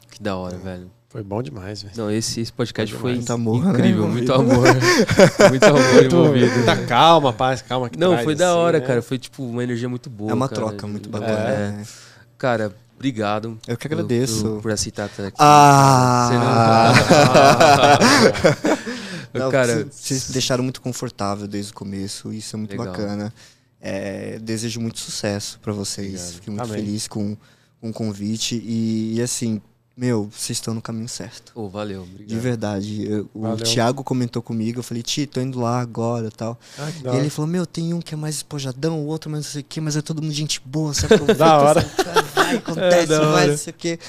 [0.10, 0.60] Que da hora, é.
[0.60, 0.92] velho.
[1.12, 1.94] Foi bom demais, velho.
[1.98, 4.14] Não, esse, esse podcast foi, muito amor, incrível, né?
[4.16, 4.66] muito amor.
[5.50, 6.56] muito amor envolvido.
[6.56, 8.86] Muita calma, paz, calma que Não, foi da assim, hora, né?
[8.88, 9.02] cara.
[9.02, 10.32] Foi tipo uma energia muito boa.
[10.32, 10.62] É uma cara.
[10.62, 11.50] troca muito bacana.
[11.50, 11.82] É.
[11.82, 11.84] É.
[12.38, 13.60] Cara, obrigado.
[13.68, 14.42] Eu que agradeço.
[14.42, 15.36] Por, por aceitar estar aqui.
[15.38, 16.94] Ah!
[19.38, 22.32] Não, cara, vocês me deixaram muito confortável desde o começo.
[22.32, 22.88] Isso é muito legal.
[22.88, 23.34] bacana.
[23.82, 26.08] É, desejo muito sucesso para vocês.
[26.08, 26.34] Obrigado.
[26.36, 26.86] Fiquei muito Amém.
[26.86, 27.36] feliz com,
[27.82, 28.56] com o convite.
[28.64, 29.62] E, e assim,
[30.02, 31.52] meu, vocês estão no caminho certo.
[31.54, 32.28] Oh, valeu, obrigado.
[32.28, 33.08] De verdade.
[33.08, 36.60] Eu, o Thiago comentou comigo, eu falei, Ti, tô indo lá agora e tal.
[36.80, 39.52] Ah, e ele falou, meu, tem um que é mais espojadão, o outro mais não
[39.52, 41.20] sei o quê, mas é todo mundo gente boa, sabe?
[41.38, 41.86] da hora.
[42.34, 44.00] vai, acontece, é, vai, não sei o quê.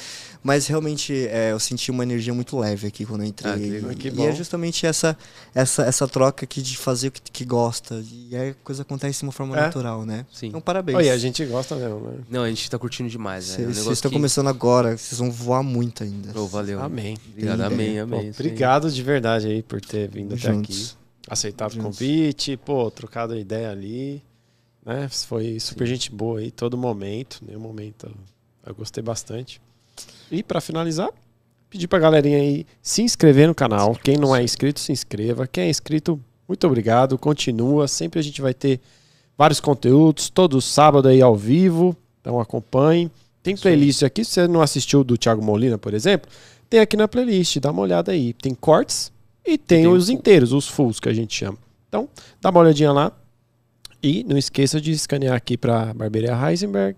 [0.42, 3.52] Mas realmente é, eu senti uma energia muito leve aqui quando eu entrei.
[3.52, 5.16] Ah, que, e, e é justamente essa,
[5.54, 8.02] essa, essa troca aqui de fazer o que, que gosta.
[8.10, 9.60] E aí a coisa acontece de uma forma é.
[9.60, 10.26] natural, né?
[10.32, 10.48] Sim.
[10.48, 10.98] Então, parabéns.
[10.98, 12.18] Oi, a gente gosta mesmo, né?
[12.28, 13.44] Não, a gente tá curtindo demais.
[13.44, 14.16] Vocês é um estão que...
[14.16, 16.32] começando agora, vocês vão voar muito ainda.
[16.34, 16.82] Oh, valeu.
[16.82, 17.16] Amém.
[17.30, 18.32] Obrigado, amém, amém.
[18.32, 20.46] Pô, obrigado de verdade aí por ter vindo Juntos.
[20.48, 21.02] até aqui.
[21.28, 24.20] Aceitado o convite, pô, trocado a ideia ali.
[24.84, 25.08] Né?
[25.08, 25.94] Foi super Sim.
[25.94, 27.40] gente boa aí, todo momento.
[27.46, 28.10] Nenhum momento
[28.66, 29.60] eu gostei bastante.
[30.32, 31.10] E para finalizar,
[31.68, 33.94] pedir pra galerinha aí se inscrever no canal.
[34.02, 35.46] Quem não é inscrito, se inscreva.
[35.46, 36.18] Quem é inscrito,
[36.48, 37.18] muito obrigado.
[37.18, 37.86] Continua.
[37.86, 38.80] Sempre a gente vai ter
[39.36, 41.94] vários conteúdos, todo sábado aí ao vivo.
[42.22, 43.10] Então acompanhe.
[43.42, 44.24] Tem playlist aqui.
[44.24, 46.30] Se você não assistiu do Thiago Molina, por exemplo,
[46.70, 47.58] tem aqui na playlist.
[47.58, 48.32] Dá uma olhada aí.
[48.32, 49.12] Tem cortes
[49.44, 51.58] e tem, e tem os inteiros, os fulls que a gente chama.
[51.88, 52.08] Então,
[52.40, 53.12] dá uma olhadinha lá.
[54.02, 56.96] E não esqueça de escanear aqui para Barbearia Heisenberg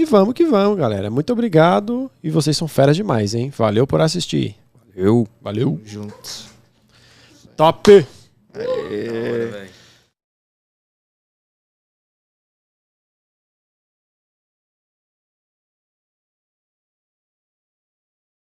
[0.00, 1.10] e vamos que vamos, galera.
[1.10, 2.10] Muito obrigado.
[2.24, 3.52] E vocês são feras demais, hein?
[3.54, 4.56] Valeu por assistir.
[4.96, 5.28] Valeu.
[5.42, 5.78] Valeu.
[5.84, 6.48] Juntos.
[7.54, 8.06] Top!
[8.54, 9.50] Aê.
[9.52, 9.68] Hora,